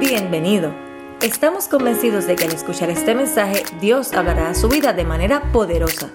Bienvenido. 0.00 0.72
Estamos 1.22 1.66
convencidos 1.66 2.28
de 2.28 2.36
que 2.36 2.44
al 2.44 2.52
escuchar 2.52 2.88
este 2.88 3.16
mensaje 3.16 3.64
Dios 3.80 4.12
hablará 4.12 4.50
a 4.50 4.54
su 4.54 4.68
vida 4.68 4.92
de 4.92 5.04
manera 5.04 5.50
poderosa. 5.50 6.10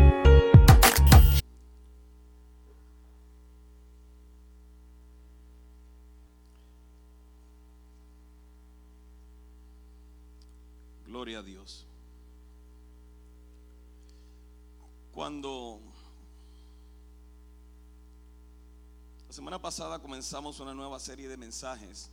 semana 19.45 19.61
pasada 19.61 19.99
comenzamos 19.99 20.59
una 20.59 20.73
nueva 20.73 20.99
serie 20.99 21.27
de 21.27 21.37
mensajes 21.37 22.09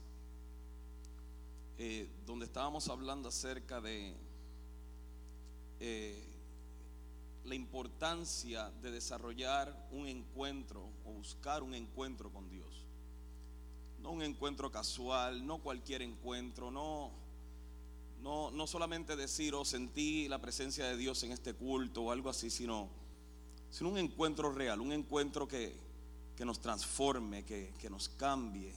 eh, 1.78 2.06
donde 2.27 2.45
estábamos 2.45 2.91
hablando 2.91 3.30
acerca 3.30 3.80
de 3.80 4.14
eh, 5.80 6.22
la 7.45 7.55
importancia 7.55 8.70
de 8.82 8.91
desarrollar 8.91 9.88
un 9.92 10.08
encuentro 10.08 10.86
o 11.06 11.12
buscar 11.12 11.62
un 11.62 11.74
encuentro 11.74 12.30
con 12.30 12.50
Dios. 12.50 12.84
No 14.02 14.10
un 14.10 14.22
encuentro 14.22 14.70
casual, 14.70 15.46
no 15.46 15.56
cualquier 15.56 16.02
encuentro, 16.02 16.70
no 16.70 17.12
no, 18.20 18.50
no 18.50 18.66
solamente 18.66 19.16
decir, 19.16 19.55
o 19.55 19.62
oh, 19.62 19.64
sentí 19.64 20.28
la 20.28 20.38
presencia 20.38 20.84
de 20.84 20.98
Dios 20.98 21.22
en 21.22 21.33
este 21.33 21.55
culto 21.55 22.02
o 22.02 22.10
algo 22.10 22.28
así, 22.28 22.50
sino, 22.50 22.91
sino 23.70 23.88
un 23.88 23.96
encuentro 23.96 24.52
real, 24.52 24.83
un 24.83 24.92
encuentro 24.92 25.48
que, 25.48 25.91
que 26.36 26.45
nos 26.45 26.61
transforme, 26.61 27.44
que, 27.44 27.72
que, 27.78 27.91
nos 27.91 28.08
cambie. 28.08 28.75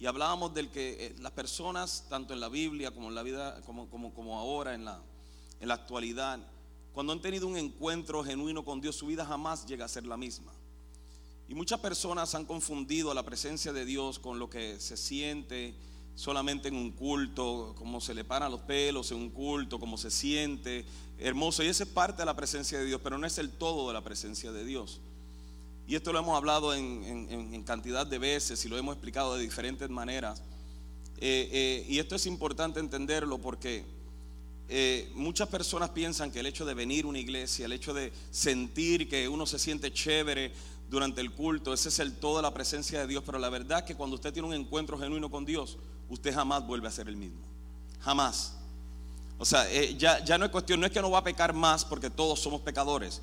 Y 0.00 0.06
hablábamos 0.06 0.54
del 0.54 0.70
que 0.70 1.06
eh, 1.06 1.16
las 1.20 1.32
personas, 1.32 2.06
tanto 2.08 2.32
en 2.32 2.40
la 2.40 2.48
Biblia 2.48 2.90
como 2.90 3.08
en 3.08 3.14
la 3.14 3.22
vida, 3.22 3.60
como, 3.62 3.88
como, 3.88 4.14
como 4.14 4.38
ahora 4.38 4.74
en 4.74 4.84
la, 4.84 5.00
en 5.60 5.68
la 5.68 5.74
actualidad, 5.74 6.38
cuando 6.92 7.12
han 7.12 7.20
tenido 7.20 7.46
un 7.46 7.56
encuentro 7.56 8.24
genuino 8.24 8.64
con 8.64 8.80
Dios, 8.80 8.96
su 8.96 9.06
vida 9.06 9.24
jamás 9.24 9.66
llega 9.66 9.84
a 9.84 9.88
ser 9.88 10.06
la 10.06 10.16
misma. 10.16 10.52
Y 11.48 11.54
muchas 11.54 11.80
personas 11.80 12.34
han 12.34 12.44
confundido 12.44 13.14
la 13.14 13.22
presencia 13.22 13.72
de 13.72 13.84
Dios 13.84 14.18
con 14.18 14.38
lo 14.38 14.50
que 14.50 14.78
se 14.80 14.96
siente 14.96 15.74
solamente 16.18 16.66
en 16.66 16.74
un 16.74 16.90
culto, 16.90 17.76
como 17.78 18.00
se 18.00 18.12
le 18.12 18.24
paran 18.24 18.50
los 18.50 18.62
pelos 18.62 19.12
en 19.12 19.18
un 19.18 19.30
culto, 19.30 19.78
como 19.78 19.96
se 19.96 20.10
siente, 20.10 20.84
hermoso. 21.16 21.62
Y 21.62 21.68
esa 21.68 21.84
es 21.84 21.88
parte 21.88 22.22
de 22.22 22.26
la 22.26 22.34
presencia 22.34 22.76
de 22.76 22.84
Dios, 22.84 23.00
pero 23.04 23.18
no 23.18 23.26
es 23.26 23.38
el 23.38 23.50
todo 23.50 23.86
de 23.86 23.94
la 23.94 24.02
presencia 24.02 24.50
de 24.50 24.64
Dios. 24.64 25.00
Y 25.88 25.96
esto 25.96 26.12
lo 26.12 26.18
hemos 26.18 26.36
hablado 26.36 26.74
en, 26.74 27.62
cantidad 27.62 28.06
de 28.06 28.18
veces 28.18 28.62
y 28.62 28.68
lo 28.68 28.76
hemos 28.76 28.92
explicado 28.92 29.34
de 29.34 29.42
diferentes 29.42 29.88
maneras. 29.88 30.42
Eh, 31.16 31.48
eh, 31.50 31.86
y 31.88 31.98
esto 31.98 32.14
es 32.14 32.26
importante 32.26 32.78
entenderlo 32.78 33.38
porque 33.38 33.86
eh, 34.68 35.10
muchas 35.14 35.48
personas 35.48 35.88
piensan 35.88 36.30
que 36.30 36.40
el 36.40 36.46
hecho 36.46 36.66
de 36.66 36.74
venir 36.74 37.06
a 37.06 37.08
una 37.08 37.18
iglesia, 37.18 37.64
el 37.64 37.72
hecho 37.72 37.94
de 37.94 38.12
sentir 38.30 39.08
que 39.08 39.30
uno 39.30 39.46
se 39.46 39.58
siente 39.58 39.90
chévere 39.90 40.52
durante 40.90 41.22
el 41.22 41.32
culto, 41.32 41.72
ese 41.72 41.88
es 41.88 41.98
el 42.00 42.16
todo 42.16 42.36
de 42.36 42.42
la 42.42 42.52
presencia 42.52 43.00
de 43.00 43.06
Dios. 43.06 43.22
Pero 43.24 43.38
la 43.38 43.48
verdad 43.48 43.78
es 43.78 43.84
que 43.86 43.94
cuando 43.94 44.16
usted 44.16 44.30
tiene 44.30 44.46
un 44.46 44.54
encuentro 44.54 44.98
genuino 44.98 45.30
con 45.30 45.46
Dios, 45.46 45.78
usted 46.10 46.34
jamás 46.34 46.66
vuelve 46.66 46.88
a 46.88 46.90
ser 46.90 47.08
el 47.08 47.16
mismo. 47.16 47.40
Jamás. 48.00 48.58
O 49.38 49.44
sea, 49.46 49.66
ya, 49.96 50.22
ya 50.22 50.36
no 50.36 50.44
es 50.44 50.50
cuestión, 50.50 50.80
no 50.80 50.86
es 50.86 50.92
que 50.92 51.00
no 51.00 51.10
va 51.10 51.20
a 51.20 51.24
pecar 51.24 51.54
más 51.54 51.82
porque 51.82 52.10
todos 52.10 52.40
somos 52.40 52.60
pecadores 52.60 53.22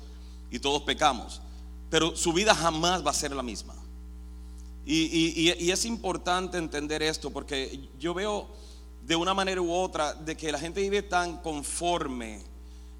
y 0.50 0.58
todos 0.58 0.82
pecamos, 0.82 1.40
pero 1.90 2.16
su 2.16 2.32
vida 2.32 2.54
jamás 2.54 3.04
va 3.06 3.10
a 3.10 3.14
ser 3.14 3.32
la 3.32 3.42
misma. 3.42 3.74
Y, 4.84 5.50
y, 5.58 5.70
es 5.70 5.84
importante 5.84 6.58
entender 6.58 7.02
esto 7.02 7.30
porque 7.30 7.88
yo 7.98 8.14
veo 8.14 8.48
de 9.02 9.16
una 9.16 9.34
manera 9.34 9.60
u 9.60 9.72
otra 9.72 10.14
de 10.14 10.36
que 10.36 10.52
la 10.52 10.60
gente 10.60 10.80
vive 10.80 11.02
tan 11.02 11.38
conforme, 11.38 12.42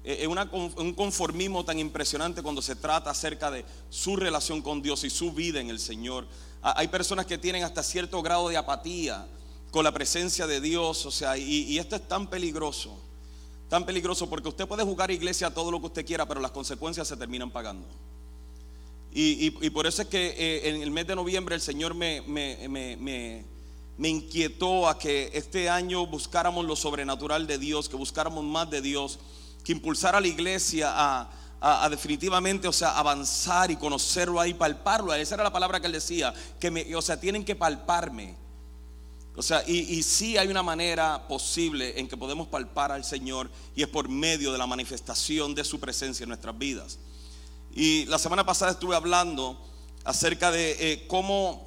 eh, 0.03 0.19
en 0.23 0.31
un 0.31 0.93
conformismo 0.93 1.63
tan 1.63 1.79
impresionante 1.79 2.43
cuando 2.43 2.61
se 2.61 2.75
trata 2.75 3.09
acerca 3.09 3.49
de 3.49 3.63
su 3.89 4.17
relación 4.17 4.61
con 4.61 4.81
Dios 4.81 5.05
y 5.05 5.09
su 5.09 5.31
vida 5.31 5.61
en 5.61 5.69
el 5.69 5.79
Señor. 5.79 6.27
Hay 6.61 6.89
personas 6.89 7.25
que 7.25 7.37
tienen 7.37 7.63
hasta 7.63 7.81
cierto 7.83 8.21
grado 8.21 8.49
de 8.49 8.57
apatía 8.57 9.25
con 9.71 9.83
la 9.83 9.91
presencia 9.91 10.47
de 10.47 10.59
Dios. 10.59 11.05
O 11.05 11.11
sea, 11.11 11.37
y, 11.37 11.77
esto 11.77 11.95
es 11.95 12.07
tan 12.07 12.27
peligroso, 12.27 12.97
tan 13.69 13.85
peligroso 13.85 14.29
porque 14.29 14.49
usted 14.49 14.67
puede 14.67 14.83
jugar 14.83 15.11
iglesia 15.11 15.53
todo 15.53 15.71
lo 15.71 15.79
que 15.79 15.87
usted 15.87 16.05
quiera, 16.05 16.25
pero 16.25 16.41
las 16.41 16.51
consecuencias 16.51 17.07
se 17.07 17.15
terminan 17.15 17.51
pagando. 17.51 17.87
Y, 19.19 19.71
por 19.71 19.87
eso 19.87 20.03
es 20.03 20.07
que 20.09 20.27
eh, 20.37 20.69
en 20.69 20.83
el 20.83 20.91
mes 20.91 21.07
de 21.07 21.15
noviembre 21.15 21.55
el 21.55 21.61
Señor 21.61 21.95
me, 21.95 22.21
inquietó 23.97 24.87
a 24.87 24.99
que 24.99 25.31
este 25.33 25.71
año 25.71 26.05
buscáramos 26.05 26.67
lo 26.67 26.75
sobrenatural 26.75 27.47
de 27.47 27.57
Dios, 27.57 27.89
que 27.89 27.95
buscáramos 27.95 28.43
más 28.43 28.69
de 28.69 28.79
Dios, 28.79 29.17
que 29.63 29.71
impulsara 29.71 30.19
a 30.19 30.21
la 30.21 30.27
iglesia 30.27 30.93
a, 31.59 31.89
definitivamente, 31.89 32.67
o 32.67 32.71
sea, 32.71 32.95
avanzar 32.95 33.71
y 33.71 33.75
conocerlo 33.75 34.39
ahí, 34.39 34.53
palparlo. 34.53 35.11
Esa 35.15 35.33
era 35.33 35.43
la 35.43 35.51
palabra 35.51 35.79
que 35.79 35.87
él 35.87 35.93
decía, 35.93 36.31
que 36.59 36.95
o 36.95 37.01
sea, 37.01 37.19
tienen 37.19 37.43
que 37.43 37.55
palparme. 37.55 38.35
O 39.35 39.41
sea, 39.41 39.63
y, 39.65 39.79
y 39.97 40.03
sí 40.03 40.37
hay 40.37 40.47
una 40.47 40.61
manera 40.61 41.27
posible 41.27 41.99
en 41.99 42.07
que 42.07 42.17
podemos 42.17 42.49
palpar 42.49 42.91
al 42.91 43.03
Señor 43.03 43.49
y 43.75 43.81
es 43.81 43.87
por 43.87 44.09
medio 44.09 44.51
de 44.51 44.59
la 44.59 44.67
manifestación 44.67 45.55
de 45.55 45.63
su 45.63 45.79
presencia 45.79 46.23
en 46.23 46.29
nuestras 46.29 46.55
vidas. 46.55 46.99
Y 47.77 48.05
la 48.05 48.17
semana 48.17 48.43
pasada 48.43 48.71
estuve 48.71 48.95
hablando 48.95 49.55
acerca 50.03 50.49
de 50.49 50.71
eh, 50.79 51.05
cómo 51.07 51.63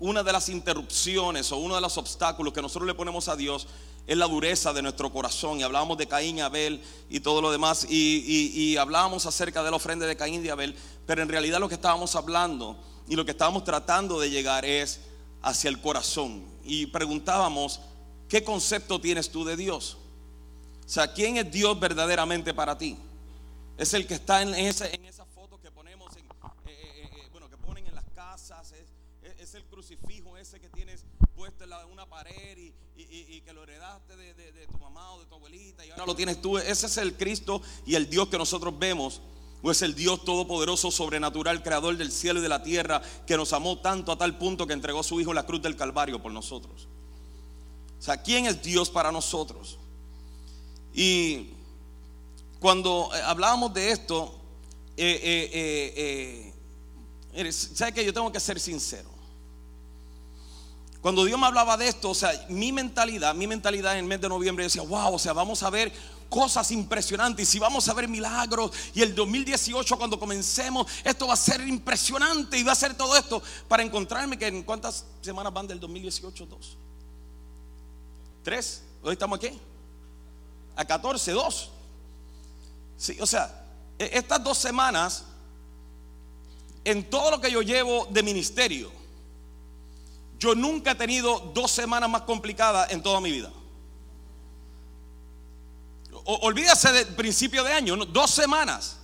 una 0.00 0.24
de 0.24 0.32
las 0.32 0.48
interrupciones 0.48 1.52
o 1.52 1.58
uno 1.58 1.76
de 1.76 1.80
los 1.80 1.96
obstáculos 1.98 2.52
que 2.52 2.60
nosotros 2.60 2.88
le 2.88 2.94
ponemos 2.94 3.28
a 3.28 3.36
Dios 3.36 3.68
es 4.08 4.16
la 4.16 4.26
dureza 4.26 4.72
de 4.72 4.82
nuestro 4.82 5.12
corazón. 5.12 5.60
Y 5.60 5.62
hablábamos 5.62 5.98
de 5.98 6.08
Caín 6.08 6.38
y 6.38 6.40
Abel 6.40 6.82
y 7.08 7.20
todo 7.20 7.40
lo 7.40 7.52
demás. 7.52 7.86
Y, 7.88 8.76
hablábamos 8.76 9.24
acerca 9.24 9.62
de 9.62 9.70
la 9.70 9.76
ofrenda 9.76 10.04
de 10.04 10.16
Caín 10.16 10.44
y 10.44 10.48
Abel. 10.48 10.74
Pero 11.06 11.22
en 11.22 11.28
realidad 11.28 11.60
lo 11.60 11.68
que 11.68 11.76
estábamos 11.76 12.16
hablando 12.16 12.76
y 13.06 13.14
lo 13.14 13.24
que 13.24 13.30
estábamos 13.30 13.62
tratando 13.62 14.18
de 14.18 14.30
llegar 14.30 14.64
es 14.64 14.98
hacia 15.42 15.70
el 15.70 15.80
corazón 15.80 16.42
y 16.64 16.86
preguntábamos, 16.86 17.78
¿qué 18.28 18.42
concepto 18.42 19.00
tienes 19.00 19.30
tú 19.30 19.44
de 19.44 19.56
Dios? 19.56 19.96
O 20.84 20.88
sea, 20.88 21.12
¿quién 21.12 21.36
es 21.36 21.52
Dios 21.52 21.78
verdaderamente 21.78 22.52
para 22.52 22.76
ti? 22.76 22.98
Es 23.76 23.94
el 23.94 24.06
que 24.06 24.14
está 24.14 24.42
en 24.42 24.54
esa, 24.54 24.86
en 24.88 25.04
esa 25.04 25.24
foto 25.24 25.58
que 25.60 25.70
ponemos, 25.70 26.14
en, 26.16 26.24
eh, 26.24 26.28
eh, 26.66 27.10
eh, 27.12 27.28
bueno, 27.32 27.48
que 27.48 27.56
ponen 27.56 27.86
en 27.86 27.94
las 27.94 28.04
casas, 28.14 28.74
es, 29.42 29.54
el 29.54 29.64
crucifijo 29.64 30.36
ese 30.36 30.60
que 30.60 30.68
tienes 30.68 31.04
puesto 31.34 31.64
en 31.64 31.72
una 31.90 32.06
pared 32.08 32.58
y, 32.96 33.40
que 33.40 33.52
lo 33.52 33.64
heredaste 33.64 34.16
de, 34.16 34.34
de 34.34 34.66
tu 34.66 34.78
mamá 34.78 35.12
o 35.12 35.20
de 35.20 35.26
tu 35.26 35.34
abuelita 35.34 35.84
y 35.84 35.90
ahora 35.90 36.06
lo 36.06 36.14
tienes 36.14 36.40
tú. 36.40 36.58
Ese 36.58 36.86
es 36.86 36.96
el 36.96 37.16
Cristo 37.16 37.60
y 37.84 37.94
el 37.94 38.08
Dios 38.08 38.28
que 38.28 38.38
nosotros 38.38 38.78
vemos 38.78 39.20
o 39.62 39.70
es 39.70 39.82
el 39.82 39.94
Dios 39.94 40.24
todopoderoso, 40.24 40.90
sobrenatural, 40.90 41.62
creador 41.62 41.96
del 41.96 42.10
cielo 42.10 42.40
y 42.40 42.42
de 42.42 42.48
la 42.48 42.62
tierra, 42.62 43.00
que 43.26 43.36
nos 43.36 43.52
amó 43.52 43.78
tanto 43.78 44.10
a 44.10 44.18
tal 44.18 44.36
punto 44.36 44.66
que 44.66 44.72
entregó 44.72 45.00
a 45.00 45.04
su 45.04 45.20
Hijo 45.20 45.32
la 45.32 45.46
cruz 45.46 45.62
del 45.62 45.76
Calvario 45.76 46.20
por 46.20 46.32
nosotros. 46.32 46.88
O 47.98 48.02
sea, 48.02 48.20
¿quién 48.20 48.46
es 48.46 48.60
Dios 48.60 48.90
para 48.90 49.12
nosotros? 49.12 49.78
Y 50.92 51.50
cuando 52.58 53.10
eh, 53.14 53.22
hablábamos 53.24 53.72
de 53.72 53.92
esto, 53.92 54.34
eh, 54.96 55.52
eh, 55.54 56.52
eh 57.32 57.52
¿sabe 57.52 57.94
que 57.94 58.04
yo 58.04 58.12
tengo 58.12 58.32
que 58.32 58.40
ser 58.40 58.58
sincero? 58.58 59.11
Cuando 61.02 61.24
Dios 61.24 61.38
me 61.38 61.46
hablaba 61.46 61.76
de 61.76 61.88
esto, 61.88 62.10
o 62.10 62.14
sea, 62.14 62.30
mi 62.48 62.70
mentalidad, 62.70 63.34
mi 63.34 63.48
mentalidad 63.48 63.94
en 63.94 63.98
el 63.98 64.04
mes 64.04 64.20
de 64.20 64.28
noviembre 64.28 64.64
decía, 64.64 64.82
wow, 64.82 65.12
o 65.12 65.18
sea, 65.18 65.32
vamos 65.32 65.60
a 65.64 65.68
ver 65.68 65.92
cosas 66.28 66.70
impresionantes. 66.70 67.48
Y 67.48 67.50
si 67.52 67.58
vamos 67.58 67.88
a 67.88 67.92
ver 67.92 68.08
milagros 68.08 68.70
y 68.94 69.02
el 69.02 69.12
2018 69.12 69.98
cuando 69.98 70.16
comencemos, 70.16 70.86
esto 71.02 71.26
va 71.26 71.34
a 71.34 71.36
ser 71.36 71.60
impresionante 71.66 72.56
y 72.56 72.62
va 72.62 72.70
a 72.70 72.76
ser 72.76 72.94
todo 72.94 73.16
esto 73.16 73.42
para 73.66 73.82
encontrarme 73.82 74.38
que 74.38 74.46
en 74.46 74.62
cuántas 74.62 75.04
semanas 75.20 75.52
van 75.52 75.66
del 75.66 75.80
2018, 75.80 76.46
dos. 76.46 76.76
Tres, 78.44 78.84
hoy 79.02 79.14
estamos 79.14 79.40
aquí. 79.40 79.58
A 80.76 80.84
14, 80.84 81.32
dos. 81.32 81.70
Sí, 82.96 83.18
o 83.20 83.26
sea, 83.26 83.66
e, 83.98 84.08
estas 84.14 84.42
dos 84.42 84.56
semanas, 84.56 85.24
en 86.84 87.10
todo 87.10 87.32
lo 87.32 87.40
que 87.40 87.50
yo 87.50 87.60
llevo 87.60 88.06
de 88.08 88.22
ministerio, 88.22 89.01
yo 90.42 90.56
nunca 90.56 90.90
he 90.90 90.94
tenido 90.96 91.38
dos 91.54 91.70
semanas 91.70 92.10
más 92.10 92.22
complicadas 92.22 92.90
en 92.90 93.00
toda 93.00 93.20
mi 93.20 93.30
vida 93.30 93.50
olvídase 96.24 96.92
del 96.92 97.06
principio 97.08 97.64
de 97.64 97.72
año, 97.72 97.96
dos 97.96 98.30
semanas 98.30 98.96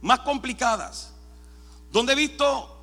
más 0.00 0.20
complicadas, 0.20 1.10
donde 1.90 2.12
he 2.12 2.16
visto 2.16 2.76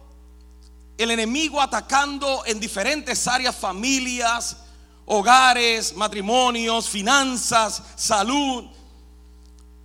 el 0.98 1.12
enemigo 1.12 1.62
atacando 1.62 2.44
en 2.46 2.60
diferentes 2.60 3.28
áreas, 3.28 3.56
familias, 3.56 4.58
hogares, 5.06 5.96
matrimonios, 5.96 6.90
finanzas, 6.90 7.82
salud. 7.96 8.66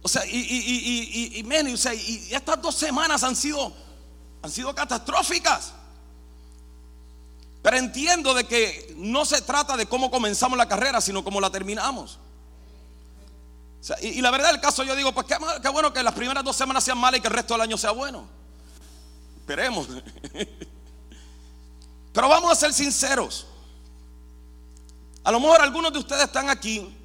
O 0.03 0.09
sea, 0.09 0.25
y, 0.27 0.37
y, 0.37 0.57
y, 0.67 1.45
y, 1.45 2.29
y 2.31 2.35
estas 2.35 2.61
dos 2.61 2.75
semanas 2.75 3.23
han 3.23 3.37
sido 3.37 3.73
han 4.43 4.51
sido 4.51 4.75
catastróficas. 4.75 5.75
Pero 7.63 7.77
entiendo 7.77 8.35
de 8.35 8.45
que 8.45 8.95
no 8.97 9.25
se 9.25 9.43
trata 9.43 9.77
de 9.77 9.87
cómo 9.87 10.11
comenzamos 10.11 10.57
la 10.57 10.67
carrera, 10.67 11.01
sino 11.01 11.23
cómo 11.23 11.41
la 11.41 11.51
terminamos. 11.51 12.19
y, 14.01 14.21
la 14.21 14.31
verdad 14.31 14.53
del 14.53 14.61
caso 14.61 14.83
yo 14.83 14.97
digo, 14.97 15.13
pues 15.13 15.27
qué, 15.27 15.69
bueno 15.69 15.93
que 15.93 16.03
las 16.03 16.15
primeras 16.15 16.43
dos 16.43 16.57
semanas 16.57 16.85
sean 16.85 16.99
malas 16.99 17.19
y 17.19 17.21
que 17.21 17.29
el 17.29 17.35
resto 17.35 17.55
del 17.55 17.63
año 17.63 17.77
sea 17.77 17.91
bueno. 17.91 18.27
Esperemos. 19.41 19.89
Pero 22.13 22.29
vamos 22.29 22.51
a 22.51 22.55
ser 22.55 22.73
sinceros. 22.73 23.47
A 25.23 25.31
lo 25.31 25.39
mejor 25.39 25.61
algunos 25.61 25.93
de 25.93 25.99
ustedes 25.99 26.25
están 26.25 26.49
aquí 26.49 26.97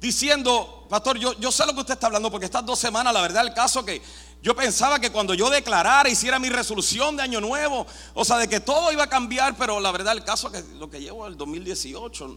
diciendo, 0.00 0.86
pastor, 0.90 1.18
yo, 1.18 1.32
yo 1.40 1.50
sé 1.50 1.64
lo 1.64 1.72
que 1.72 1.80
usted 1.80 1.94
está 1.94 2.08
hablando 2.08 2.30
porque 2.30 2.44
estas 2.44 2.64
dos 2.64 2.78
semanas, 2.78 3.14
la 3.14 3.22
verdad 3.22 3.42
del 3.42 3.54
caso 3.54 3.84
que 3.84 4.02
yo 4.42 4.54
pensaba 4.54 5.00
que 5.00 5.10
cuando 5.10 5.34
yo 5.34 5.50
declarara, 5.50 6.08
hiciera 6.08 6.38
mi 6.38 6.48
resolución 6.48 7.16
de 7.16 7.22
año 7.22 7.40
nuevo, 7.40 7.86
o 8.14 8.24
sea, 8.24 8.38
de 8.38 8.48
que 8.48 8.60
todo 8.60 8.92
iba 8.92 9.04
a 9.04 9.08
cambiar, 9.08 9.56
pero 9.56 9.80
la 9.80 9.90
verdad 9.90 10.12
el 10.14 10.22
caso 10.22 10.52
es 10.52 10.62
que 10.62 10.74
lo 10.74 10.88
que 10.88 11.00
llevo 11.00 11.26
el 11.26 11.36
2018, 11.36 12.36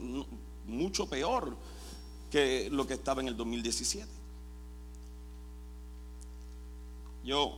mucho 0.66 1.08
peor 1.08 1.56
que 2.32 2.70
lo 2.72 2.88
que 2.88 2.96
estaba 2.96 3.22
en 3.22 3.28
el 3.28 3.38
2017. 3.38 4.08
Yo, 7.24 7.54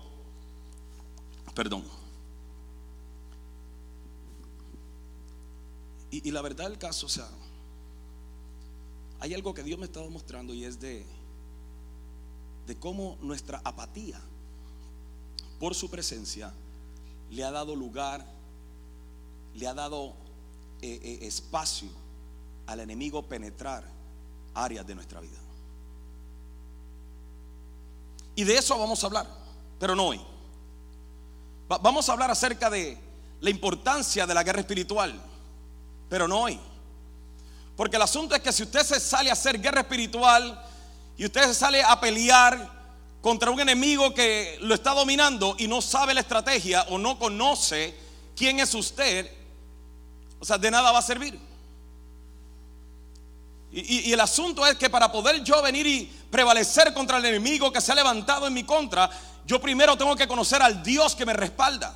perdón. 1.53 1.83
Y, 6.09 6.29
la 6.31 6.41
verdad 6.41 6.67
del 6.67 6.77
caso, 6.77 7.05
o 7.05 7.09
sea, 7.09 7.29
hay 9.21 9.33
algo 9.33 9.53
que 9.53 9.63
Dios 9.63 9.79
me 9.79 9.85
estaba 9.85 10.09
mostrando 10.09 10.53
y 10.53 10.65
es 10.65 10.77
de, 10.81 11.05
de 12.67 12.75
cómo 12.77 13.17
nuestra 13.21 13.61
apatía 13.63 14.21
por 15.61 15.75
su 15.75 15.91
presencia, 15.91 16.51
le 17.29 17.43
ha 17.43 17.51
dado 17.51 17.75
lugar, 17.75 18.25
le 19.53 19.67
ha 19.67 19.75
dado 19.75 20.15
eh, 20.81 20.99
eh, 21.03 21.19
espacio 21.21 21.87
al 22.65 22.79
enemigo 22.79 23.21
penetrar 23.21 23.83
áreas 24.55 24.87
de 24.87 24.95
nuestra 24.95 25.21
vida. 25.21 25.37
Y 28.35 28.43
de 28.43 28.57
eso 28.57 28.75
vamos 28.79 29.03
a 29.03 29.07
hablar, 29.07 29.27
pero 29.79 29.95
no 29.95 30.07
hoy. 30.07 30.21
vamos 31.67 32.09
a 32.09 32.13
hablar 32.13 32.31
acerca 32.31 32.67
de 32.67 32.97
la 33.39 33.51
importancia 33.51 34.25
de 34.25 34.33
la 34.33 34.41
guerra 34.41 34.61
espiritual, 34.61 35.13
pero 36.09 36.27
no 36.27 36.41
hoy. 36.41 36.59
Porque 37.77 37.97
el 37.97 38.01
asunto 38.01 38.33
es 38.33 38.41
que 38.41 38.51
si 38.51 38.63
usted 38.63 38.81
se 38.83 38.99
sale 38.99 39.29
a 39.29 39.33
hacer 39.33 39.61
guerra 39.61 39.81
espiritual 39.81 40.59
y 41.15 41.25
usted 41.25 41.43
se 41.43 41.53
sale 41.53 41.83
a 41.83 42.01
pelear 42.01 42.81
contra 43.21 43.51
un 43.51 43.59
enemigo 43.59 44.13
que 44.13 44.57
lo 44.62 44.73
está 44.73 44.94
dominando 44.94 45.56
y 45.59 45.68
no 45.68 45.81
sabe 45.81 46.13
la 46.13 46.21
estrategia 46.21 46.83
o 46.89 46.97
no 46.97 47.19
conoce 47.19 47.95
quién 48.35 48.59
es 48.59 48.73
usted, 48.73 49.31
o 50.39 50.45
sea, 50.45 50.57
de 50.57 50.71
nada 50.71 50.91
va 50.91 51.00
a 51.00 51.03
servir. 51.03 51.39
Y, 53.73 54.12
el 54.12 54.19
asunto 54.19 54.65
es 54.68 54.75
que 54.75 54.89
para 54.89 55.09
poder 55.12 55.41
yo 55.44 55.62
venir 55.62 55.88
y 55.88 56.12
prevalecer 56.29 56.94
contra 56.94 57.19
el 57.19 57.25
enemigo 57.25 57.71
que 57.71 57.79
se 57.79 57.94
ha 57.94 57.95
levantado 57.95 58.47
en 58.47 58.53
mi 58.53 58.63
contra, 58.65 59.09
yo 59.45 59.62
primero 59.62 59.97
tengo 59.97 60.15
que 60.15 60.27
conocer 60.27 60.62
al 60.62 60.83
Dios 60.83 61.15
que 61.15 61.25
me 61.25 61.33
respalda. 61.33 61.95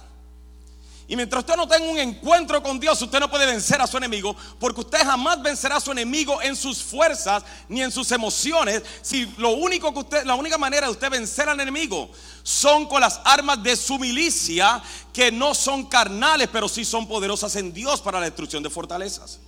Y 1.08 1.16
mientras 1.16 1.42
usted 1.42 1.56
no 1.56 1.68
tenga 1.68 1.88
un 1.88 2.00
encuentro 2.00 2.64
con 2.64 2.80
Dios, 2.80 3.00
usted 3.00 3.20
no 3.20 3.30
puede 3.30 3.46
vencer 3.46 3.80
a 3.80 3.86
su 3.86 3.96
enemigo, 3.98 4.36
porque 4.60 4.82
usted 4.82 5.04
jamás 5.04 5.40
vencerá 5.42 5.76
a 5.76 5.80
su 5.80 5.92
enemigo 5.92 6.42
en 6.42 6.56
sus 6.56 6.82
fuerzas 6.82 7.44
ni 7.70 7.84
en 7.84 7.92
sus 7.92 8.12
emociones. 8.12 8.82
Si 9.04 9.26
lo 9.38 9.52
único 9.52 9.94
que 9.94 10.00
usted, 10.00 10.24
la 10.26 10.34
única 10.34 10.58
manera 10.58 10.88
de 10.88 10.94
usted 10.94 11.12
vencer 11.12 11.48
al 11.48 11.60
enemigo 11.60 12.10
son 12.42 12.88
con 12.88 13.02
las 13.02 13.22
armas 13.24 13.62
de 13.62 13.76
su 13.76 14.00
milicia, 14.00 14.82
que 15.14 15.32
no 15.32 15.54
son 15.54 15.86
carnales, 15.86 16.50
pero 16.52 16.68
sí 16.68 16.84
son 16.84 17.08
poderosas 17.08 17.56
en 17.56 17.72
Dios 17.72 18.02
para 18.02 18.20
la 18.20 18.26
destrucción 18.26 18.64
de 18.64 18.72
fortalezas. 18.72 19.40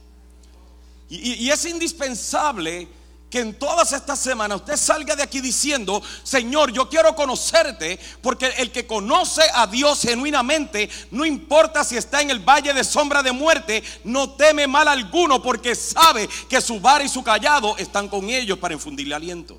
y, 1.10 1.34
y 1.34 1.50
es 1.50 1.66
indispensable 1.66 2.88
que 3.30 3.40
en 3.40 3.60
todas 3.60 3.92
estas 3.92 4.20
semanas 4.20 4.62
usted 4.62 4.78
salga 4.78 5.16
de 5.16 5.24
aquí 5.24 5.42
diciendo, 5.42 6.02
Señor, 6.24 6.72
yo 6.72 6.88
quiero 6.88 7.14
conocerte, 7.14 8.00
porque 8.22 8.48
el 8.58 8.72
que 8.72 8.88
conoce 8.88 9.42
a 9.54 9.68
Dios 9.68 10.02
genuinamente, 10.02 10.90
no 11.12 11.26
importa 11.26 11.84
si 11.84 11.98
está 11.98 12.22
en 12.22 12.30
el 12.30 12.40
valle 12.40 12.74
de 12.74 12.84
sombra 12.84 13.22
de 13.22 13.34
muerte, 13.34 13.84
no 14.06 14.32
teme 14.32 14.66
mal 14.66 14.88
alguno, 14.88 15.42
porque 15.42 15.76
sabe 15.76 16.30
que 16.48 16.62
su 16.62 16.80
vara 16.80 17.04
y 17.04 17.10
su 17.10 17.22
callado 17.22 17.76
están 17.78 18.08
con 18.08 18.30
ellos 18.30 18.58
para 18.60 18.74
infundirle 18.74 19.16
aliento. 19.16 19.58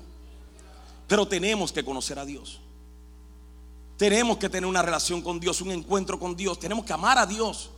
Pero 1.07 1.27
tenemos 1.27 1.71
que 1.71 1.85
conocer 1.85 2.17
a 2.17 2.25
Dios. 2.25 2.59
Tenemos 3.97 4.37
que 4.37 4.49
tener 4.49 4.67
una 4.67 4.81
relación 4.81 5.21
con 5.21 5.39
Dios, 5.39 5.61
un 5.61 5.71
encuentro 5.71 6.17
con 6.17 6.35
Dios. 6.35 6.57
Tenemos 6.57 6.85
que 6.85 6.93
amar 6.93 7.17
a 7.17 7.25
Dios 7.25 7.69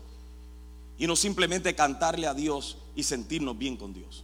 y 0.98 1.08
no 1.08 1.16
simplemente 1.16 1.74
cantarle 1.76 2.28
a 2.28 2.34
Dios 2.34 2.78
y 2.96 3.04
sentirnos 3.04 3.58
bien 3.58 3.76
con 3.76 3.92
Dios. 3.92 4.24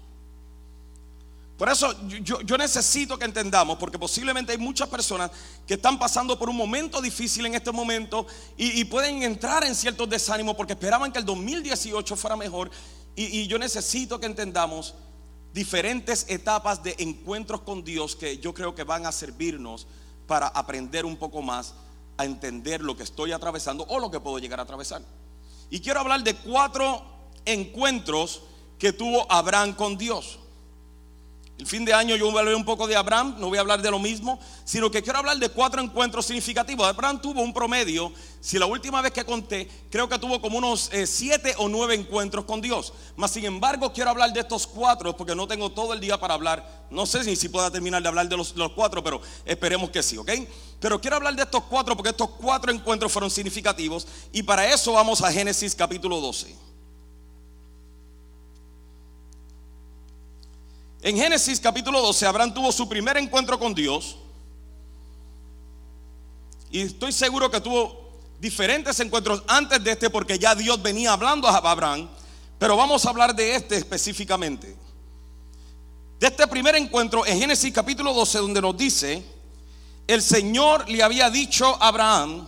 Por 1.57 1.69
eso 1.69 1.91
yo, 2.21 2.57
necesito 2.57 3.17
que 3.17 3.25
entendamos, 3.25 3.77
porque 3.79 3.97
posiblemente 3.97 4.51
hay 4.51 4.59
muchas 4.59 4.87
personas 4.89 5.31
que 5.65 5.73
están 5.73 5.97
pasando 5.97 6.37
por 6.37 6.49
un 6.49 6.55
momento 6.55 7.01
difícil 7.01 7.47
en 7.47 7.55
este 7.55 7.71
momento 7.71 8.27
y, 8.55 8.85
pueden 8.85 9.23
entrar 9.23 9.63
en 9.63 9.73
ciertos 9.73 10.07
desánimos 10.07 10.55
porque 10.55 10.73
esperaban 10.73 11.11
que 11.11 11.17
el 11.17 11.25
2018 11.25 12.15
fuera 12.15 12.35
mejor. 12.35 12.69
Y, 13.15 13.39
y 13.39 13.47
yo 13.47 13.57
necesito 13.57 14.19
que 14.19 14.27
entendamos 14.27 14.93
diferentes 15.51 16.27
etapas 16.29 16.83
de 16.83 16.95
encuentros 16.99 17.61
con 17.61 17.83
Dios 17.83 18.15
que 18.15 18.37
yo 18.37 18.53
creo 18.53 18.75
que 18.75 18.83
van 18.83 19.07
a 19.07 19.11
servirnos 19.11 19.87
para 20.27 20.47
aprender 20.47 21.05
un 21.05 21.17
poco 21.17 21.41
más 21.41 21.73
a 22.17 22.25
entender 22.25 22.81
lo 22.81 22.95
que 22.95 23.01
estoy 23.01 23.31
atravesando 23.31 23.83
o 23.89 23.99
lo 23.99 24.11
que 24.11 24.19
puedo 24.19 24.37
llegar 24.37 24.59
a 24.59 24.63
atravesar. 24.63 25.01
Y 25.71 25.79
quiero 25.79 26.01
hablar 26.01 26.23
de 26.23 26.35
cuatro 26.35 27.03
encuentros 27.45 28.43
que 28.77 28.93
tuvo 28.93 29.25
Abraham 29.31 29.73
con 29.73 29.97
Dios. 29.97 30.39
El 31.57 31.65
fin 31.65 31.85
de 31.85 31.93
año 31.93 32.15
yo 32.15 32.27
voy 32.27 32.35
a 32.35 32.39
hablar 32.41 32.53
un 32.53 32.65
poco 32.65 32.85
de 32.85 32.95
Abraham, 32.95 33.35
no 33.39 33.47
voy 33.47 33.57
a 33.57 33.61
hablar 33.61 33.81
de 33.81 33.89
lo 33.89 33.97
mismo, 33.97 34.39
sino 34.63 34.91
que 34.91 35.01
quiero 35.01 35.17
hablar 35.17 35.39
de 35.39 35.49
cuatro 35.49 35.81
encuentros 35.81 36.27
significativos. 36.27 36.87
Abraham 36.87 37.19
tuvo 37.19 37.41
un 37.41 37.51
promedio, 37.51 38.11
si 38.39 38.59
la 38.59 38.67
última 38.67 39.01
vez 39.01 39.11
que 39.11 39.25
conté, 39.25 39.67
creo 39.89 40.07
que 40.07 40.19
tuvo 40.19 40.39
como 40.39 40.59
unos 40.59 40.93
eh, 40.93 41.07
siete 41.07 41.55
o 41.57 41.67
nueve 41.67 41.95
encuentros 41.95 42.45
con 42.45 42.61
Dios. 42.61 42.93
Mas 43.15 43.31
sin 43.31 43.45
embargo, 43.45 43.91
quiero 43.91 44.11
hablar 44.11 44.31
de 44.33 44.41
estos 44.41 44.67
cuatro 44.67 45.17
porque 45.17 45.33
no 45.33 45.47
tengo 45.47 45.71
todo 45.71 45.93
el 45.93 45.99
día 45.99 46.19
para 46.19 46.35
hablar. 46.35 46.85
No 46.91 47.07
sé 47.07 47.23
ni 47.23 47.35
si 47.35 47.49
pueda 47.49 47.71
terminar 47.71 48.03
de 48.03 48.07
hablar 48.07 48.29
de 48.29 48.37
los, 48.37 48.55
los 48.55 48.73
cuatro, 48.73 49.03
pero 49.03 49.19
esperemos 49.43 49.89
que 49.89 50.03
sí, 50.03 50.15
¿ok? 50.15 50.29
Pero 50.79 51.01
quiero 51.01 51.15
hablar 51.15 51.35
de 51.35 51.41
estos 51.41 51.63
cuatro 51.63 51.97
porque 51.97 52.11
estos 52.11 52.29
cuatro 52.39 52.71
encuentros 52.71 53.11
fueron 53.11 53.31
significativos 53.31 54.05
y 54.31 54.43
para 54.43 54.71
eso 54.71 54.93
vamos 54.93 55.23
a 55.23 55.31
Génesis 55.31 55.73
capítulo 55.73 56.21
12. 56.21 56.66
En 61.01 61.15
Génesis 61.15 61.59
capítulo 61.59 62.01
12, 62.01 62.25
Abraham 62.25 62.53
tuvo 62.53 62.71
su 62.71 62.89
primer 62.89 63.17
encuentro 63.17 63.59
con 63.59 63.73
Dios. 63.73 64.17
Y 66.71 66.81
estoy 66.81 67.11
seguro 67.11 67.51
que 67.51 67.61
tuvo 67.61 68.07
diferentes 68.39 68.99
encuentros 68.99 69.43
antes 69.47 69.83
de 69.83 69.91
este 69.91 70.09
porque 70.09 70.39
ya 70.39 70.55
Dios 70.55 70.81
venía 70.81 71.13
hablando 71.13 71.47
a 71.47 71.57
Abraham. 71.57 72.09
Pero 72.57 72.75
vamos 72.75 73.05
a 73.05 73.09
hablar 73.09 73.35
de 73.35 73.55
este 73.55 73.77
específicamente. 73.77 74.75
De 76.19 76.27
este 76.27 76.47
primer 76.47 76.75
encuentro 76.75 77.25
en 77.25 77.39
Génesis 77.39 77.71
capítulo 77.71 78.11
12 78.13 78.39
donde 78.39 78.61
nos 78.61 78.75
dice, 78.75 79.23
el 80.07 80.23
Señor 80.23 80.89
le 80.89 81.03
había 81.03 81.29
dicho 81.29 81.77
a 81.79 81.89
Abraham, 81.89 82.47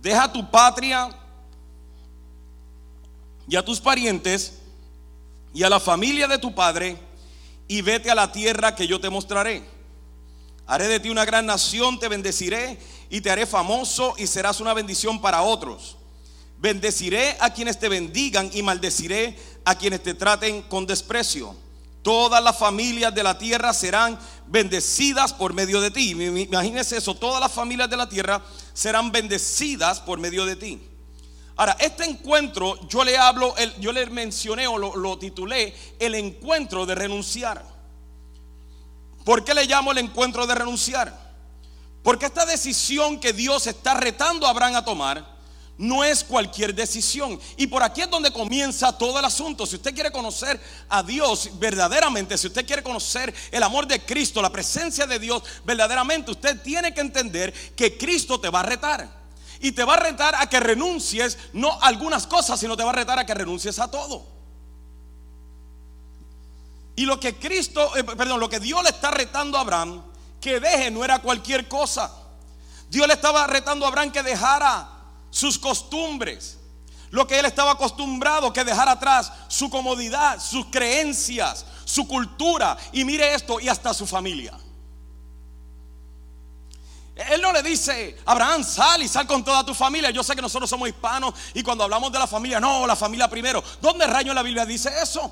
deja 0.00 0.32
tu 0.32 0.50
patria 0.50 1.10
y 3.46 3.54
a 3.54 3.64
tus 3.64 3.80
parientes 3.80 4.54
y 5.52 5.62
a 5.62 5.68
la 5.68 5.78
familia 5.78 6.26
de 6.26 6.38
tu 6.38 6.54
padre 6.54 7.09
y 7.70 7.82
vete 7.82 8.10
a 8.10 8.16
la 8.16 8.32
tierra 8.32 8.74
que 8.74 8.88
yo 8.88 9.00
te 9.00 9.10
mostraré. 9.10 9.62
Haré 10.66 10.88
de 10.88 10.98
ti 10.98 11.08
una 11.08 11.24
gran 11.24 11.46
nación, 11.46 12.00
te 12.00 12.08
bendeciré 12.08 12.80
y 13.08 13.20
te 13.20 13.30
haré 13.30 13.46
famoso 13.46 14.14
y 14.18 14.26
serás 14.26 14.58
una 14.58 14.74
bendición 14.74 15.20
para 15.20 15.42
otros. 15.42 15.96
Bendeciré 16.58 17.36
a 17.38 17.54
quienes 17.54 17.78
te 17.78 17.88
bendigan 17.88 18.50
y 18.52 18.64
maldeciré 18.64 19.38
a 19.64 19.76
quienes 19.76 20.02
te 20.02 20.14
traten 20.14 20.62
con 20.62 20.84
desprecio. 20.84 21.54
Todas 22.02 22.42
las 22.42 22.58
familias 22.58 23.14
de 23.14 23.22
la 23.22 23.38
tierra 23.38 23.72
serán 23.72 24.18
bendecidas 24.48 25.32
por 25.32 25.54
medio 25.54 25.80
de 25.80 25.92
ti. 25.92 26.10
Imagínese 26.10 26.96
eso, 26.96 27.14
todas 27.14 27.40
las 27.40 27.52
familias 27.52 27.88
de 27.88 27.96
la 27.98 28.08
tierra 28.08 28.42
serán 28.74 29.12
bendecidas 29.12 30.00
por 30.00 30.18
medio 30.18 30.44
de 30.44 30.56
ti. 30.56 30.89
Ahora, 31.60 31.76
este 31.78 32.04
encuentro 32.04 32.88
yo 32.88 33.04
le 33.04 33.18
hablo, 33.18 33.54
yo 33.80 33.92
le 33.92 34.06
mencioné 34.06 34.66
o 34.66 34.78
lo, 34.78 35.18
titulé 35.18 35.74
el 35.98 36.14
encuentro 36.14 36.86
de 36.86 36.94
renunciar. 36.94 37.62
¿Por 39.26 39.44
qué 39.44 39.52
le 39.52 39.66
llamo 39.66 39.92
el 39.92 39.98
encuentro 39.98 40.46
de 40.46 40.54
renunciar? 40.54 41.14
Porque 42.02 42.24
esta 42.24 42.46
decisión 42.46 43.20
que 43.20 43.34
Dios 43.34 43.66
está 43.66 43.92
retando 43.92 44.46
a 44.46 44.50
Abraham 44.50 44.76
a 44.76 44.84
tomar 44.86 45.36
no 45.76 46.02
es 46.02 46.24
cualquier 46.24 46.74
decisión. 46.74 47.38
Y 47.58 47.66
por 47.66 47.82
aquí 47.82 48.00
es 48.00 48.08
donde 48.08 48.32
comienza 48.32 48.96
todo 48.96 49.18
el 49.18 49.24
asunto. 49.26 49.66
Si 49.66 49.76
usted 49.76 49.92
quiere 49.92 50.10
conocer 50.10 50.58
a 50.88 51.02
Dios 51.02 51.50
verdaderamente, 51.58 52.38
si 52.38 52.46
usted 52.46 52.64
quiere 52.64 52.82
conocer 52.82 53.34
el 53.50 53.62
amor 53.62 53.86
de 53.86 54.02
Cristo, 54.02 54.40
la 54.40 54.50
presencia 54.50 55.06
de 55.06 55.18
Dios 55.18 55.42
verdaderamente, 55.66 56.30
usted 56.30 56.58
tiene 56.62 56.94
que 56.94 57.02
entender 57.02 57.52
que 57.76 57.98
Cristo 57.98 58.40
te 58.40 58.48
va 58.48 58.60
a 58.60 58.62
retar. 58.62 59.19
Y 59.60 59.72
te 59.72 59.84
va 59.84 59.94
a 59.94 59.98
retar 59.98 60.34
a 60.34 60.48
que 60.48 60.58
renuncies, 60.58 61.38
no 61.52 61.70
a 61.70 61.86
algunas 61.86 62.26
cosas, 62.26 62.58
sino 62.58 62.76
te 62.76 62.82
va 62.82 62.90
a 62.90 62.94
retar 62.94 63.18
a 63.18 63.26
que 63.26 63.34
renuncies 63.34 63.78
a 63.78 63.90
todo. 63.90 64.26
Y 66.96 67.04
lo 67.04 67.20
que 67.20 67.36
Cristo, 67.36 67.96
eh, 67.96 68.04
perdón, 68.04 68.40
lo 68.40 68.48
que 68.48 68.60
Dios 68.60 68.82
le 68.82 68.90
está 68.90 69.10
retando 69.10 69.58
a 69.58 69.62
Abraham, 69.62 70.02
que 70.40 70.60
deje 70.60 70.90
no 70.90 71.04
era 71.04 71.20
cualquier 71.20 71.68
cosa. 71.68 72.10
Dios 72.88 73.06
le 73.06 73.14
estaba 73.14 73.46
retando 73.46 73.84
a 73.84 73.88
Abraham 73.88 74.10
que 74.10 74.22
dejara 74.22 74.88
sus 75.30 75.58
costumbres, 75.58 76.58
lo 77.10 77.26
que 77.26 77.38
él 77.38 77.44
estaba 77.44 77.72
acostumbrado, 77.72 78.52
que 78.52 78.64
dejara 78.64 78.92
atrás 78.92 79.32
su 79.48 79.70
comodidad, 79.70 80.40
sus 80.40 80.66
creencias, 80.66 81.64
su 81.84 82.06
cultura, 82.06 82.76
y 82.92 83.04
mire 83.04 83.34
esto, 83.34 83.60
y 83.60 83.68
hasta 83.68 83.94
su 83.94 84.06
familia. 84.06 84.58
Él 87.28 87.42
no 87.42 87.52
le 87.52 87.62
dice, 87.62 88.16
Abraham, 88.24 88.64
sal 88.64 89.02
y 89.02 89.08
sal 89.08 89.26
con 89.26 89.44
toda 89.44 89.64
tu 89.64 89.74
familia. 89.74 90.10
Yo 90.10 90.22
sé 90.22 90.34
que 90.34 90.40
nosotros 90.40 90.70
somos 90.70 90.88
hispanos 90.88 91.34
y 91.52 91.62
cuando 91.62 91.84
hablamos 91.84 92.10
de 92.10 92.18
la 92.18 92.26
familia, 92.26 92.60
no, 92.60 92.86
la 92.86 92.96
familia 92.96 93.28
primero. 93.28 93.62
¿Dónde 93.80 94.06
rayo 94.06 94.30
en 94.30 94.36
la 94.36 94.42
Biblia 94.42 94.64
dice 94.64 94.90
eso? 95.02 95.30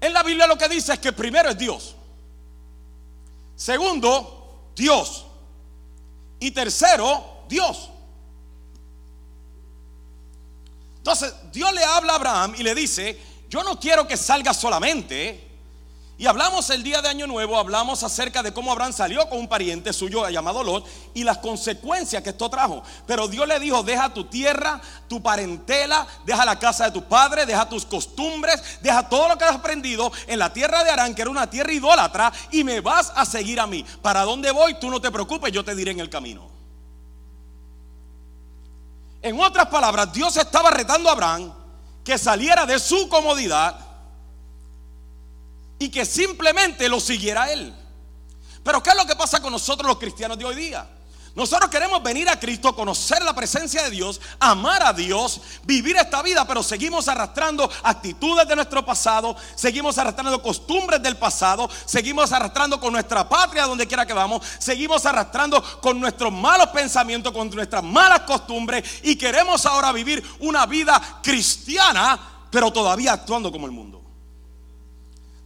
En 0.00 0.12
la 0.12 0.22
Biblia 0.22 0.46
lo 0.46 0.58
que 0.58 0.68
dice 0.68 0.92
es 0.92 0.98
que 0.98 1.12
primero 1.12 1.48
es 1.48 1.56
Dios. 1.58 1.94
Segundo, 3.56 4.70
Dios. 4.76 5.26
Y 6.38 6.50
tercero, 6.50 7.44
Dios. 7.48 7.90
Entonces, 10.98 11.34
Dios 11.52 11.72
le 11.72 11.84
habla 11.84 12.12
a 12.12 12.16
Abraham 12.16 12.54
y 12.58 12.62
le 12.62 12.74
dice, 12.74 13.18
yo 13.48 13.62
no 13.62 13.80
quiero 13.80 14.06
que 14.06 14.16
salga 14.16 14.52
solamente 14.52 15.49
y 16.20 16.26
hablamos 16.26 16.68
el 16.68 16.82
día 16.82 17.00
de 17.00 17.08
Año 17.08 17.26
Nuevo, 17.26 17.56
hablamos 17.56 18.02
acerca 18.02 18.42
de 18.42 18.52
cómo 18.52 18.70
Abraham 18.70 18.92
salió 18.92 19.26
con 19.30 19.38
un 19.38 19.48
pariente 19.48 19.90
suyo 19.90 20.28
llamado 20.28 20.62
Lot 20.62 20.86
y 21.14 21.24
las 21.24 21.38
consecuencias 21.38 22.22
que 22.22 22.28
esto 22.28 22.50
trajo. 22.50 22.82
Pero 23.06 23.26
Dios 23.26 23.48
le 23.48 23.58
dijo, 23.58 23.82
deja 23.82 24.12
tu 24.12 24.24
tierra, 24.24 24.82
tu 25.08 25.22
parentela, 25.22 26.06
deja 26.26 26.44
la 26.44 26.58
casa 26.58 26.84
de 26.84 26.90
tu 26.90 27.04
padre, 27.04 27.46
deja 27.46 27.66
tus 27.66 27.86
costumbres, 27.86 28.62
deja 28.82 29.08
todo 29.08 29.30
lo 29.30 29.38
que 29.38 29.44
has 29.44 29.54
aprendido 29.54 30.12
en 30.26 30.38
la 30.38 30.52
tierra 30.52 30.84
de 30.84 30.90
Arán, 30.90 31.14
que 31.14 31.22
era 31.22 31.30
una 31.30 31.48
tierra 31.48 31.72
idólatra, 31.72 32.30
y 32.50 32.64
me 32.64 32.82
vas 32.82 33.10
a 33.16 33.24
seguir 33.24 33.58
a 33.58 33.66
mí. 33.66 33.82
¿Para 34.02 34.20
dónde 34.24 34.50
voy? 34.50 34.74
Tú 34.78 34.90
no 34.90 35.00
te 35.00 35.10
preocupes, 35.10 35.50
yo 35.50 35.64
te 35.64 35.74
diré 35.74 35.92
en 35.92 36.00
el 36.00 36.10
camino. 36.10 36.50
En 39.22 39.40
otras 39.40 39.68
palabras, 39.68 40.12
Dios 40.12 40.36
estaba 40.36 40.70
retando 40.70 41.08
a 41.08 41.12
Abraham 41.12 41.50
que 42.04 42.18
saliera 42.18 42.66
de 42.66 42.78
su 42.78 43.08
comodidad 43.08 43.89
y 45.80 45.88
que 45.88 46.04
simplemente 46.04 46.88
lo 46.88 47.00
siguiera 47.00 47.50
él. 47.50 47.74
Pero 48.62 48.82
¿qué 48.82 48.90
es 48.90 48.96
lo 48.96 49.06
que 49.06 49.16
pasa 49.16 49.40
con 49.40 49.50
nosotros 49.50 49.88
los 49.88 49.98
cristianos 49.98 50.38
de 50.38 50.44
hoy 50.44 50.54
día? 50.54 50.86
Nosotros 51.34 51.70
queremos 51.70 52.02
venir 52.02 52.28
a 52.28 52.38
Cristo, 52.38 52.74
conocer 52.74 53.22
la 53.22 53.32
presencia 53.32 53.84
de 53.84 53.90
Dios, 53.90 54.20
amar 54.40 54.82
a 54.82 54.92
Dios, 54.92 55.40
vivir 55.62 55.96
esta 55.96 56.22
vida, 56.22 56.46
pero 56.46 56.62
seguimos 56.62 57.08
arrastrando 57.08 57.70
actitudes 57.82 58.46
de 58.46 58.56
nuestro 58.56 58.84
pasado, 58.84 59.34
seguimos 59.54 59.96
arrastrando 59.96 60.42
costumbres 60.42 61.00
del 61.02 61.16
pasado, 61.16 61.70
seguimos 61.86 62.30
arrastrando 62.32 62.78
con 62.78 62.92
nuestra 62.92 63.26
patria 63.26 63.64
donde 63.64 63.86
quiera 63.86 64.04
que 64.04 64.12
vamos, 64.12 64.44
seguimos 64.58 65.06
arrastrando 65.06 65.62
con 65.80 65.98
nuestros 65.98 66.30
malos 66.30 66.66
pensamientos, 66.70 67.32
con 67.32 67.48
nuestras 67.48 67.84
malas 67.84 68.20
costumbres 68.20 69.00
y 69.04 69.16
queremos 69.16 69.64
ahora 69.64 69.92
vivir 69.92 70.22
una 70.40 70.66
vida 70.66 71.20
cristiana, 71.22 72.18
pero 72.50 72.70
todavía 72.70 73.12
actuando 73.12 73.50
como 73.50 73.66
el 73.66 73.72
mundo. 73.72 73.99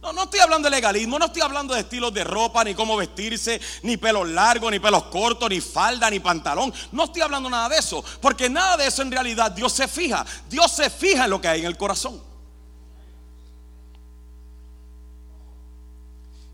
No, 0.05 0.13
no 0.13 0.23
estoy 0.25 0.39
hablando 0.39 0.69
de 0.69 0.75
legalismo, 0.75 1.17
no 1.17 1.25
estoy 1.25 1.41
hablando 1.41 1.73
de 1.73 1.79
estilos 1.79 2.13
de 2.13 2.23
ropa, 2.23 2.63
ni 2.63 2.75
cómo 2.75 2.95
vestirse, 2.95 3.59
ni 3.81 3.97
pelos 3.97 4.29
largos, 4.29 4.69
ni 4.69 4.77
pelos 4.77 5.05
cortos, 5.05 5.49
ni 5.49 5.59
falda, 5.59 6.11
ni 6.11 6.19
pantalón. 6.19 6.71
No 6.91 7.05
estoy 7.05 7.23
hablando 7.23 7.49
nada 7.49 7.69
de 7.69 7.79
eso, 7.79 8.05
porque 8.21 8.47
nada 8.47 8.77
de 8.77 8.85
eso 8.85 9.01
en 9.01 9.09
realidad 9.09 9.49
Dios 9.49 9.73
se 9.73 9.87
fija. 9.87 10.23
Dios 10.47 10.71
se 10.71 10.91
fija 10.91 11.23
en 11.23 11.31
lo 11.31 11.41
que 11.41 11.47
hay 11.47 11.61
en 11.61 11.65
el 11.65 11.75
corazón. 11.75 12.21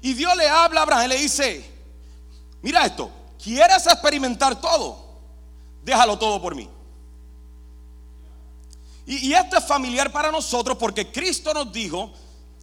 Y 0.01 0.13
Dios 0.13 0.33
le 0.37 0.47
habla 0.47 0.79
a 0.79 0.83
Abraham 0.83 1.05
y 1.07 1.07
le 1.09 1.17
dice, 1.17 1.69
mira 2.61 2.85
esto, 2.85 3.11
¿quieres 3.37 3.85
experimentar 3.85 4.61
todo? 4.61 4.97
Déjalo 5.83 6.17
todo 6.17 6.41
por 6.41 6.55
mí. 6.55 6.69
Y, 9.05 9.27
y 9.27 9.33
esto 9.33 9.57
es 9.57 9.65
familiar 9.65 10.09
para 10.09 10.31
nosotros 10.31 10.77
porque 10.77 11.11
Cristo 11.11 11.53
nos 11.53 11.69
dijo, 11.73 12.13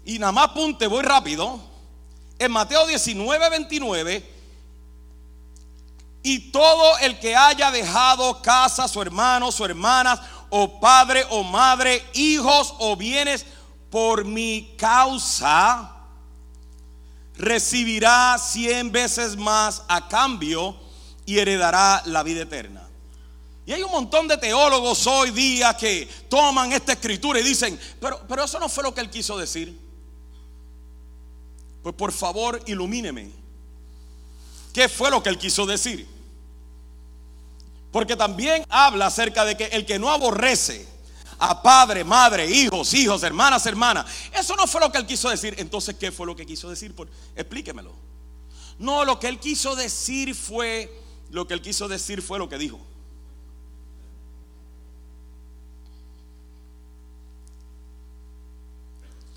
y 0.08 0.18
nada 0.18 0.32
más 0.32 0.46
apunte, 0.46 0.86
voy 0.86 1.02
rápido. 1.02 1.60
En 2.38 2.50
Mateo 2.50 2.86
19, 2.86 3.50
29. 3.50 4.32
Y 6.22 6.50
todo 6.50 6.96
el 7.00 7.18
que 7.18 7.36
haya 7.36 7.70
dejado 7.70 8.40
casa, 8.40 8.88
su 8.88 9.02
hermano, 9.02 9.52
su 9.52 9.66
hermana, 9.66 10.18
o 10.48 10.80
padre 10.80 11.26
o 11.28 11.44
madre, 11.44 12.02
hijos 12.14 12.74
o 12.78 12.96
bienes 12.96 13.44
por 13.90 14.24
mi 14.24 14.74
causa, 14.78 15.94
recibirá 17.36 18.38
cien 18.38 18.90
veces 18.90 19.36
más 19.36 19.82
a 19.88 20.08
cambio 20.08 20.74
y 21.26 21.38
heredará 21.38 22.00
la 22.06 22.22
vida 22.22 22.44
eterna. 22.44 22.88
Y 23.66 23.74
hay 23.74 23.82
un 23.82 23.92
montón 23.92 24.26
de 24.26 24.38
teólogos 24.38 25.06
hoy 25.06 25.32
día 25.32 25.76
que 25.76 26.08
toman 26.30 26.72
esta 26.72 26.92
escritura 26.92 27.40
y 27.40 27.42
dicen, 27.42 27.78
pero, 28.00 28.22
pero 28.26 28.44
eso 28.44 28.58
no 28.58 28.70
fue 28.70 28.84
lo 28.84 28.94
que 28.94 29.02
él 29.02 29.10
quiso 29.10 29.36
decir. 29.36 29.87
Pues 31.82 31.94
por 31.94 32.12
favor, 32.12 32.60
ilumíneme. 32.66 33.30
¿Qué 34.72 34.88
fue 34.88 35.10
lo 35.10 35.22
que 35.22 35.28
él 35.28 35.38
quiso 35.38 35.66
decir? 35.66 36.06
Porque 37.90 38.16
también 38.16 38.64
habla 38.68 39.06
acerca 39.06 39.44
de 39.44 39.56
que 39.56 39.64
el 39.66 39.86
que 39.86 39.98
no 39.98 40.10
aborrece 40.10 40.86
a 41.38 41.62
padre, 41.62 42.04
madre, 42.04 42.46
hijos, 42.50 42.92
hijos, 42.94 43.22
hermanas, 43.22 43.64
hermanas, 43.66 44.06
eso 44.32 44.56
no 44.56 44.66
fue 44.66 44.80
lo 44.80 44.92
que 44.92 44.98
él 44.98 45.06
quiso 45.06 45.30
decir. 45.30 45.54
Entonces, 45.58 45.94
¿qué 45.98 46.12
fue 46.12 46.26
lo 46.26 46.36
que 46.36 46.44
quiso 46.44 46.68
decir? 46.68 46.94
Explíquemelo. 47.34 47.92
No, 48.78 49.04
lo 49.04 49.18
que 49.18 49.28
él 49.28 49.38
quiso 49.38 49.74
decir 49.74 50.34
fue, 50.34 50.92
lo 51.30 51.46
que 51.46 51.54
él 51.54 51.62
quiso 51.62 51.88
decir 51.88 52.22
fue 52.22 52.38
lo 52.38 52.48
que 52.48 52.58
dijo. 52.58 52.78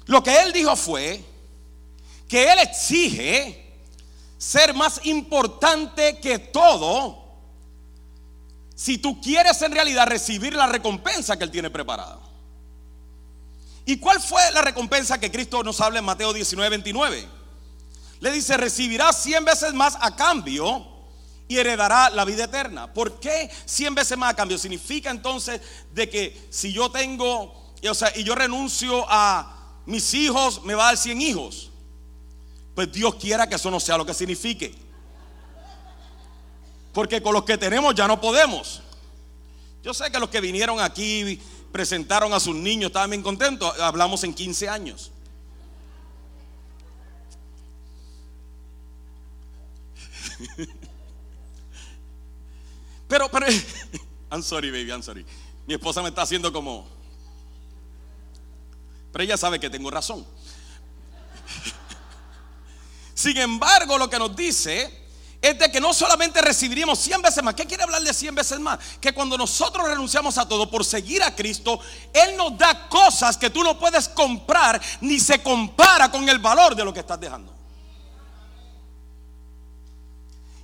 Lo 0.07 0.21
que 0.21 0.41
él 0.41 0.51
dijo 0.51 0.75
fue 0.75 1.23
que 2.31 2.49
Él 2.49 2.59
exige 2.59 3.61
ser 4.37 4.73
más 4.73 5.01
importante 5.03 6.17
que 6.21 6.39
todo 6.39 7.25
si 8.73 8.99
tú 8.99 9.19
quieres 9.19 9.61
en 9.61 9.73
realidad 9.73 10.07
recibir 10.07 10.53
la 10.53 10.65
recompensa 10.65 11.37
que 11.37 11.43
Él 11.43 11.51
tiene 11.51 11.69
preparada. 11.69 12.19
¿Y 13.85 13.97
cuál 13.97 14.21
fue 14.21 14.49
la 14.53 14.61
recompensa 14.61 15.19
que 15.19 15.29
Cristo 15.29 15.61
nos 15.61 15.81
habla 15.81 15.99
en 15.99 16.05
Mateo 16.05 16.31
19, 16.31 16.69
29? 16.69 17.27
Le 18.21 18.31
dice, 18.31 18.55
recibirá 18.55 19.11
100 19.11 19.43
veces 19.43 19.73
más 19.73 19.97
a 19.99 20.15
cambio 20.15 20.87
y 21.49 21.57
heredará 21.57 22.09
la 22.11 22.23
vida 22.23 22.45
eterna. 22.45 22.93
¿Por 22.93 23.19
qué 23.19 23.51
100 23.65 23.93
veces 23.93 24.17
más 24.17 24.31
a 24.31 24.35
cambio? 24.37 24.57
Significa 24.57 25.11
entonces 25.11 25.59
de 25.93 26.09
que 26.09 26.47
si 26.49 26.71
yo 26.71 26.89
tengo, 26.91 27.73
o 27.83 27.93
sea, 27.93 28.13
y 28.15 28.23
yo 28.23 28.35
renuncio 28.35 29.05
a 29.09 29.81
mis 29.85 30.13
hijos, 30.13 30.63
me 30.63 30.75
va 30.75 30.83
a 30.83 30.85
dar 30.87 30.97
100 30.97 31.21
hijos. 31.21 31.70
Pues 32.81 32.93
Dios 32.93 33.13
quiera 33.13 33.47
que 33.47 33.53
eso 33.53 33.69
no 33.69 33.79
sea 33.79 33.95
lo 33.95 34.07
que 34.07 34.13
signifique. 34.15 34.73
Porque 36.91 37.21
con 37.21 37.31
los 37.31 37.43
que 37.43 37.55
tenemos 37.55 37.93
ya 37.93 38.07
no 38.07 38.19
podemos. 38.19 38.81
Yo 39.83 39.93
sé 39.93 40.09
que 40.09 40.17
los 40.17 40.29
que 40.29 40.41
vinieron 40.41 40.79
aquí 40.79 41.39
presentaron 41.71 42.33
a 42.33 42.39
sus 42.39 42.55
niños, 42.55 42.87
estaban 42.87 43.11
bien 43.11 43.21
contentos. 43.21 43.79
Hablamos 43.79 44.23
en 44.23 44.33
15 44.33 44.67
años. 44.67 45.11
Pero, 53.07 53.29
pero, 53.29 53.45
I'm 54.31 54.41
sorry, 54.41 54.71
baby, 54.71 54.89
I'm 54.89 55.03
sorry. 55.03 55.23
Mi 55.67 55.75
esposa 55.75 56.01
me 56.01 56.09
está 56.09 56.23
haciendo 56.23 56.51
como. 56.51 56.87
Pero 59.11 59.23
ella 59.23 59.37
sabe 59.37 59.59
que 59.59 59.69
tengo 59.69 59.91
razón. 59.91 60.25
Sin 63.21 63.37
embargo, 63.37 63.99
lo 63.99 64.09
que 64.09 64.17
nos 64.17 64.35
dice 64.35 64.91
es 65.39 65.59
de 65.59 65.71
que 65.71 65.79
no 65.79 65.93
solamente 65.93 66.41
recibiríamos 66.41 66.97
100 66.97 67.21
veces 67.21 67.43
más. 67.43 67.53
¿Qué 67.53 67.67
quiere 67.67 67.83
hablar 67.83 68.01
de 68.01 68.11
100 68.15 68.33
veces 68.33 68.59
más? 68.59 68.79
Que 68.99 69.13
cuando 69.13 69.37
nosotros 69.37 69.87
renunciamos 69.87 70.39
a 70.39 70.47
todo 70.47 70.67
por 70.71 70.83
seguir 70.83 71.21
a 71.21 71.35
Cristo, 71.35 71.79
Él 72.11 72.35
nos 72.35 72.57
da 72.57 72.89
cosas 72.89 73.37
que 73.37 73.51
tú 73.51 73.63
no 73.63 73.77
puedes 73.77 74.09
comprar 74.09 74.81
ni 75.01 75.19
se 75.19 75.39
compara 75.43 76.09
con 76.09 76.27
el 76.27 76.39
valor 76.39 76.75
de 76.75 76.83
lo 76.83 76.91
que 76.91 77.01
estás 77.01 77.19
dejando. 77.19 77.53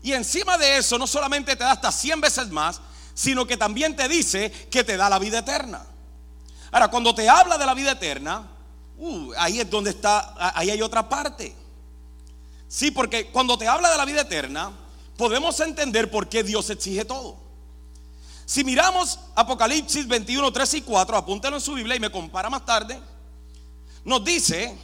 Y 0.01 0.13
encima 0.13 0.57
de 0.57 0.77
eso, 0.77 0.97
no 0.97 1.05
solamente 1.05 1.55
te 1.55 1.63
da 1.63 1.73
hasta 1.73 1.91
100 1.91 2.21
veces 2.21 2.49
más, 2.49 2.81
sino 3.13 3.45
que 3.45 3.55
también 3.55 3.95
te 3.95 4.07
dice 4.07 4.49
que 4.71 4.83
te 4.83 4.97
da 4.97 5.11
la 5.11 5.19
vida 5.19 5.39
eterna. 5.39 5.85
Ahora, 6.71 6.87
cuando 6.87 7.13
te 7.13 7.29
habla 7.29 7.59
de 7.59 7.67
la 7.67 7.75
vida 7.75 7.91
eterna, 7.91 8.47
uh, 8.97 9.31
ahí 9.37 9.59
es 9.59 9.69
donde 9.69 9.91
está, 9.91 10.33
ahí 10.57 10.71
hay 10.71 10.81
otra 10.81 11.07
parte. 11.07 11.66
Sí, 12.67 12.91
porque 12.91 13.27
cuando 13.27 13.57
te 13.57 13.67
habla 13.67 13.89
de 13.89 13.97
la 13.97 14.05
vida 14.05 14.21
eterna, 14.21 14.71
podemos 15.17 15.59
entender 15.59 16.11
por 16.11 16.27
qué 16.27 16.43
Dios 16.43 16.69
exige 16.69 17.05
todo. 17.05 17.37
Si 18.45 18.63
miramos 18.63 19.19
Apocalipsis 19.35 20.07
21, 20.07 20.51
3 20.51 20.73
y 20.75 20.81
4, 20.81 21.17
apúntelo 21.17 21.57
en 21.57 21.61
su 21.61 21.73
Biblia 21.73 21.95
y 21.95 21.99
me 21.99 22.11
compara 22.11 22.49
más 22.49 22.65
tarde, 22.65 22.99
nos 24.05 24.23
dice, 24.23 24.77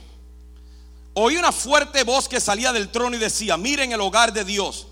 oí 1.13 1.37
una 1.37 1.51
fuerte 1.51 2.03
voz 2.03 2.27
que 2.27 2.41
salía 2.41 2.73
del 2.73 2.89
trono 2.89 3.15
y 3.15 3.19
decía, 3.19 3.55
miren 3.55 3.93
el 3.93 4.01
hogar 4.01 4.33
de 4.33 4.43
Dios. 4.43 4.87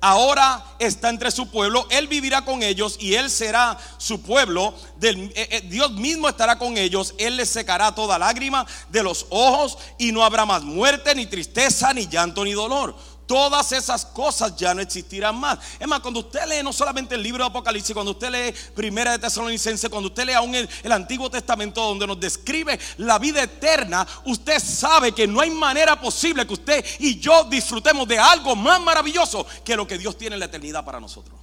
Ahora 0.00 0.64
está 0.78 1.10
entre 1.10 1.30
su 1.30 1.50
pueblo, 1.50 1.86
Él 1.90 2.08
vivirá 2.08 2.44
con 2.44 2.62
ellos 2.62 2.96
y 2.98 3.14
Él 3.14 3.30
será 3.30 3.76
su 3.98 4.22
pueblo. 4.22 4.74
Eh, 5.02 5.30
eh, 5.34 5.60
Dios 5.68 5.92
mismo 5.92 6.28
estará 6.28 6.58
con 6.58 6.78
ellos, 6.78 7.14
Él 7.18 7.36
les 7.36 7.50
secará 7.50 7.94
toda 7.94 8.18
lágrima 8.18 8.66
de 8.88 9.02
los 9.02 9.26
ojos 9.28 9.76
y 9.98 10.12
no 10.12 10.24
habrá 10.24 10.46
más 10.46 10.62
muerte, 10.62 11.14
ni 11.14 11.26
tristeza, 11.26 11.92
ni 11.92 12.06
llanto, 12.06 12.44
ni 12.44 12.52
dolor 12.52 12.94
todas 13.30 13.70
esas 13.70 14.04
cosas 14.06 14.56
ya 14.56 14.74
no 14.74 14.80
existirán 14.80 15.36
más. 15.38 15.60
Es 15.78 15.86
más, 15.86 16.00
cuando 16.00 16.18
usted 16.18 16.48
lee 16.48 16.64
no 16.64 16.72
solamente 16.72 17.14
el 17.14 17.22
libro 17.22 17.44
de 17.44 17.50
Apocalipsis, 17.50 17.94
cuando 17.94 18.10
usted 18.10 18.28
lee 18.28 18.52
Primera 18.74 19.12
de 19.12 19.20
Tesalonicense, 19.20 19.88
cuando 19.88 20.08
usted 20.08 20.24
lee 20.26 20.32
aún 20.32 20.52
el, 20.52 20.68
el, 20.82 20.90
Antiguo 20.90 21.30
Testamento 21.30 21.80
donde 21.80 22.08
nos 22.08 22.18
describe 22.18 22.76
la 22.96 23.20
vida 23.20 23.40
eterna, 23.40 24.04
usted 24.24 24.58
sabe 24.58 25.12
que 25.12 25.28
no 25.28 25.40
hay 25.40 25.50
manera 25.50 26.00
posible 26.00 26.44
que 26.44 26.54
usted 26.54 26.84
y 26.98 27.20
yo 27.20 27.44
disfrutemos 27.44 28.08
de 28.08 28.18
algo 28.18 28.56
más 28.56 28.80
maravilloso 28.80 29.46
que 29.64 29.76
lo 29.76 29.86
que 29.86 29.96
Dios 29.96 30.18
tiene 30.18 30.34
en 30.34 30.40
la 30.40 30.46
eternidad 30.46 30.84
para 30.84 30.98
nosotros. 30.98 31.38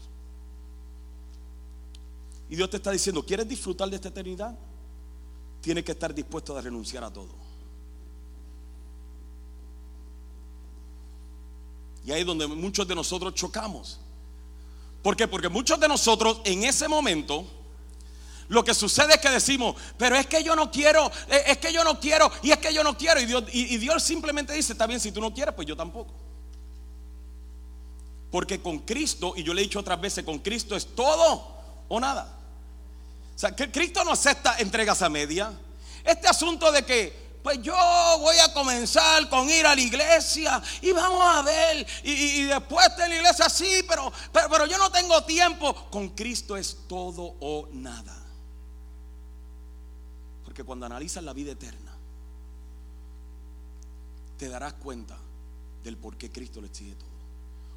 Y 2.49 2.57
Dios 2.57 2.69
te 2.69 2.75
está 2.75 2.91
diciendo, 2.91 3.25
¿quieres 3.25 3.47
disfrutar 3.47 3.89
de 3.89 3.95
esta 3.95 4.09
eternidad? 4.09 4.53
Tienes 5.61 5.85
que 5.85 5.93
estar 5.93 6.13
dispuesto 6.13 6.57
a 6.57 6.59
renunciar 6.59 7.05
a 7.05 7.13
todo. 7.13 7.46
Y 12.07 12.13
ahí 12.13 12.21
es 12.21 12.25
donde 12.25 12.47
muchos 12.47 12.87
de 12.87 12.95
nosotros 12.95 13.33
chocamos. 13.33 13.99
¿Por 15.03 15.17
qué? 15.17 15.27
Porque 15.27 15.49
muchos 15.49 15.77
de 15.77 15.89
nosotros 15.89 16.39
en 16.45 16.63
ese 16.63 16.87
momento 16.87 17.45
lo 18.47 18.63
que 18.63 18.73
sucede 18.73 19.15
es 19.15 19.19
que 19.19 19.29
decimos, 19.29 19.75
pero 19.97 20.15
es 20.15 20.25
que 20.25 20.41
yo 20.41 20.55
no 20.55 20.71
quiero, 20.71 21.11
eh, 21.27 21.43
es 21.47 21.57
que 21.57 21.73
yo 21.73 21.83
no 21.83 21.99
quiero, 21.99 22.31
y 22.41 22.51
es 22.51 22.59
que 22.59 22.73
yo 22.73 22.81
no 22.81 22.97
quiero. 22.97 23.19
Y 23.19 23.25
Dios, 23.25 23.43
y, 23.51 23.77
Dios 23.77 24.01
simplemente 24.01 24.53
dice, 24.53 24.71
está 24.71 24.87
bien, 24.87 25.01
si 25.01 25.11
tú 25.11 25.19
no 25.19 25.33
quieres, 25.33 25.53
pues 25.53 25.67
yo 25.67 25.75
tampoco. 25.75 26.13
Porque 28.31 28.61
con 28.61 28.79
Cristo, 28.79 29.33
y 29.35 29.43
yo 29.43 29.53
le 29.53 29.59
he 29.59 29.65
dicho 29.65 29.79
otras 29.79 29.99
veces, 29.99 30.23
con 30.23 30.39
Cristo 30.39 30.77
es 30.77 30.87
todo 30.95 31.57
o 31.89 31.99
nada. 31.99 32.37
O 33.35 33.37
sea, 33.37 33.53
que 33.53 33.69
Cristo 33.69 34.05
no 34.05 34.11
acepta 34.13 34.55
entregas 34.59 35.01
a 35.01 35.09
media. 35.09 35.51
Este 36.05 36.29
asunto 36.29 36.71
de 36.71 36.85
que 36.85 37.26
pues 37.47 37.61
yo 37.61 37.77
voy 38.19 38.35
a 38.39 38.53
comenzar 38.53 39.29
con 39.29 39.49
ir 39.49 39.65
a 39.65 39.73
la 39.73 39.79
iglesia 39.79 40.61
y 40.81 40.91
vamos 40.91 41.21
a 41.23 41.41
ver. 41.43 41.87
Y, 42.03 42.43
después 42.43 42.85
de 42.97 43.07
la 43.07 43.15
iglesia, 43.15 43.47
sí, 43.47 43.85
pero, 43.87 44.11
pero, 44.33 44.49
pero 44.49 44.65
yo 44.65 44.77
no 44.77 44.91
tengo 44.91 45.23
tiempo. 45.23 45.89
Con 45.89 46.09
Cristo 46.09 46.57
es 46.57 46.79
todo 46.89 47.35
o 47.39 47.69
nada. 47.71 48.21
Porque 50.43 50.65
cuando 50.65 50.87
analizas 50.87 51.23
la 51.23 51.31
vida 51.31 51.53
eterna, 51.53 51.93
te 54.37 54.49
darás 54.49 54.73
cuenta 54.73 55.17
del 55.85 55.95
por 55.95 56.17
qué 56.17 56.29
Cristo 56.29 56.59
le 56.59 56.67
exige 56.67 56.95
todo. 56.95 57.07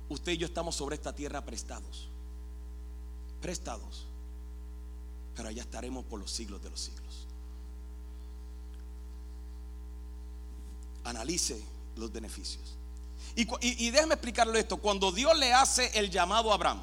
Usted 0.08 0.32
y 0.32 0.38
yo 0.38 0.46
estamos 0.46 0.74
sobre 0.74 0.96
esta 0.96 1.14
tierra 1.14 1.44
prestados. 1.44 2.08
Prestados. 3.40 4.08
Pero 5.36 5.48
allá 5.48 5.62
estaremos 5.62 6.04
por 6.06 6.18
los 6.18 6.32
siglos 6.32 6.60
de 6.60 6.70
los 6.70 6.80
siglos. 6.80 7.09
Analice 11.04 11.62
los 11.96 12.12
beneficios. 12.12 12.76
Y, 13.36 13.90
déjeme 13.90 14.14
explicarle 14.14 14.60
esto. 14.60 14.76
Cuando 14.76 15.12
Dios 15.12 15.36
le 15.38 15.52
hace 15.52 15.90
el 15.94 16.10
llamado 16.10 16.50
a 16.50 16.54
Abraham 16.54 16.80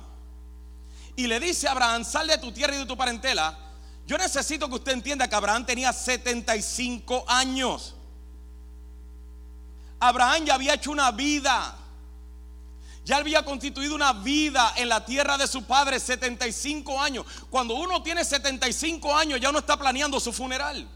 y 1.15 1.27
le 1.27 1.39
dice 1.39 1.67
a 1.67 1.71
Abraham, 1.71 2.05
sal 2.05 2.27
de 2.27 2.37
tu 2.37 2.51
tierra 2.51 2.75
y 2.75 2.79
de 2.79 2.85
tu 2.85 2.95
parentela, 2.95 3.57
yo 4.05 4.17
necesito 4.17 4.69
que 4.69 4.75
usted 4.75 4.93
entienda 4.93 5.27
que 5.27 5.35
Abraham 5.35 5.65
tenía 5.65 5.91
75 5.91 7.25
años. 7.27 7.95
Abraham 9.99 10.45
ya 10.45 10.55
había 10.55 10.75
hecho 10.75 10.91
una 10.91 11.11
vida. 11.11 11.75
Ya 13.03 13.17
había 13.17 13.43
constituido 13.43 13.95
una 13.95 14.13
vida 14.13 14.73
en 14.75 14.89
la 14.89 15.05
tierra 15.05 15.37
de 15.37 15.47
su 15.47 15.63
padre 15.63 15.99
75 15.99 17.01
años. 17.01 17.25
Cuando 17.49 17.75
uno 17.75 18.03
tiene 18.03 18.23
75 18.23 19.15
años 19.15 19.39
ya 19.39 19.49
uno 19.49 19.59
está 19.59 19.77
planeando 19.77 20.19
su 20.19 20.31
funeral. 20.33 20.87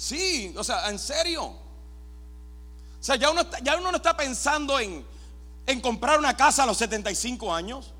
Sí, 0.00 0.54
o 0.56 0.64
sea, 0.64 0.88
en 0.88 0.98
serio. 0.98 1.44
O 1.44 3.02
sea, 3.02 3.16
ya 3.16 3.30
uno, 3.30 3.42
ya 3.62 3.76
uno 3.76 3.90
no 3.90 3.98
está 3.98 4.16
pensando 4.16 4.80
en, 4.80 5.04
en 5.66 5.80
comprar 5.82 6.18
una 6.18 6.34
casa 6.34 6.62
a 6.62 6.66
los 6.66 6.78
75 6.78 7.52
años. 7.52 7.92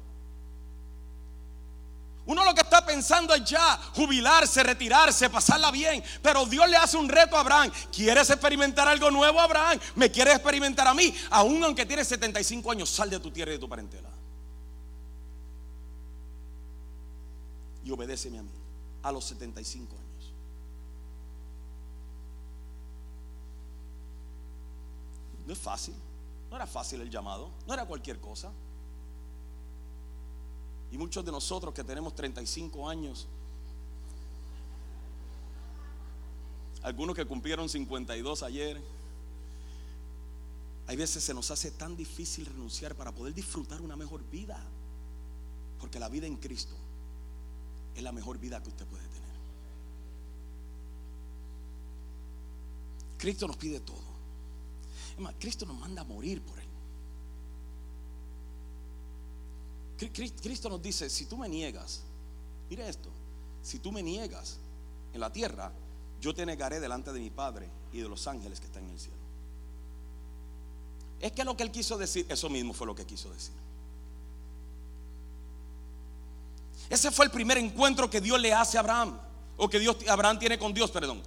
Uno 2.24 2.42
lo 2.42 2.54
que 2.54 2.62
está 2.62 2.86
pensando 2.86 3.34
es 3.34 3.44
ya 3.44 3.76
jubilarse, 3.94 4.62
retirarse, 4.62 5.28
pasarla 5.28 5.70
bien. 5.70 6.02
Pero 6.22 6.46
Dios 6.46 6.66
le 6.70 6.78
hace 6.78 6.96
un 6.96 7.06
reto 7.06 7.36
a 7.36 7.40
Abraham. 7.40 7.70
¿Quieres 7.92 8.30
experimentar 8.30 8.88
algo 8.88 9.10
nuevo, 9.10 9.38
Abraham? 9.38 9.78
¿Me 9.96 10.10
quieres 10.10 10.36
experimentar 10.36 10.86
a 10.86 10.94
mí? 10.94 11.14
Aún 11.28 11.62
aunque 11.62 11.84
tienes 11.84 12.08
75 12.08 12.70
años, 12.70 12.88
sal 12.88 13.10
de 13.10 13.20
tu 13.20 13.30
tierra 13.30 13.50
y 13.50 13.56
de 13.56 13.60
tu 13.60 13.68
parentela. 13.68 14.08
Y 17.84 17.90
obedéceme 17.90 18.38
a 18.38 18.42
mí 18.42 18.50
a 19.02 19.12
los 19.12 19.26
75 19.26 19.96
años. 19.96 20.10
No 25.46 25.52
es 25.52 25.58
fácil. 25.58 25.94
No 26.50 26.56
era 26.56 26.66
fácil 26.66 27.00
el 27.00 27.10
llamado. 27.10 27.50
No 27.66 27.74
era 27.74 27.86
cualquier 27.86 28.20
cosa. 28.20 28.50
Y 30.90 30.98
muchos 30.98 31.24
de 31.24 31.30
nosotros 31.30 31.72
que 31.72 31.84
tenemos 31.84 32.14
35 32.14 32.88
años, 32.88 33.28
algunos 36.82 37.14
que 37.14 37.24
cumplieron 37.24 37.68
52 37.68 38.42
ayer, 38.42 38.80
hay 40.88 40.96
veces 40.96 41.22
se 41.22 41.32
nos 41.32 41.50
hace 41.52 41.70
tan 41.70 41.96
difícil 41.96 42.46
renunciar 42.46 42.96
para 42.96 43.12
poder 43.12 43.32
disfrutar 43.32 43.80
una 43.80 43.94
mejor 43.94 44.28
vida. 44.28 44.60
Porque 45.78 46.00
la 46.00 46.08
vida 46.08 46.26
en 46.26 46.36
Cristo 46.36 46.74
es 47.94 48.02
la 48.02 48.10
mejor 48.10 48.38
vida 48.38 48.60
que 48.60 48.70
usted 48.70 48.86
puede 48.86 49.04
tener. 49.04 49.30
Cristo 53.18 53.46
nos 53.46 53.56
pide 53.56 53.78
todo. 53.78 54.09
Cristo 55.38 55.66
nos 55.66 55.78
manda 55.78 56.02
a 56.02 56.04
morir 56.04 56.42
por 56.42 56.58
Él. 56.58 56.68
Cristo 60.42 60.68
nos 60.70 60.80
dice, 60.80 61.10
si 61.10 61.26
tú 61.26 61.36
me 61.36 61.48
niegas, 61.48 62.02
mire 62.70 62.88
esto, 62.88 63.10
si 63.62 63.78
tú 63.80 63.92
me 63.92 64.02
niegas 64.02 64.58
en 65.12 65.20
la 65.20 65.30
tierra, 65.30 65.70
yo 66.20 66.34
te 66.34 66.46
negaré 66.46 66.80
delante 66.80 67.12
de 67.12 67.20
mi 67.20 67.30
Padre 67.30 67.68
y 67.92 68.00
de 68.00 68.08
los 68.08 68.26
ángeles 68.26 68.60
que 68.60 68.66
están 68.66 68.84
en 68.84 68.90
el 68.90 68.98
cielo. 68.98 69.16
Es 71.20 71.32
que 71.32 71.44
lo 71.44 71.54
que 71.54 71.64
él 71.64 71.70
quiso 71.70 71.98
decir, 71.98 72.24
eso 72.30 72.48
mismo 72.48 72.72
fue 72.72 72.86
lo 72.86 72.94
que 72.94 73.04
quiso 73.04 73.30
decir. 73.30 73.54
Ese 76.88 77.10
fue 77.10 77.26
el 77.26 77.30
primer 77.30 77.58
encuentro 77.58 78.08
que 78.08 78.22
Dios 78.22 78.40
le 78.40 78.54
hace 78.54 78.78
a 78.78 78.80
Abraham, 78.80 79.18
o 79.58 79.68
que 79.68 79.78
Dios, 79.78 79.96
Abraham 80.08 80.38
tiene 80.38 80.58
con 80.58 80.72
Dios, 80.72 80.90
perdón 80.90 81.22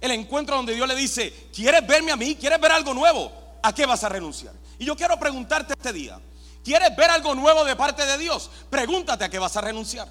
el 0.00 0.10
encuentro 0.10 0.56
donde 0.56 0.74
Dios 0.74 0.86
le 0.86 0.94
dice, 0.94 1.48
¿quieres 1.54 1.86
verme 1.86 2.12
a 2.12 2.16
mí? 2.16 2.36
¿Quieres 2.36 2.60
ver 2.60 2.72
algo 2.72 2.94
nuevo? 2.94 3.32
¿A 3.62 3.72
qué 3.74 3.86
vas 3.86 4.04
a 4.04 4.08
renunciar? 4.08 4.54
Y 4.78 4.84
yo 4.84 4.96
quiero 4.96 5.18
preguntarte 5.18 5.72
este 5.72 5.92
día, 5.92 6.20
¿quieres 6.62 6.94
ver 6.96 7.10
algo 7.10 7.34
nuevo 7.34 7.64
de 7.64 7.76
parte 7.76 8.04
de 8.04 8.18
Dios? 8.18 8.50
Pregúntate 8.68 9.24
a 9.24 9.28
qué 9.28 9.38
vas 9.38 9.56
a 9.56 9.60
renunciar. 9.60 10.08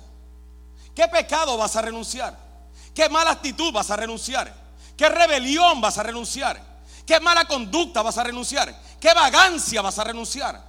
¿Qué 0.96 1.08
pecado 1.08 1.58
vas 1.58 1.76
a 1.76 1.82
renunciar? 1.82 2.38
¿Qué 2.94 3.10
mala 3.10 3.32
actitud 3.32 3.72
vas 3.74 3.90
a 3.90 3.96
renunciar? 3.96 4.54
¿Qué 4.96 5.10
rebelión 5.10 5.82
vas 5.82 5.98
a 5.98 6.04
renunciar? 6.04 6.62
¿Qué 7.06 7.20
mala 7.20 7.46
conducta 7.46 8.02
vas 8.02 8.18
a 8.18 8.24
renunciar? 8.24 8.80
¿Qué 9.00 9.14
vagancia 9.14 9.82
vas 9.82 9.98
a 10.00 10.04
renunciar? 10.04 10.64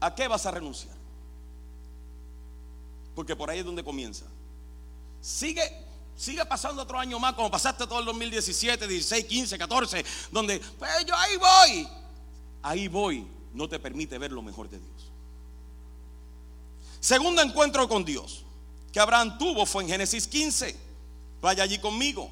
¿A 0.00 0.14
qué 0.14 0.28
vas 0.28 0.44
a 0.44 0.50
renunciar? 0.50 0.94
Porque 3.14 3.36
por 3.36 3.48
ahí 3.48 3.60
es 3.60 3.64
donde 3.64 3.84
comienza. 3.84 4.26
Sigue 5.20 5.83
Sigue 6.16 6.44
pasando 6.46 6.82
otro 6.82 6.98
año 6.98 7.18
más, 7.18 7.34
como 7.34 7.50
pasaste 7.50 7.86
todo 7.86 8.00
el 8.00 8.06
2017, 8.06 8.86
16, 8.86 9.24
15, 9.24 9.58
14, 9.58 10.04
donde 10.30 10.60
pues 10.78 10.90
yo 11.06 11.16
ahí 11.16 11.36
voy. 11.36 11.88
Ahí 12.62 12.88
voy, 12.88 13.26
no 13.52 13.68
te 13.68 13.78
permite 13.78 14.16
ver 14.18 14.32
lo 14.32 14.42
mejor 14.42 14.68
de 14.70 14.78
Dios. 14.78 15.10
Segundo 17.00 17.42
encuentro 17.42 17.88
con 17.88 18.04
Dios 18.04 18.44
que 18.92 19.00
Abraham 19.00 19.36
tuvo 19.38 19.66
fue 19.66 19.82
en 19.82 19.88
Génesis 19.88 20.26
15. 20.28 20.74
Vaya 21.42 21.64
allí 21.64 21.78
conmigo. 21.78 22.30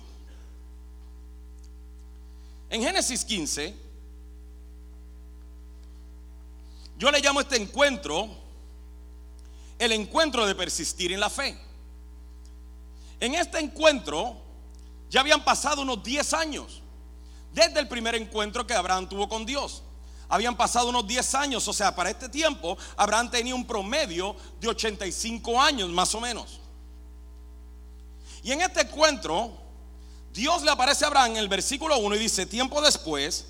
En 2.71 2.83
Génesis 2.83 3.25
15, 3.25 3.75
yo 6.97 7.11
le 7.11 7.21
llamo 7.21 7.41
este 7.41 7.57
encuentro 7.57 8.29
el 9.79 9.91
encuentro 9.93 10.47
de 10.47 10.55
persistir 10.55 11.13
en 11.13 11.19
la 11.19 11.29
fe. 11.29 11.59
En 13.23 13.37
este 13.37 13.61
encuentro 13.61 14.37
ya 15.09 15.21
habían 15.21 15.45
pasado 15.45 15.83
unos 15.83 16.03
10 16.03 16.35
años 16.35 16.83
desde 17.53 17.79
el 17.79 17.87
primer 17.87 18.17
encuentro 18.17 18.67
que 18.67 18.75
Abraham 18.75 19.09
tuvo 19.09 19.29
con 19.29 19.47
Dios. 19.47 19.85
habían 20.29 20.57
pasado 20.57 20.89
unos 20.89 21.07
10 21.07 21.35
años, 21.37 21.69
o 21.69 21.73
sea, 21.73 21.95
para 21.95 22.11
este 22.11 22.29
tiempo 22.29 22.77
Abraham 22.97 23.31
tenía 23.31 23.55
un 23.55 23.65
promedio 23.65 24.35
de 24.61 24.67
85 24.67 25.63
años 25.63 25.89
más 25.91 26.13
o 26.17 26.21
menos. 26.21 26.59
Y 28.43 28.51
en 28.51 28.63
este 28.63 28.81
encuentro, 28.81 29.53
Dios 30.33 30.63
le 30.63 30.73
aparece 30.73 31.05
a 31.05 31.07
Abraham 31.07 31.33
en 31.33 31.37
el 31.37 31.49
versículo 31.49 31.99
1 31.99 32.17
y 32.17 32.19
dice, 32.19 32.45
tiempo 32.45 32.83
después, 32.83 33.47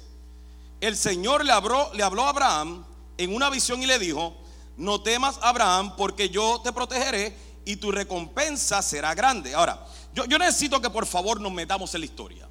el 0.82 0.98
Señor 0.98 1.46
le 1.46 1.52
habló, 1.52 2.24
a 2.24 2.28
Abraham 2.28 2.84
en 3.16 3.34
una 3.34 3.48
visión 3.48 3.82
y 3.82 3.86
le 3.86 3.98
dijo, 3.98 4.36
no 4.76 5.00
temas 5.00 5.38
Abraham 5.40 5.96
porque 5.96 6.28
yo 6.28 6.60
te 6.62 6.74
protegeré 6.74 7.34
y 7.64 7.76
tu 7.76 7.92
recompensa 7.92 8.82
será 8.82 9.14
grande. 9.14 9.54
Ahora, 9.54 9.86
yo, 10.14 10.38
necesito 10.38 10.80
que 10.80 10.90
por 10.90 11.06
favor 11.06 11.40
nos 11.40 11.52
metamos 11.52 11.94
en 11.94 12.00
la 12.00 12.06
historia. 12.06 12.48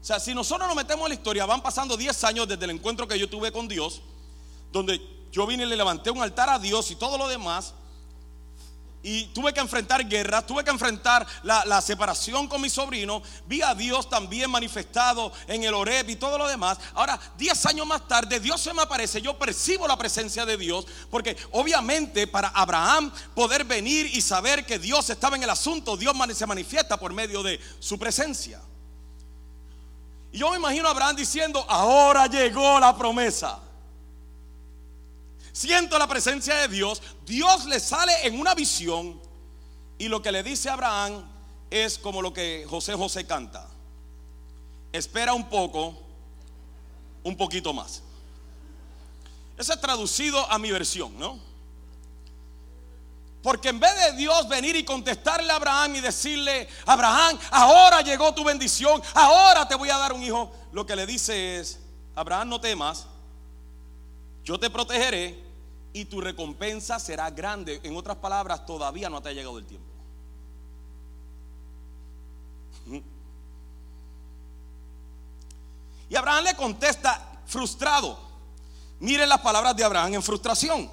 O 0.00 0.04
sea, 0.04 0.20
si 0.20 0.34
nosotros 0.34 0.66
nos 0.66 0.76
metemos 0.76 1.04
en 1.06 1.10
la 1.10 1.14
historia, 1.14 1.46
van 1.46 1.62
pasando 1.62 1.96
10 1.96 2.24
años 2.24 2.48
desde 2.48 2.64
el 2.64 2.72
encuentro 2.72 3.08
que 3.08 3.18
yo 3.18 3.28
tuve 3.28 3.52
con 3.52 3.68
Dios, 3.68 4.02
donde 4.72 5.00
yo 5.32 5.46
vine 5.46 5.64
y 5.64 5.66
le 5.66 5.76
levanté 5.76 6.10
un 6.10 6.22
altar 6.22 6.50
a 6.50 6.58
Dios 6.58 6.90
y 6.90 6.96
todo 6.96 7.16
lo 7.16 7.28
demás. 7.28 7.74
Y 9.06 9.26
tuve 9.26 9.52
que 9.52 9.60
enfrentar 9.60 10.08
guerras, 10.08 10.46
tuve 10.46 10.64
que 10.64 10.70
enfrentar 10.70 11.26
la, 11.42 11.82
separación 11.82 12.48
con 12.48 12.62
mi 12.62 12.70
sobrino. 12.70 13.22
Vi 13.46 13.60
a 13.60 13.74
Dios 13.74 14.08
también 14.08 14.50
manifestado 14.50 15.30
en 15.46 15.62
el 15.62 15.74
Oreb 15.74 16.08
y 16.08 16.16
todo 16.16 16.38
lo 16.38 16.48
demás. 16.48 16.78
Ahora, 16.94 17.20
10 17.36 17.66
años 17.66 17.86
más 17.86 18.08
tarde, 18.08 18.40
Dios 18.40 18.62
se 18.62 18.72
me 18.72 18.80
aparece. 18.80 19.20
Yo 19.20 19.38
percibo 19.38 19.86
la 19.86 19.98
presencia 19.98 20.46
de 20.46 20.56
Dios. 20.56 20.86
Porque 21.10 21.36
obviamente 21.52 22.26
para 22.26 22.48
Abraham 22.48 23.12
poder 23.34 23.64
venir 23.64 24.06
y 24.06 24.22
saber 24.22 24.64
que 24.64 24.78
Dios 24.78 25.10
estaba 25.10 25.36
en 25.36 25.42
el 25.42 25.50
asunto, 25.50 25.98
Dios 25.98 26.16
se 26.34 26.46
manifiesta 26.46 26.96
por 26.98 27.12
medio 27.12 27.42
de 27.42 27.60
su 27.80 27.98
presencia. 27.98 28.62
Y 30.32 30.38
yo 30.38 30.50
me 30.50 30.56
imagino 30.56 30.88
a 30.88 30.92
Abraham 30.92 31.16
diciendo, 31.16 31.62
ahora 31.68 32.26
llegó 32.26 32.80
la 32.80 32.96
promesa. 32.96 33.58
Siento 35.54 35.96
la 36.00 36.08
presencia 36.08 36.56
de 36.56 36.68
Dios. 36.68 37.00
Dios 37.24 37.66
le 37.66 37.78
sale 37.78 38.12
en 38.26 38.40
una 38.40 38.56
visión. 38.56 39.20
Y 39.98 40.08
lo 40.08 40.20
que 40.20 40.32
le 40.32 40.42
dice 40.42 40.68
a 40.68 40.72
Abraham 40.72 41.24
es 41.70 41.96
como 41.96 42.20
lo 42.20 42.34
que 42.34 42.66
José 42.68 42.94
José 42.94 43.24
canta. 43.24 43.68
Espera 44.92 45.32
un 45.32 45.48
poco, 45.48 45.96
un 47.22 47.36
poquito 47.36 47.72
más. 47.72 48.02
Ese 49.56 49.74
es 49.74 49.80
traducido 49.80 50.44
a 50.50 50.58
mi 50.58 50.72
versión, 50.72 51.16
¿no? 51.20 51.38
Porque 53.40 53.68
en 53.68 53.78
vez 53.78 53.94
de 53.96 54.12
Dios 54.16 54.48
venir 54.48 54.74
y 54.74 54.84
contestarle 54.84 55.52
a 55.52 55.56
Abraham 55.56 55.94
y 55.94 56.00
decirle, 56.00 56.66
Abraham, 56.84 57.38
ahora 57.52 58.00
llegó 58.00 58.34
tu 58.34 58.42
bendición, 58.42 59.00
ahora 59.14 59.68
te 59.68 59.76
voy 59.76 59.90
a 59.90 59.98
dar 59.98 60.14
un 60.14 60.22
hijo, 60.24 60.50
lo 60.72 60.84
que 60.84 60.96
le 60.96 61.06
dice 61.06 61.60
es, 61.60 61.78
Abraham, 62.16 62.48
no 62.48 62.60
temas, 62.60 63.06
yo 64.42 64.58
te 64.58 64.70
protegeré 64.70 65.43
y 65.94 66.04
tu 66.06 66.20
recompensa 66.20 66.98
será 66.98 67.30
grande. 67.30 67.80
En 67.84 67.96
otras 67.96 68.16
palabras, 68.16 68.66
todavía 68.66 69.08
no 69.08 69.22
te 69.22 69.30
ha 69.30 69.32
llegado 69.32 69.56
el 69.58 69.64
tiempo. 69.64 69.88
Y 76.06 76.16
Abraham 76.16 76.44
le 76.44 76.54
contesta 76.54 77.40
frustrado. 77.46 78.18
Miren 79.00 79.28
las 79.28 79.40
palabras 79.40 79.74
de 79.74 79.82
Abraham 79.82 80.14
en 80.14 80.22
frustración. 80.22 80.90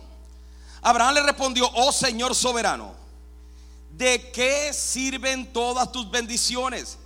Abraham 0.82 1.16
le 1.16 1.24
respondió, 1.24 1.70
oh 1.76 1.92
Señor 1.92 2.34
soberano, 2.34 2.96
¿de 3.92 4.32
qué 4.32 4.72
sirven 4.74 5.52
todas 5.52 5.92
tus 5.92 6.10
bendiciones 6.10 6.98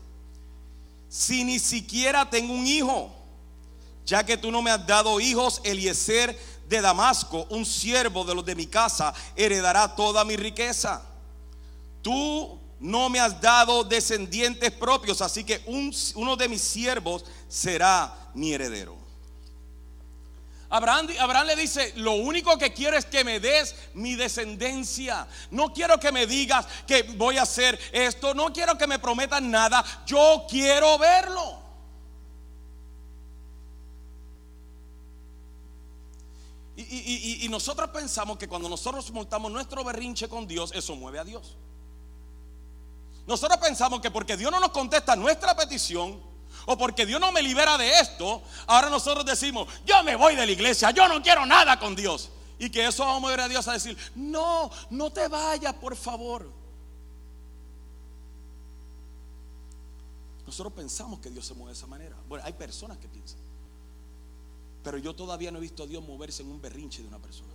si 1.10 1.44
ni 1.44 1.58
siquiera 1.58 2.30
tengo 2.30 2.54
un 2.54 2.66
hijo? 2.68 3.12
Ya 4.06 4.24
que 4.24 4.38
tú 4.38 4.52
no 4.52 4.62
me 4.62 4.70
has 4.70 4.86
dado 4.86 5.20
hijos, 5.20 5.60
Eliezer 5.64 6.40
de 6.68 6.82
Damasco, 6.82 7.46
un 7.50 7.66
siervo 7.66 8.24
de 8.24 8.36
los 8.36 8.46
de 8.46 8.56
mi 8.56 8.68
casa, 8.68 9.14
heredará 9.36 9.96
toda 9.96 10.26
mi 10.26 10.36
riqueza. 10.36 11.02
Tú 12.02 12.60
no 12.80 13.10
me 13.10 13.20
has 13.20 13.40
dado 13.42 13.84
descendientes 13.84 14.72
propios, 14.72 15.22
así 15.22 15.44
que 15.44 15.64
uno 16.16 16.36
de 16.36 16.50
mis 16.50 16.62
siervos 16.62 17.26
será 17.48 18.14
mi 18.34 18.54
heredero. 18.54 19.06
Abraham, 20.70 21.08
le 21.46 21.56
dice, 21.56 21.94
lo 21.96 22.14
único 22.14 22.58
que 22.58 22.74
quiero 22.74 22.98
es 22.98 23.06
que 23.06 23.24
me 23.24 23.40
des 23.40 23.76
mi 23.94 24.16
descendencia. 24.16 25.28
No 25.52 25.72
quiero 25.72 26.00
que 26.00 26.12
me 26.12 26.28
digas 26.28 26.66
que 26.86 27.04
voy 27.04 27.38
a 27.38 27.44
hacer 27.44 27.80
esto. 27.94 28.34
No 28.34 28.52
quiero 28.52 28.78
que 28.78 28.88
me 28.88 29.00
prometan 29.00 29.50
nada. 29.50 29.86
Yo 30.06 30.46
quiero 30.50 30.98
verlo. 30.98 31.65
Y, 36.78 37.48
nosotros 37.50 37.90
pensamos 37.92 38.38
que 38.38 38.48
cuando 38.48 38.68
nosotros 38.68 39.10
montamos 39.12 39.52
nuestro 39.52 39.84
berrinche 39.84 40.28
con 40.28 40.46
Dios, 40.46 40.72
eso 40.74 40.96
mueve 40.96 41.20
a 41.20 41.24
Dios. 41.24 41.56
Nosotros 43.26 43.58
pensamos 43.60 44.02
que 44.02 44.12
porque 44.12 44.36
Dios 44.36 44.52
no 44.52 44.60
nos 44.60 44.72
contesta 44.72 45.16
nuestra 45.16 45.56
petición, 45.56 46.20
o 46.66 46.78
porque 46.78 47.06
Dios 47.06 47.20
no 47.20 47.32
me 47.32 47.42
libera 47.42 47.78
de 47.78 48.00
esto, 48.00 48.42
ahora 48.68 48.90
nosotros 48.90 49.26
decimos, 49.26 49.68
yo 49.86 50.04
me 50.04 50.16
voy 50.16 50.36
de 50.36 50.46
la 50.46 50.52
iglesia, 50.52 50.92
yo 50.92 51.08
no 51.08 51.22
quiero 51.22 51.46
nada 51.46 51.80
con 51.80 51.96
Dios. 51.96 52.30
Y 52.58 52.70
que 52.70 52.86
eso 52.86 53.04
vamos 53.04 53.18
a 53.18 53.20
mover 53.22 53.42
a 53.42 53.48
Dios 53.48 53.68
a 53.68 53.74
decir, 53.74 53.98
no, 54.16 54.72
no 54.90 55.12
te 55.12 55.28
vayas, 55.28 55.74
por 55.74 55.96
favor. 55.96 56.50
Nosotros 60.46 60.74
pensamos 60.74 61.20
que 61.20 61.30
Dios 61.30 61.46
se 61.46 61.54
mueve 61.54 61.74
de 61.74 61.78
esa 61.78 61.88
manera. 61.88 62.16
Bueno, 62.28 62.46
hay 62.46 62.54
personas 62.54 62.98
que 62.98 63.08
piensan. 63.08 63.45
Pero 64.86 65.00
yo 65.00 65.16
todavía 65.16 65.50
no 65.50 65.58
he 65.58 65.62
visto 65.62 65.82
a 65.82 65.88
Dios 65.88 66.04
moverse 66.04 66.44
en 66.44 66.52
un 66.52 66.62
berrinche 66.62 67.02
de 67.02 67.08
una 67.08 67.18
persona. 67.18 67.50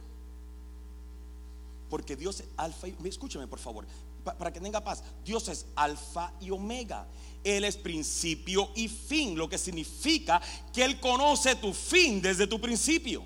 Porque 1.88 2.16
Dios 2.16 2.40
es 2.40 2.48
alfa 2.56 2.88
y... 2.88 2.96
Escúchame 3.04 3.46
por 3.46 3.60
favor, 3.60 3.86
para 4.24 4.52
que 4.52 4.58
tenga 4.58 4.82
paz. 4.82 5.04
Dios 5.24 5.46
es 5.48 5.66
alfa 5.76 6.32
y 6.40 6.50
omega. 6.50 7.06
Él 7.44 7.64
es 7.64 7.76
principio 7.76 8.72
y 8.74 8.88
fin, 8.88 9.38
lo 9.38 9.48
que 9.48 9.58
significa 9.58 10.42
que 10.72 10.84
Él 10.84 10.98
conoce 10.98 11.54
tu 11.54 11.72
fin 11.72 12.20
desde 12.20 12.48
tu 12.48 12.60
principio. 12.60 13.24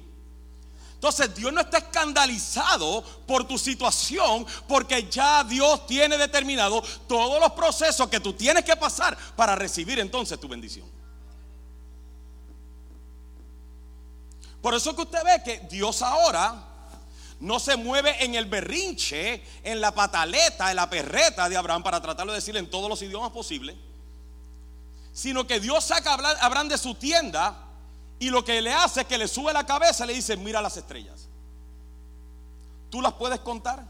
Entonces 0.92 1.34
Dios 1.34 1.50
no 1.50 1.62
está 1.62 1.78
escandalizado 1.78 3.02
por 3.26 3.48
tu 3.48 3.56
situación 3.56 4.46
porque 4.68 5.08
ya 5.10 5.44
Dios 5.44 5.86
tiene 5.86 6.18
determinado 6.18 6.82
todos 7.08 7.40
los 7.40 7.52
procesos 7.52 8.06
que 8.10 8.20
tú 8.20 8.34
tienes 8.34 8.64
que 8.64 8.76
pasar 8.76 9.16
para 9.34 9.56
recibir 9.56 9.98
entonces 9.98 10.38
tu 10.38 10.46
bendición. 10.46 10.93
Por 14.64 14.74
eso 14.74 14.96
que 14.96 15.02
usted 15.02 15.22
ve 15.22 15.42
que 15.44 15.60
Dios 15.68 16.02
ahora 16.02 16.56
no 17.38 17.60
se 17.60 17.76
mueve 17.76 18.24
en 18.24 18.34
el 18.34 18.46
berrinche, 18.46 19.44
en 19.62 19.80
la 19.80 19.94
pataleta, 19.94 20.70
en 20.70 20.76
la 20.76 20.90
perreta 20.90 21.48
de 21.48 21.56
Abraham 21.56 21.84
para 21.84 22.00
tratarlo 22.00 22.32
de 22.32 22.38
decir 22.38 22.56
en 22.56 22.68
todos 22.68 22.88
los 22.88 23.00
idiomas 23.00 23.30
posibles 23.30 23.76
sino 25.14 25.46
que 25.46 25.60
Dios 25.60 25.84
saca 25.84 26.12
a 26.12 26.44
Abraham 26.44 26.68
de 26.68 26.76
su 26.76 26.96
tienda 26.96 27.54
y 28.18 28.30
lo 28.30 28.44
que 28.44 28.60
le 28.60 28.74
hace 28.74 29.02
es 29.02 29.06
que 29.06 29.16
le 29.16 29.28
sube 29.28 29.52
la 29.52 29.64
cabeza 29.64 30.04
y 30.04 30.08
le 30.08 30.14
dice, 30.14 30.36
mira 30.36 30.60
las 30.60 30.76
estrellas. 30.76 31.28
¿Tú 32.90 33.00
las 33.00 33.12
puedes 33.12 33.38
contar? 33.38 33.84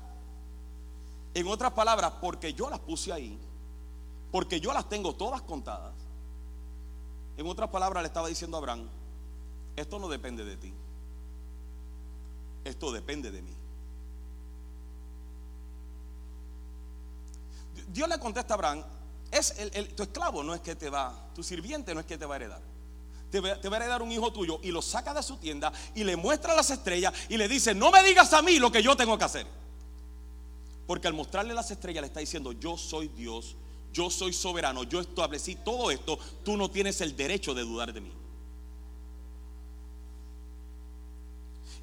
En 1.33 1.49
otras 1.49 1.73
palabras, 1.73 2.13
porque 2.21 2.53
yo 2.53 2.69
las 2.69 2.79
puse 2.79 3.11
ahí, 3.11 3.39
porque 4.31 4.61
yo 4.61 4.75
las 4.75 4.87
tengo 4.87 5.15
todas 5.15 5.41
contadas. 5.41 5.95
En 7.39 7.47
otras 7.47 7.71
palabras 7.71 8.03
le 8.03 8.09
estaba 8.09 8.29
diciendo 8.29 8.59
a 8.59 8.61
Abraham, 8.61 8.87
esto 9.77 9.99
no 9.99 10.09
depende 10.09 10.45
de 10.45 10.57
ti, 10.57 10.73
esto 12.65 12.93
depende 12.93 13.31
de 13.31 13.43
mí. 13.43 13.55
Dios 17.89 18.09
le 18.09 18.19
contesta 18.19 18.55
a 18.55 18.57
Abraham, 18.57 18.85
es 19.31 19.55
el, 19.59 19.95
tu 19.95 20.05
esclavo 20.05 20.43
no 20.43 20.55
es 20.55 20.61
que 20.61 20.75
te 20.77 20.89
va, 20.89 21.31
tu 21.35 21.43
sirviente 21.43 21.95
no 21.95 22.01
es 22.01 22.07
que 22.07 22.17
te 22.17 22.27
va 22.27 22.35
a 22.35 22.37
heredar. 22.37 22.63
Te 23.31 23.41
va, 23.41 23.61
te 23.61 23.69
va, 23.69 23.77
a 23.77 23.81
heredar 23.81 24.01
un 24.01 24.13
hijo 24.13 24.33
tuyo 24.33 24.61
y 24.63 24.71
lo 24.71 24.81
saca 24.81 25.13
de 25.13 25.23
su 25.23 25.37
tienda 25.39 25.73
y 25.95 26.05
le 26.05 26.17
muestra 26.17 26.55
las 26.55 26.71
estrellas 26.71 27.13
y 27.29 27.37
le 27.37 27.49
dice, 27.49 27.75
no 27.75 27.91
me 27.91 28.03
digas 28.05 28.33
a 28.33 28.43
mí 28.43 28.59
lo 28.59 28.71
que 28.71 28.83
yo 28.83 28.97
tengo 28.97 29.19
que 29.19 29.25
hacer. 29.25 29.47
Porque 30.87 31.09
al 31.09 31.15
mostrarle 31.15 31.55
las 31.55 31.71
estrellas 31.71 32.03
le 32.03 32.07
está 32.09 32.21
diciendo, 32.21 32.53
yo 32.53 32.77
soy 32.77 33.09
Dios, 33.09 33.57
yo 33.93 34.11
soy 34.11 34.33
soberano, 34.33 34.85
yo 34.85 35.01
establecí 35.01 35.57
todo 35.57 35.91
esto, 35.91 36.19
tú 36.45 36.57
no 36.57 36.71
tienes 36.71 37.01
el 37.01 37.17
derecho 37.17 37.55
de 37.55 37.63
dudar 37.63 37.93
de 37.93 38.01
mí. 38.03 38.13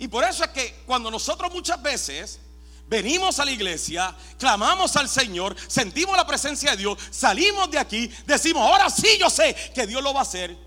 Y 0.01 0.07
por 0.07 0.23
eso 0.23 0.43
es 0.43 0.49
que 0.49 0.81
cuando 0.87 1.11
nosotros 1.11 1.53
muchas 1.53 1.79
veces 1.79 2.39
venimos 2.87 3.37
a 3.37 3.45
la 3.45 3.51
iglesia, 3.51 4.17
clamamos 4.39 4.95
al 4.95 5.07
Señor, 5.07 5.55
sentimos 5.67 6.17
la 6.17 6.25
presencia 6.25 6.71
de 6.71 6.77
Dios, 6.77 6.97
salimos 7.11 7.69
de 7.69 7.77
aquí, 7.77 8.09
decimos, 8.25 8.63
ahora 8.63 8.89
sí 8.89 9.07
yo 9.19 9.29
sé 9.29 9.55
que 9.75 9.85
Dios 9.85 10.01
lo 10.01 10.11
va 10.11 10.21
a 10.21 10.23
hacer. 10.23 10.57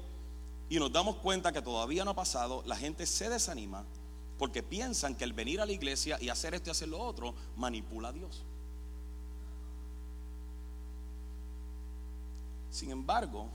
Y 0.69 0.79
nos 0.79 0.93
damos 0.93 1.17
cuenta 1.17 1.51
que 1.51 1.61
todavía 1.61 2.05
no 2.05 2.13
ha 2.13 2.15
pasado, 2.15 2.63
la 2.65 2.77
gente 2.77 3.07
se 3.07 3.29
desanima 3.29 3.85
porque 4.39 4.63
piensan 4.63 5.17
que 5.17 5.25
el 5.25 5.33
venir 5.33 5.61
a 5.61 5.67
la 5.67 5.73
iglesia 5.73 6.17
y 6.21 6.29
hacer 6.29 6.55
esto 6.55 6.71
y 6.71 6.71
hacer 6.71 6.87
lo 6.87 7.01
otro 7.01 7.35
manipula 7.57 8.11
a 8.11 8.13
Dios. 8.13 8.45
Sin 12.71 12.93
embargo, 12.93 13.49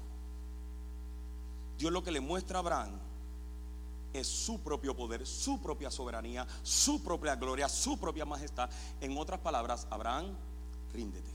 Dios 1.78 1.90
lo 1.90 2.04
que 2.04 2.12
le 2.12 2.20
muestra 2.20 2.58
a 2.58 2.60
Abraham 2.60 3.09
es 4.14 4.28
su 4.28 4.60
propio 4.60 4.96
poder, 4.96 5.26
su 5.26 5.60
propia 5.62 5.92
soberanía, 5.92 6.48
su 6.64 7.02
propia 7.04 7.36
gloria, 7.36 7.70
su 7.70 7.98
propia 7.98 8.26
majestad. 8.26 8.70
En 9.02 9.18
otras 9.18 9.40
palabras, 9.40 9.88
Abraham, 9.90 10.36
ríndete. 10.94 11.32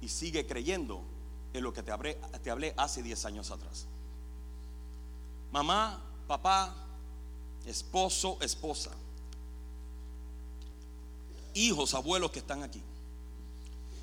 Y 0.00 0.08
sigue 0.08 0.46
creyendo 0.46 1.02
en 1.52 1.62
lo 1.62 1.72
que 1.72 1.82
te 1.82 1.92
hablé, 1.92 2.14
te 2.42 2.50
hablé 2.50 2.74
hace 2.76 3.02
10 3.02 3.24
años 3.26 3.50
atrás. 3.50 3.86
Mamá, 5.52 6.00
papá, 6.26 6.74
esposo, 7.66 8.38
esposa, 8.40 8.90
hijos, 11.54 11.94
abuelos 11.94 12.30
que 12.30 12.38
están 12.40 12.62
aquí. 12.62 12.82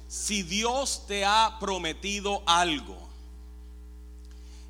Si 0.07 0.43
Dios 0.43 1.05
te 1.07 1.25
ha 1.25 1.57
prometido 1.59 2.41
algo, 2.45 3.08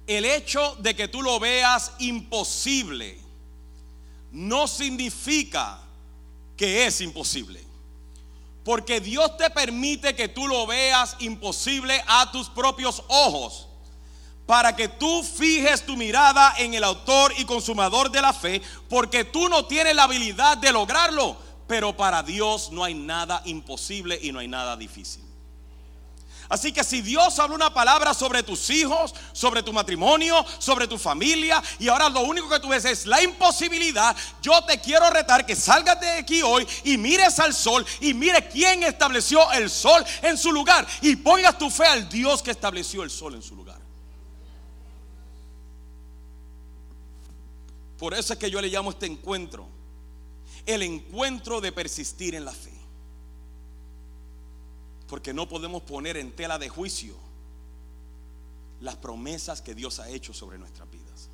el 0.09 0.25
hecho 0.25 0.75
de 0.79 0.95
que 0.95 1.07
tú 1.07 1.21
lo 1.21 1.39
veas 1.39 1.91
imposible 1.99 3.15
no 4.31 4.67
significa 4.67 5.79
que 6.57 6.87
es 6.87 6.99
imposible. 7.01 7.63
Porque 8.63 8.99
Dios 9.01 9.37
te 9.37 9.51
permite 9.51 10.15
que 10.15 10.27
tú 10.27 10.47
lo 10.47 10.65
veas 10.65 11.15
imposible 11.19 12.03
a 12.07 12.31
tus 12.31 12.49
propios 12.49 13.03
ojos. 13.07 13.67
Para 14.47 14.75
que 14.75 14.87
tú 14.87 15.23
fijes 15.23 15.85
tu 15.85 15.95
mirada 15.95 16.55
en 16.57 16.73
el 16.73 16.83
autor 16.83 17.31
y 17.37 17.45
consumador 17.45 18.09
de 18.09 18.21
la 18.23 18.33
fe. 18.33 18.63
Porque 18.89 19.25
tú 19.25 19.47
no 19.47 19.67
tienes 19.67 19.95
la 19.95 20.05
habilidad 20.05 20.57
de 20.57 20.71
lograrlo. 20.71 21.37
Pero 21.67 21.95
para 21.95 22.23
Dios 22.23 22.71
no 22.71 22.83
hay 22.83 22.95
nada 22.95 23.43
imposible 23.45 24.19
y 24.19 24.31
no 24.31 24.39
hay 24.39 24.47
nada 24.47 24.75
difícil. 24.75 25.28
Así 26.49 26.73
que 26.73 26.83
si 26.83 27.01
Dios 27.01 27.37
habla 27.39 27.55
una 27.55 27.73
palabra 27.73 28.13
sobre 28.13 28.43
tus 28.43 28.69
hijos, 28.71 29.13
sobre 29.31 29.63
tu 29.63 29.71
matrimonio, 29.71 30.43
sobre 30.57 30.87
tu 30.87 30.97
familia, 30.97 31.61
y 31.77 31.87
ahora 31.87 32.09
lo 32.09 32.21
único 32.21 32.49
que 32.49 32.59
tú 32.59 32.69
ves 32.69 32.85
es 32.85 33.05
la 33.05 33.21
imposibilidad, 33.21 34.15
yo 34.41 34.63
te 34.65 34.81
quiero 34.81 35.09
retar 35.09 35.45
que 35.45 35.55
salgas 35.55 36.01
de 36.01 36.09
aquí 36.09 36.41
hoy 36.41 36.67
y 36.83 36.97
mires 36.97 37.39
al 37.39 37.53
sol 37.53 37.85
y 38.01 38.13
mire 38.13 38.49
quién 38.49 38.83
estableció 38.83 39.51
el 39.53 39.69
sol 39.69 40.03
en 40.23 40.37
su 40.37 40.51
lugar 40.51 40.87
y 41.01 41.15
pongas 41.15 41.57
tu 41.57 41.69
fe 41.69 41.85
al 41.85 42.09
Dios 42.09 42.41
que 42.41 42.51
estableció 42.51 43.03
el 43.03 43.11
sol 43.11 43.35
en 43.35 43.43
su 43.43 43.55
lugar. 43.55 43.79
Por 47.97 48.13
eso 48.13 48.33
es 48.33 48.39
que 48.39 48.49
yo 48.49 48.59
le 48.59 48.69
llamo 48.69 48.89
este 48.89 49.05
encuentro 49.05 49.79
el 50.65 50.83
encuentro 50.83 51.61
de 51.61 51.71
persistir 51.71 52.35
en 52.35 52.45
la 52.45 52.51
fe. 52.51 52.78
Porque 55.09 55.33
no 55.33 55.49
podemos 55.49 55.81
poner 55.81 56.17
en 56.17 56.31
tela 56.35 56.59
de 56.59 56.69
juicio 56.69 57.15
las 58.79 58.95
promesas 58.95 59.61
que 59.61 59.75
Dios 59.75 59.99
ha 59.99 60.07
hecho 60.07 60.33
sobre 60.33 60.57
nuestras 60.57 60.89
vidas. 60.89 61.29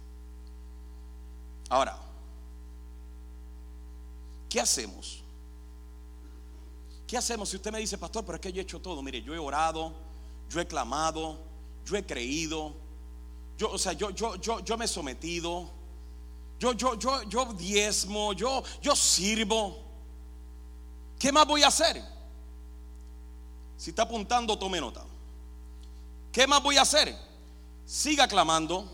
Ahora, 1.70 2.00
¿qué 4.50 4.62
hacemos? 4.62 5.22
¿Qué 7.06 7.18
hacemos 7.18 7.50
si 7.50 7.58
usted 7.58 7.72
me 7.72 7.80
dice, 7.80 7.98
pastor, 7.98 8.26
pero 8.26 8.38
es 8.38 8.42
que 8.42 8.52
yo 8.52 8.62
he 8.62 8.64
hecho 8.64 8.82
todo? 8.82 9.04
Mire, 9.04 9.22
yo 9.22 9.36
he 9.36 9.38
orado, 9.38 9.94
yo 10.50 10.60
he 10.60 10.66
clamado, 10.66 11.38
yo 11.86 11.98
he 11.98 12.06
creído, 12.06 12.74
yo, 13.58 13.72
o 13.72 13.78
sea, 13.78 13.94
yo, 13.94 14.10
yo, 14.12 14.36
yo, 14.38 14.62
yo 14.62 14.78
me 14.78 14.86
he 14.86 14.88
sometido, 14.88 15.70
yo, 16.60 16.74
yo, 16.74 16.96
yo, 16.98 17.24
yo 17.24 17.54
diezmo, 17.54 18.34
yo, 18.34 18.64
yo 18.82 18.96
sirvo. 18.96 19.84
¿Qué 21.20 21.32
más 21.32 21.46
voy 21.46 21.64
a 21.64 21.68
hacer? 21.68 22.15
Si 23.78 23.92
está 23.92 24.04
apuntando, 24.04 24.58
tome 24.58 24.80
nota. 24.80 25.04
¿Qué 26.32 26.48
más 26.48 26.62
voy 26.62 26.78
a 26.78 26.82
hacer? 26.82 27.16
Siga 27.86 28.28
clamando, 28.28 28.92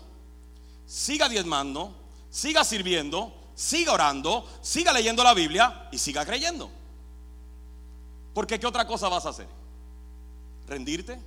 siga 0.86 1.28
diezmando, 1.28 1.94
siga 2.30 2.64
sirviendo, 2.64 3.32
siga 3.54 3.92
orando, 3.92 4.48
siga 4.60 4.92
leyendo 4.92 5.24
la 5.24 5.34
Biblia 5.34 5.88
y 5.90 5.98
siga 5.98 6.24
creyendo. 6.24 6.70
Porque 8.34 8.58
¿qué 8.58 8.66
otra 8.66 8.86
cosa 8.86 9.08
vas 9.08 9.26
a 9.26 9.30
hacer? 9.30 9.48
¿Rendirte? 10.66 11.18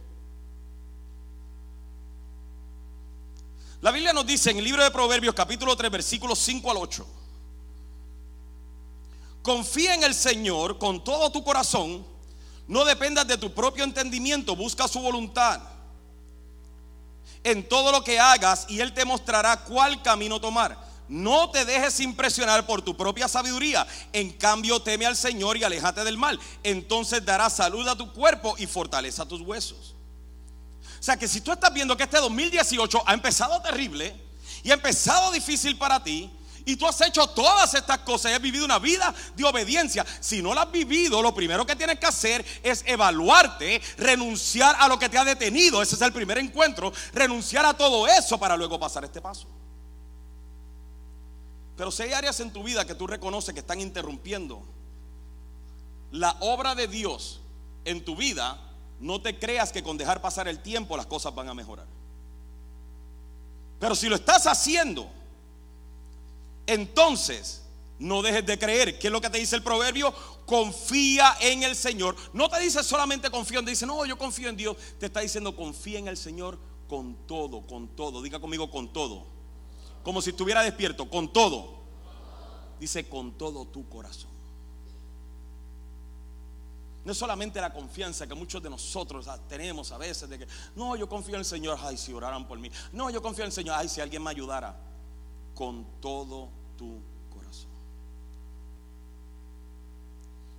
La 3.82 3.92
Biblia 3.92 4.14
nos 4.14 4.26
dice 4.26 4.52
en 4.52 4.58
el 4.58 4.64
libro 4.64 4.84
de 4.84 4.90
Proverbios 4.90 5.36
capítulo 5.36 5.76
3 5.76 5.92
versículos 5.92 6.40
5 6.40 6.72
al 6.72 6.78
8. 6.78 7.08
Confía 9.44 9.94
en 9.94 10.04
el 10.04 10.16
Señor 10.16 10.80
con 10.80 11.04
todo 11.04 11.32
tu 11.32 11.44
corazón 11.44 12.04
no 12.68 12.86
dependas 12.86 13.28
de 13.28 13.38
tu 13.38 13.54
propio 13.54 13.84
entendimiento, 13.84 14.56
busca 14.56 14.88
su 14.88 15.00
voluntad 15.00 15.62
en 17.44 17.68
todo 17.70 17.92
lo 17.92 18.04
que 18.04 18.20
hagas 18.20 18.66
y 18.68 18.80
Él 18.80 18.92
te 18.94 19.06
mostrará 19.06 19.58
cuál 19.64 20.02
camino 20.02 20.42
tomar. 20.42 20.84
No 21.08 21.52
te 21.52 21.64
dejes 21.64 22.00
impresionar 22.00 22.66
por 22.66 22.82
tu 22.82 22.98
propia 22.98 23.28
sabiduría. 23.28 23.86
En 24.12 24.32
cambio, 24.32 24.82
teme 24.82 25.06
al 25.06 25.16
Señor 25.16 25.56
y 25.56 25.64
aléjate 25.64 26.04
del 26.04 26.18
mal. 26.18 26.40
Entonces 26.64 27.24
dará 27.24 27.52
salud 27.52 27.88
a 27.88 27.96
tu 27.96 28.12
cuerpo 28.12 28.56
y 28.58 28.66
fortaleza 28.66 29.22
a 29.22 29.28
tus 29.28 29.42
huesos. 29.42 29.94
O 31.00 31.04
sea 31.04 31.18
que 31.18 31.28
si 31.28 31.42
tú 31.42 31.52
estás 31.52 31.72
viendo 31.72 31.96
que 31.96 32.04
este 32.04 32.18
2018 32.18 33.04
ha 33.06 33.14
empezado 33.14 33.62
terrible 33.62 34.16
y 34.64 34.72
ha 34.72 34.74
empezado 34.74 35.32
difícil 35.32 35.78
para 35.78 36.04
ti, 36.04 36.32
y 36.66 36.76
tú 36.76 36.88
has 36.88 37.00
hecho 37.02 37.28
todas 37.28 37.74
estas 37.76 38.00
cosas 38.00 38.32
y 38.32 38.34
has 38.34 38.42
vivido 38.42 38.66
una 38.66 38.80
vida 38.80 39.14
de 39.36 39.44
obediencia. 39.44 40.04
Si 40.20 40.42
no 40.42 40.54
la 40.54 40.64
has 40.64 40.72
vivido, 40.72 41.22
lo 41.22 41.34
primero 41.34 41.66
que 41.66 41.76
tienes 41.76 42.00
que 42.00 42.08
hacer 42.08 42.44
es 42.64 42.84
evaluarte, 42.88 43.80
renunciar 43.98 44.76
a 44.80 44.88
lo 44.88 44.98
que 44.98 45.08
te 45.08 45.18
ha 45.18 45.24
detenido. 45.24 45.82
Ese 45.82 45.96
es 45.96 46.02
el 46.02 46.12
primer 46.12 46.40
encuentro. 46.40 46.92
Renunciar 47.14 47.68
a 47.68 47.76
todo 47.76 48.08
eso 48.08 48.40
para 48.40 48.58
luego 48.58 48.80
pasar 48.80 49.06
este 49.06 49.22
paso. 49.22 49.48
Pero 51.78 51.92
si 51.92 52.04
hay 52.04 52.14
áreas 52.14 52.40
en 52.40 52.52
tu 52.52 52.64
vida 52.64 52.86
que 52.86 52.96
tú 52.96 53.06
reconoces 53.06 53.54
que 53.54 53.60
están 53.60 53.80
interrumpiendo 53.80 54.64
la 56.12 56.36
obra 56.40 56.74
de 56.74 56.88
Dios 56.88 57.42
en 57.84 58.04
tu 58.04 58.16
vida, 58.16 58.60
no 59.00 59.22
te 59.22 59.38
creas 59.38 59.72
que 59.72 59.84
con 59.84 59.98
dejar 59.98 60.20
pasar 60.20 60.48
el 60.48 60.64
tiempo 60.64 60.98
las 60.98 61.06
cosas 61.06 61.36
van 61.36 61.48
a 61.48 61.54
mejorar. 61.54 61.86
Pero 63.80 63.94
si 63.94 64.10
lo 64.10 64.16
estás 64.16 64.48
haciendo, 64.48 65.12
entonces 66.68 67.66
no 68.00 68.22
dejes 68.22 68.46
de 68.46 68.60
creer. 68.60 69.00
¿Qué 69.00 69.08
es 69.08 69.14
lo 69.14 69.22
que 69.22 69.30
te 69.30 69.38
dice 69.38 69.56
el 69.56 69.64
proverbio? 69.64 70.14
Confía 70.46 71.36
en 71.40 71.64
el 71.64 71.76
Señor. 71.76 72.16
No 72.34 72.50
te 72.50 72.60
dice 72.60 72.84
solamente 72.84 73.30
confío 73.30 73.60
en. 73.60 73.66
Dice, 73.66 73.86
no, 73.86 74.06
yo 74.06 74.18
confío 74.18 74.50
en 74.50 74.58
Dios. 74.58 74.76
Te 75.00 75.08
está 75.08 75.22
diciendo 75.22 75.56
confía 75.56 76.00
en 76.00 76.08
el 76.08 76.18
Señor 76.18 76.60
con 76.88 77.16
todo, 77.28 77.66
con 77.66 77.90
todo. 77.96 78.22
Diga 78.22 78.40
conmigo 78.40 78.70
con 78.70 78.92
todo. 78.92 79.26
Como 80.04 80.22
si 80.22 80.32
estuviera 80.32 80.62
despierto, 80.62 81.10
con 81.10 81.32
todo. 81.32 81.84
Dice 82.80 83.08
con 83.08 83.38
todo 83.38 83.66
tu 83.66 83.88
corazón. 83.88 84.36
No 87.06 87.12
es 87.12 87.18
solamente 87.18 87.62
la 87.62 87.72
confianza 87.72 88.26
que 88.26 88.34
muchos 88.34 88.62
de 88.64 88.70
nosotros 88.70 89.28
tenemos 89.48 89.92
a 89.92 89.98
veces 90.00 90.28
de 90.28 90.40
que, 90.40 90.48
no, 90.76 90.96
yo 90.96 91.08
confío 91.08 91.36
en 91.36 91.42
el 91.42 91.46
Señor, 91.46 91.78
ay, 91.80 91.98
si 91.98 92.12
oraran 92.12 92.48
por 92.48 92.58
mí. 92.58 92.70
No, 92.92 93.12
yo 93.12 93.22
confío 93.22 93.44
en 93.44 93.50
el 93.50 93.54
Señor, 93.54 93.76
ay, 93.78 93.88
si 93.88 94.02
alguien 94.02 94.24
me 94.24 94.32
ayudara 94.32 94.76
con 95.56 95.86
todo 96.02 96.50
tu 96.78 97.00
corazón. 97.34 97.72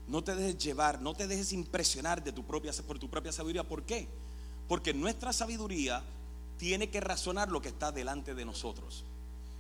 No 0.08 0.24
te 0.24 0.34
dejes 0.34 0.58
llevar, 0.58 1.00
no 1.00 1.14
te 1.14 1.28
dejes 1.28 1.52
impresionar 1.52 2.24
de 2.24 2.32
tu 2.32 2.44
propia, 2.44 2.72
por 2.86 2.98
tu 2.98 3.08
propia 3.08 3.30
sabiduría. 3.30 3.62
¿Por 3.62 3.84
qué? 3.84 4.08
Porque 4.66 4.92
nuestra 4.94 5.32
sabiduría 5.32 6.02
tiene 6.58 6.88
que 6.88 7.00
razonar 7.00 7.50
lo 7.50 7.60
que 7.60 7.68
está 7.68 7.92
delante 7.92 8.34
de 8.34 8.44
nosotros. 8.44 9.04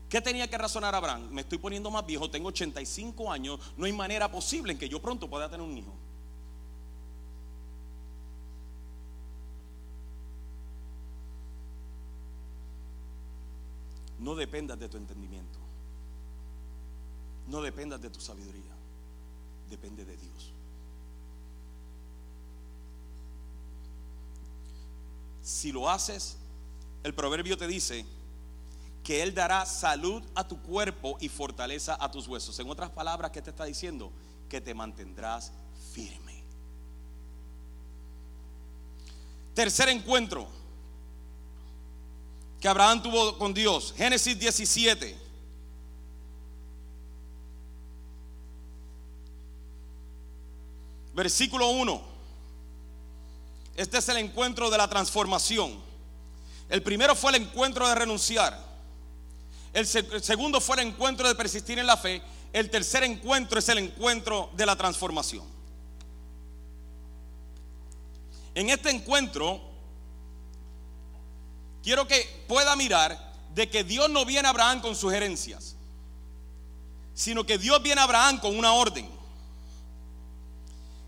¿Qué 0.08 0.20
tenía 0.20 0.48
que 0.48 0.56
razonar 0.56 0.94
Abraham? 0.94 1.28
Me 1.30 1.42
estoy 1.42 1.58
poniendo 1.58 1.90
más 1.90 2.06
viejo, 2.06 2.30
tengo 2.30 2.48
85 2.48 3.30
años, 3.30 3.60
no 3.76 3.86
hay 3.86 3.92
manera 3.92 4.30
posible 4.30 4.72
en 4.72 4.78
que 4.78 4.88
yo 4.88 5.02
pronto 5.02 5.28
pueda 5.28 5.50
tener 5.50 5.66
un 5.66 5.76
hijo. 5.76 5.92
No 14.26 14.34
dependas 14.34 14.76
de 14.76 14.88
tu 14.88 14.96
entendimiento. 14.96 15.56
No 17.46 17.62
dependas 17.62 18.02
de 18.02 18.10
tu 18.10 18.20
sabiduría. 18.20 18.72
Depende 19.70 20.04
de 20.04 20.16
Dios. 20.16 20.52
Si 25.44 25.70
lo 25.70 25.88
haces, 25.88 26.38
el 27.04 27.14
proverbio 27.14 27.56
te 27.56 27.68
dice 27.68 28.04
que 29.04 29.22
Él 29.22 29.32
dará 29.32 29.64
salud 29.64 30.20
a 30.34 30.48
tu 30.48 30.60
cuerpo 30.60 31.16
y 31.20 31.28
fortaleza 31.28 31.96
a 32.00 32.10
tus 32.10 32.26
huesos. 32.26 32.58
En 32.58 32.68
otras 32.68 32.90
palabras, 32.90 33.30
¿qué 33.30 33.40
te 33.40 33.50
está 33.50 33.64
diciendo? 33.64 34.10
Que 34.48 34.60
te 34.60 34.74
mantendrás 34.74 35.52
firme. 35.92 36.42
Tercer 39.54 39.88
encuentro 39.88 40.48
que 42.60 42.68
Abraham 42.68 43.02
tuvo 43.02 43.38
con 43.38 43.52
Dios. 43.52 43.94
Génesis 43.96 44.38
17. 44.38 45.16
Versículo 51.14 51.70
1. 51.70 52.02
Este 53.76 53.98
es 53.98 54.08
el 54.08 54.18
encuentro 54.18 54.70
de 54.70 54.78
la 54.78 54.88
transformación. 54.88 55.78
El 56.68 56.82
primero 56.82 57.14
fue 57.14 57.30
el 57.30 57.42
encuentro 57.42 57.86
de 57.88 57.94
renunciar. 57.94 58.58
El, 59.72 59.86
segundo 59.86 60.60
fue 60.60 60.80
el 60.80 60.88
encuentro 60.88 61.28
de 61.28 61.34
persistir 61.34 61.78
en 61.78 61.86
la 61.86 61.96
fe. 61.96 62.22
El 62.52 62.70
tercer 62.70 63.04
encuentro 63.04 63.58
es 63.58 63.68
el 63.68 63.78
encuentro 63.78 64.50
de 64.56 64.64
la 64.64 64.76
transformación. 64.76 65.44
En 68.54 68.70
este 68.70 68.90
encuentro, 68.90 69.60
quiero 71.86 72.08
que 72.08 72.44
pueda 72.48 72.74
mirar 72.74 73.16
de 73.54 73.70
que 73.70 73.84
Dios 73.84 74.10
no 74.10 74.24
viene 74.24 74.48
a 74.48 74.50
Abraham 74.50 74.80
con 74.80 74.96
sugerencias, 74.96 75.76
sino 77.14 77.46
que 77.46 77.58
Dios 77.58 77.80
viene 77.80 78.00
a 78.00 78.04
Abraham 78.04 78.40
con 78.40 78.58
una 78.58 78.72
orden. 78.72 79.08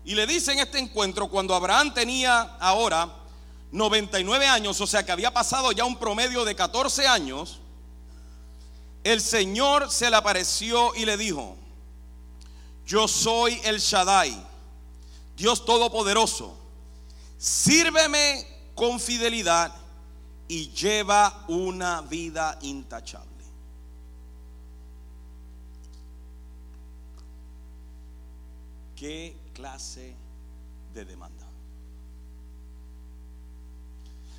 Y 0.05 0.15
le 0.15 0.25
dice 0.25 0.53
en 0.53 0.59
este 0.59 0.79
encuentro, 0.79 1.27
cuando 1.27 1.53
Abraham 1.53 1.93
tenía 1.93 2.55
ahora 2.61 3.13
99 3.73 4.47
años, 4.47 4.79
o 4.79 4.87
sea 4.87 5.05
que 5.05 5.11
había 5.11 5.33
pasado 5.33 5.73
ya 5.73 5.83
un 5.83 5.99
promedio 5.99 6.45
de 6.45 6.55
14 6.55 7.05
años, 7.09 7.59
el 9.03 9.19
Señor 9.19 9.91
se 9.91 10.09
le 10.09 10.15
apareció 10.15 10.95
y 10.95 11.03
le 11.03 11.17
dijo, 11.17 11.57
yo 12.87 13.09
soy 13.09 13.59
el 13.65 13.79
Shaddai, 13.79 14.47
Dios 15.35 15.65
Todopoderoso, 15.65 16.57
sírveme 17.37 18.47
con 18.75 18.97
fidelidad 19.01 19.78
y 20.49 20.69
lleva 20.71 21.45
una 21.47 22.01
vida 22.01 22.57
intachable. 22.63 23.29
¿Qué 28.95 29.37
clase 29.53 30.15
de 30.93 31.05
demanda? 31.05 31.45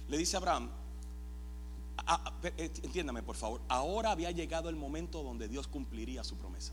Le 0.09 0.19
dice 0.19 0.37
Abraham, 0.37 0.69
eh, 2.43 2.71
entiéndame 2.83 3.23
por 3.23 3.37
favor, 3.37 3.61
ahora 3.69 4.11
había 4.11 4.33
llegado 4.33 4.69
el 4.69 4.75
momento 4.75 5.23
donde 5.23 5.47
Dios 5.47 5.69
cumpliría 5.69 6.25
su 6.25 6.37
promesa. 6.37 6.73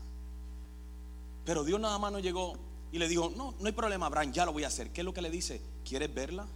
Pero 1.44 1.62
Dios 1.62 1.80
nada 1.80 1.96
más 2.00 2.10
no 2.10 2.18
llegó 2.18 2.56
y 2.90 2.98
le 2.98 3.06
dijo, 3.06 3.32
no, 3.36 3.54
no 3.60 3.66
hay 3.66 3.72
problema, 3.72 4.06
Abraham, 4.06 4.32
ya 4.32 4.44
lo 4.44 4.52
voy 4.52 4.64
a 4.64 4.66
hacer. 4.66 4.90
¿Qué 4.90 5.02
es 5.02 5.04
lo 5.04 5.14
que 5.14 5.22
le 5.22 5.30
dice? 5.30 5.62
¿Quieres 5.84 6.12
verla? 6.12 6.48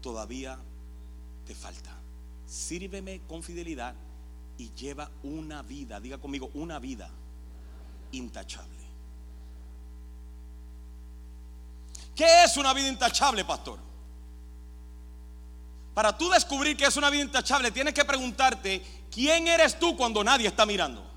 Todavía 0.00 0.58
te 1.44 1.54
falta. 1.54 1.90
Sírveme 2.46 3.22
con 3.28 3.42
fidelidad 3.42 3.94
y 4.58 4.72
lleva 4.74 5.10
una 5.22 5.62
vida, 5.62 6.00
diga 6.00 6.18
conmigo, 6.18 6.50
una 6.54 6.78
vida 6.78 7.10
intachable. 8.12 8.82
¿Qué 12.14 12.44
es 12.44 12.56
una 12.56 12.74
vida 12.74 12.88
intachable, 12.88 13.44
pastor? 13.44 13.78
Para 15.94 16.16
tú 16.16 16.30
descubrir 16.30 16.76
que 16.76 16.84
es 16.84 16.96
una 16.96 17.10
vida 17.10 17.22
intachable, 17.22 17.70
tienes 17.70 17.94
que 17.94 18.04
preguntarte, 18.04 18.82
¿quién 19.10 19.48
eres 19.48 19.78
tú 19.78 19.96
cuando 19.96 20.22
nadie 20.22 20.48
está 20.48 20.64
mirando? 20.64 21.11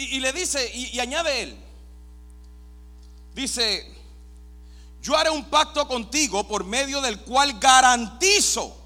Y, 0.00 0.20
le 0.20 0.32
dice, 0.32 0.70
y, 0.74 0.96
y 0.96 1.00
añade 1.00 1.42
él, 1.42 1.56
dice, 3.34 3.84
yo 5.02 5.16
haré 5.16 5.30
un 5.30 5.44
pacto 5.46 5.88
contigo 5.88 6.46
por 6.46 6.64
medio 6.64 7.00
del 7.00 7.20
cual 7.20 7.58
garantizo 7.58 8.76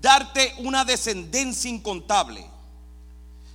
darte 0.00 0.54
una 0.58 0.84
descendencia 0.84 1.70
incontable 1.70 2.54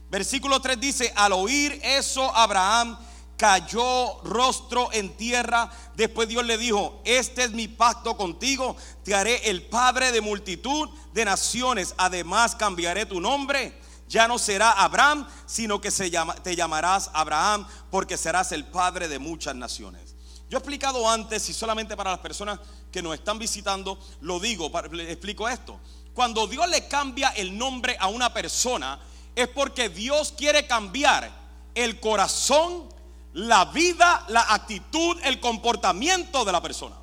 Versículo 0.10 0.60
3 0.60 0.80
dice, 0.80 1.14
al 1.16 1.34
oír 1.34 1.80
eso, 1.84 2.36
Abraham 2.36 2.98
cayó 3.38 4.20
rostro 4.24 4.90
en 4.92 5.16
tierra. 5.16 5.72
Después 5.96 6.28
Dios 6.28 6.44
le 6.46 6.58
dijo, 6.58 7.02
este 7.06 7.44
es 7.44 7.52
mi 7.52 7.68
pacto 7.68 8.18
contigo, 8.18 8.76
te 9.04 9.14
haré 9.14 9.50
el 9.50 9.62
padre 9.64 10.12
de 10.12 10.22
multitud 10.22 10.90
de 11.14 11.26
naciones. 11.26 11.94
Además 11.98 12.56
cambiaré 12.56 13.06
tu 13.06 13.22
nombre. 13.22 13.80
Ya 14.10 14.28
no 14.28 14.40
será 14.40 14.72
Abraham, 14.72 15.28
sino 15.46 15.80
que 15.80 15.92
se 15.92 16.10
llama, 16.10 16.34
te 16.34 16.56
llamarás 16.56 17.12
Abraham, 17.14 17.68
porque 17.92 18.18
serás 18.18 18.52
el 18.52 18.66
padre 18.66 19.08
de 19.08 19.20
muchas 19.20 19.56
naciones. 19.56 20.16
Yo 20.50 20.58
he 20.58 20.60
explicado 20.60 21.08
antes, 21.08 21.48
y 21.48 21.54
solamente 21.54 21.96
para 21.96 22.10
las 22.10 22.20
personas 22.20 22.60
que 22.92 23.04
nos 23.04 23.14
están 23.14 23.38
visitando, 23.38 24.00
lo 24.22 24.40
digo, 24.40 24.72
explico 25.02 25.48
esto. 25.48 25.80
Cuando 26.16 26.48
Dios 26.48 26.68
le 26.70 26.88
cambia 26.88 27.30
el 27.30 27.56
nombre 27.56 27.96
a 28.00 28.08
una 28.08 28.34
persona, 28.34 29.00
es 29.36 29.48
porque 29.48 29.90
Dios 29.90 30.34
quiere 30.36 30.66
cambiar 30.66 31.32
el 31.76 32.00
corazón, 32.00 32.90
la 33.34 33.66
vida, 33.66 34.26
la 34.30 34.42
actitud, 34.56 35.18
el 35.24 35.40
comportamiento 35.40 36.44
de 36.46 36.52
la 36.52 36.64
persona. 36.64 36.96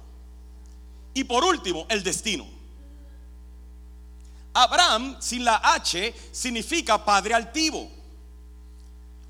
Y 1.14 1.22
por 1.22 1.44
último, 1.44 1.86
el 1.88 2.02
destino. 2.02 2.55
Abraham 4.58 5.16
sin 5.20 5.44
la 5.44 5.60
H 5.62 6.14
significa 6.32 7.04
padre 7.04 7.34
altivo, 7.34 7.90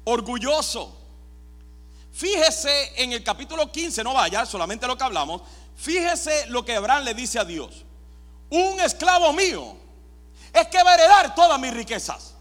orgulloso. 0.04 0.96
Fíjese 2.12 3.02
en 3.02 3.12
el 3.12 3.24
capítulo 3.24 3.70
15, 3.70 4.04
no 4.04 4.14
vaya, 4.14 4.46
solamente 4.46 4.86
lo 4.86 4.96
que 4.96 5.02
hablamos. 5.02 5.42
Fíjese 5.74 6.46
lo 6.46 6.64
que 6.64 6.76
Abraham 6.76 7.04
le 7.04 7.14
dice 7.14 7.40
a 7.40 7.44
Dios. 7.44 7.84
Un 8.50 8.78
esclavo 8.80 9.32
mío 9.32 9.76
es 10.52 10.68
que 10.68 10.82
va 10.84 10.92
a 10.92 10.94
heredar 10.94 11.34
todas 11.34 11.58
mis 11.58 11.74
riquezas. 11.74 12.34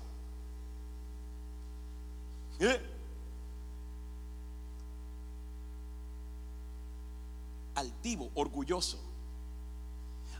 Altivo, 7.74 8.30
orgulloso. 8.36 9.05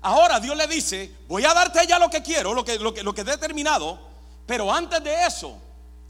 Ahora 0.06 0.40
Dios 0.40 0.56
le 0.56 0.68
dice, 0.68 1.16
voy 1.28 1.46
a 1.46 1.54
darte 1.56 1.80
ya 1.88 1.98
lo 1.98 2.12
que 2.12 2.22
quiero, 2.22 2.54
lo 2.54 2.64
que, 2.64 2.78
lo 2.78 2.94
que, 2.94 3.02
lo 3.02 3.12
que 3.12 3.22
he 3.22 3.24
determinado, 3.24 3.98
pero 4.46 4.72
antes 4.72 5.04
de 5.04 5.26
eso, 5.26 5.58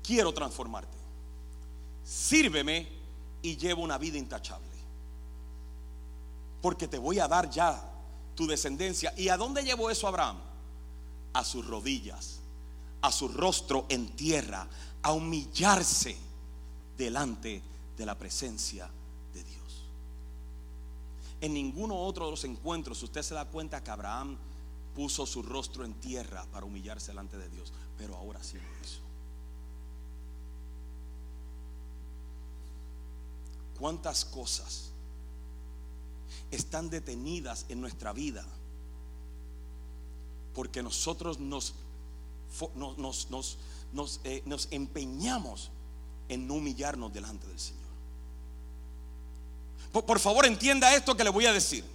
quiero 0.04 0.34
transformarte. 0.34 0.98
Sírveme 2.04 2.90
y 3.42 3.56
llevo 3.56 3.84
una 3.84 3.98
vida 3.98 4.18
intachable. 4.18 4.68
Porque 6.62 6.90
te 6.90 6.98
voy 6.98 7.20
a 7.20 7.30
dar 7.30 7.50
ya 7.50 7.82
tu 8.36 8.46
descendencia. 8.46 9.14
¿Y 9.16 9.30
a 9.30 9.38
dónde 9.38 9.64
llevó 9.64 9.90
eso 9.90 10.10
Abraham? 10.10 10.42
A 11.32 11.46
sus 11.46 11.66
rodillas, 11.66 12.42
a 13.02 13.14
su 13.14 13.30
rostro 13.30 13.86
en 13.88 14.10
tierra, 14.10 14.68
a 15.04 15.14
humillarse 15.14 16.18
delante 16.98 17.62
de 17.96 18.06
la 18.06 18.16
presencia 18.16 18.88
de. 18.88 19.05
En 21.46 21.54
ninguno 21.54 21.96
otro 21.96 22.26
de 22.26 22.32
los 22.32 22.44
encuentros 22.44 23.04
usted 23.04 23.22
se 23.22 23.36
da 23.36 23.46
cuenta 23.46 23.84
que 23.84 23.92
Abraham 23.92 24.36
puso 24.96 25.28
su 25.28 25.44
rostro 25.44 25.86
en 25.86 25.94
tierra 25.94 26.44
para 26.52 26.66
humillarse 26.66 27.12
delante 27.12 27.38
de 27.38 27.48
Dios, 27.50 27.72
pero 28.00 28.16
ahora 28.16 28.44
sí 28.44 28.58
lo 28.58 28.64
hizo. 28.84 29.00
¿Cuántas 33.80 34.26
cosas 34.26 34.90
están 36.50 36.90
detenidas 36.90 37.68
en 37.70 37.80
nuestra 37.80 38.12
vida? 38.12 38.44
Porque 40.56 40.82
nosotros 40.82 41.40
nos, 41.40 41.76
nos, 42.74 43.30
nos 43.30 44.20
eh, 44.24 44.42
nos, 44.48 44.68
empeñamos 44.72 45.70
en 46.28 46.48
no 46.48 46.56
humillarnos 46.56 47.14
delante 47.14 47.46
del 47.46 47.60
Señor. 47.60 47.85
Por 50.04 50.20
favor, 50.20 50.46
entienda 50.46 50.94
esto 50.96 51.16
que 51.16 51.24
le 51.24 51.30
voy 51.30 51.46
a 51.46 51.54
decir. 51.54 51.86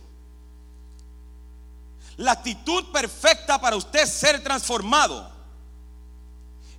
La 2.17 2.33
actitud 2.33 2.93
perfecta 2.93 3.61
para 3.61 3.77
usted 3.77 4.07
ser 4.07 4.43
transformado 4.43 5.31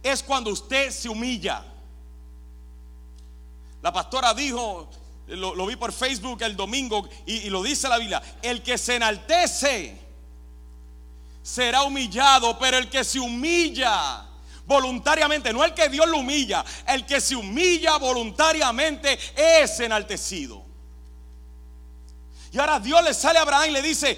es 0.03 0.23
cuando 0.23 0.51
usted 0.51 0.91
se 0.91 1.09
humilla. 1.09 1.65
La 3.81 3.91
pastora 3.91 4.33
dijo, 4.33 4.89
lo, 5.27 5.65
vi 5.65 5.75
por 5.75 5.91
Facebook 5.91 6.41
el 6.43 6.55
domingo 6.55 7.07
y, 7.25 7.33
y 7.33 7.49
lo 7.49 7.63
dice 7.63 7.89
la 7.89 7.97
Biblia, 7.97 8.21
el 8.41 8.61
que 8.61 8.77
se 8.77 8.95
enaltece 8.95 9.97
será 11.41 11.83
humillado, 11.83 12.57
pero 12.59 12.77
el 12.77 12.89
que 12.89 13.03
se 13.03 13.19
humilla 13.19 14.27
voluntariamente, 14.65 15.51
no 15.51 15.63
el 15.63 15.73
que 15.73 15.89
Dios 15.89 16.07
lo 16.07 16.17
humilla, 16.17 16.63
el 16.87 17.05
que 17.05 17.19
se 17.19 17.35
humilla 17.35 17.97
voluntariamente 17.97 19.17
es 19.35 19.79
enaltecido. 19.79 20.60
Y 22.51 22.59
ahora 22.59 22.79
Dios 22.79 23.03
le 23.03 23.13
sale 23.13 23.39
a 23.39 23.43
Abraham 23.43 23.69
y 23.69 23.71
le 23.71 23.81
dice, 23.81 24.17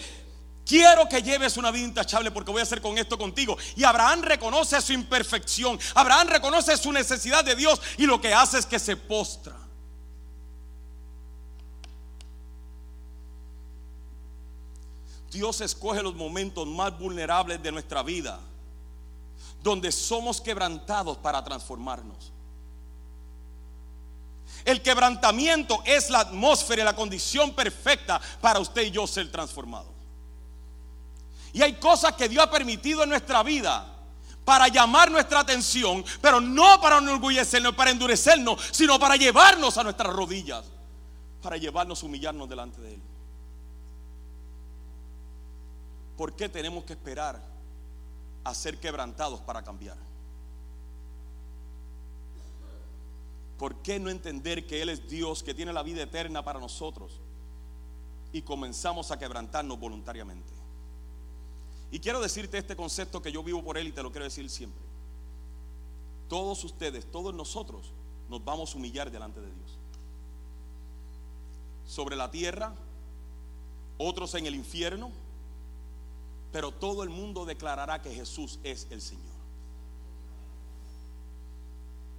quiero 0.66 1.08
que 1.08 1.22
lleves 1.22 1.58
una 1.58 1.72
vida 1.72 1.86
intachable 1.86 2.32
porque 2.32 2.52
voy 2.52 2.62
a 2.62 2.64
hacer 2.64 2.82
con 2.82 2.98
esto 2.98 3.18
contigo. 3.18 3.58
Y 3.76 3.84
Abraham 3.84 4.24
reconoce 4.24 4.82
su 4.82 4.94
imperfección, 4.94 5.80
Abraham 5.96 6.28
reconoce 6.28 6.76
su 6.78 6.92
necesidad 6.92 7.44
de 7.46 7.56
Dios 7.56 7.82
y 7.98 8.06
lo 8.06 8.20
que 8.20 8.34
hace 8.34 8.58
es 8.60 8.66
que 8.66 8.80
se 8.80 8.98
postra. 8.98 9.56
Dios 15.32 15.62
escoge 15.62 16.04
los 16.04 16.14
momentos 16.14 16.68
más 16.68 16.98
vulnerables 16.98 17.62
de 17.62 17.72
nuestra 17.72 18.04
vida 18.04 18.40
donde 19.64 19.92
somos 19.94 20.42
quebrantados 20.42 21.18
para 21.18 21.42
transformarnos. 21.44 22.33
El 24.66 24.82
quebrantamiento 24.82 25.82
es 25.86 26.10
la 26.10 26.22
atmósfera 26.22 26.82
y 26.82 26.86
la 26.86 26.96
condición 26.96 27.54
perfecta 27.54 28.20
para 28.42 28.60
usted 28.60 28.84
y 28.84 28.92
yo 28.92 29.06
ser 29.08 29.32
transformados. 29.32 29.92
Y 31.52 31.62
hay 31.62 31.74
cosas 31.74 32.14
que 32.14 32.30
Dios 32.30 32.44
ha 32.44 32.50
permitido 32.50 33.04
en 33.04 33.10
nuestra 33.10 33.44
vida 33.44 33.86
para 34.44 34.68
llamar 34.68 35.12
nuestra 35.12 35.42
atención, 35.42 36.04
pero 36.22 36.42
no 36.42 36.80
para 36.82 36.98
enorgullecernos, 36.98 37.76
para 37.76 37.92
endurecernos, 37.92 38.60
sino 38.72 39.00
para 39.00 39.16
llevarnos 39.16 39.78
a 39.78 39.84
nuestras 39.84 40.12
rodillas, 40.14 40.66
para 41.42 41.58
llevarnos 41.58 42.02
a 42.02 42.06
humillarnos 42.06 42.50
delante 42.50 42.82
de 42.82 42.96
Él. 42.96 43.02
¿Por 46.18 46.36
qué 46.36 46.50
tenemos 46.50 46.84
que 46.84 46.94
esperar 46.94 47.42
a 48.44 48.54
ser 48.54 48.80
quebrantados 48.80 49.40
para 49.42 49.64
cambiar? 49.64 49.98
¿Por 53.64 53.78
qué 53.78 53.98
no 53.98 54.10
entender 54.10 54.68
que 54.68 54.82
Él 54.82 54.90
es 54.90 55.08
Dios, 55.08 55.42
que 55.42 55.54
tiene 55.54 55.72
la 55.72 55.84
vida 55.84 56.04
eterna 56.04 56.44
para 56.44 56.60
nosotros? 56.60 57.22
Y 58.34 58.42
comenzamos 58.42 59.10
a 59.10 59.18
quebrantarnos 59.18 59.80
voluntariamente. 59.80 60.52
Y 61.90 62.00
quiero 62.00 62.20
decirte 62.20 62.58
este 62.58 62.76
concepto 62.76 63.22
que 63.22 63.32
yo 63.32 63.42
vivo 63.42 63.64
por 63.64 63.78
Él 63.78 63.88
y 63.88 63.94
te 63.94 64.04
lo 64.04 64.12
quiero 64.12 64.26
decir 64.26 64.50
siempre. 64.50 64.84
Todos 66.28 66.62
ustedes, 66.66 67.10
todos 67.10 67.34
nosotros, 67.34 67.94
nos 68.28 68.44
vamos 68.44 68.76
a 68.76 68.78
humillar 68.78 69.10
delante 69.10 69.40
de 69.40 69.48
Dios. 69.48 69.78
Sobre 71.88 72.18
la 72.18 72.30
tierra, 72.30 72.76
otros 73.98 74.36
en 74.36 74.46
el 74.46 74.56
infierno, 74.56 75.10
pero 76.52 76.74
todo 76.74 77.02
el 77.02 77.10
mundo 77.10 77.46
declarará 77.46 78.02
que 78.02 78.14
Jesús 78.14 78.60
es 78.66 78.88
el 78.90 79.00
Señor. 79.00 79.43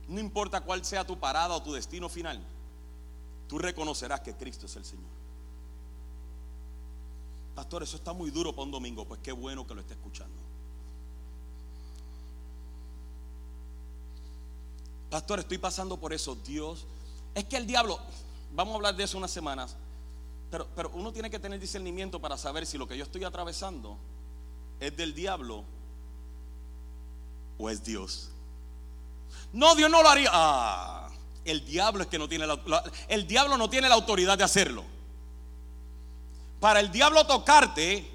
No 0.09 0.21
importa 0.21 0.61
cuál 0.61 0.85
sea 0.85 1.07
tu 1.07 1.19
parada 1.19 1.55
o 1.55 1.63
tu 1.63 1.73
destino 1.73 2.09
final, 2.09 2.43
tú 3.49 3.59
reconocerás 3.59 4.21
que 4.21 4.35
Cristo 4.35 4.67
es 4.67 4.77
el 4.77 4.85
Señor. 4.85 5.11
Pastor, 7.55 7.83
eso 7.83 7.97
está 7.97 8.13
muy 8.13 8.31
duro 8.31 8.53
para 8.53 8.65
un 8.65 8.73
domingo, 8.73 9.05
pues 9.05 9.21
qué 9.23 9.33
bueno 9.33 9.67
que 9.67 9.75
lo 9.75 9.81
esté 9.81 9.95
escuchando. 9.95 10.35
Pastor, 15.09 15.39
estoy 15.39 15.59
pasando 15.59 15.97
por 15.97 16.13
eso. 16.13 16.35
Dios, 16.35 16.85
es 17.35 17.45
que 17.45 17.57
el 17.57 17.67
diablo, 17.67 18.01
vamos 18.53 18.73
a 18.73 18.77
hablar 18.77 18.97
de 18.97 19.05
eso 19.05 19.17
unas 19.17 19.31
semanas, 19.31 19.77
pero, 20.51 20.67
pero 20.75 20.91
uno 20.95 21.13
tiene 21.13 21.31
que 21.31 21.39
tener 21.39 21.61
discernimiento 21.61 22.21
para 22.21 22.37
saber 22.37 22.67
si 22.67 22.77
lo 22.77 22.89
que 22.89 22.97
yo 22.97 23.05
estoy 23.05 23.23
atravesando 23.23 23.97
es 24.81 24.97
del 24.97 25.15
diablo 25.15 25.63
o 27.59 27.71
es 27.71 27.85
Dios. 27.85 28.31
No, 29.53 29.75
Dios 29.75 29.91
no 29.91 30.03
lo 30.03 30.09
haría. 30.09 30.31
Ah, 30.33 31.09
el 31.45 31.65
diablo 31.65 32.03
es 32.03 32.09
que 32.09 32.19
no 32.19 32.29
tiene 32.29 32.47
la, 32.47 32.59
el 33.09 33.27
diablo 33.27 33.57
no 33.57 33.69
tiene 33.69 33.89
la 33.89 33.95
autoridad 33.95 34.37
de 34.37 34.45
hacerlo. 34.45 34.85
Para 36.61 36.81
el 36.81 36.91
diablo 36.91 37.27
tocarte, 37.27 38.11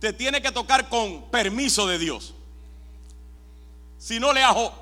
te 0.00 0.12
tiene 0.12 0.42
que 0.42 0.50
tocar 0.50 0.88
con 0.88 1.30
permiso 1.30 1.86
de 1.86 1.98
Dios. 1.98 2.34
Si 3.98 4.18
no 4.18 4.32
le 4.32 4.42
ajo. 4.42 4.74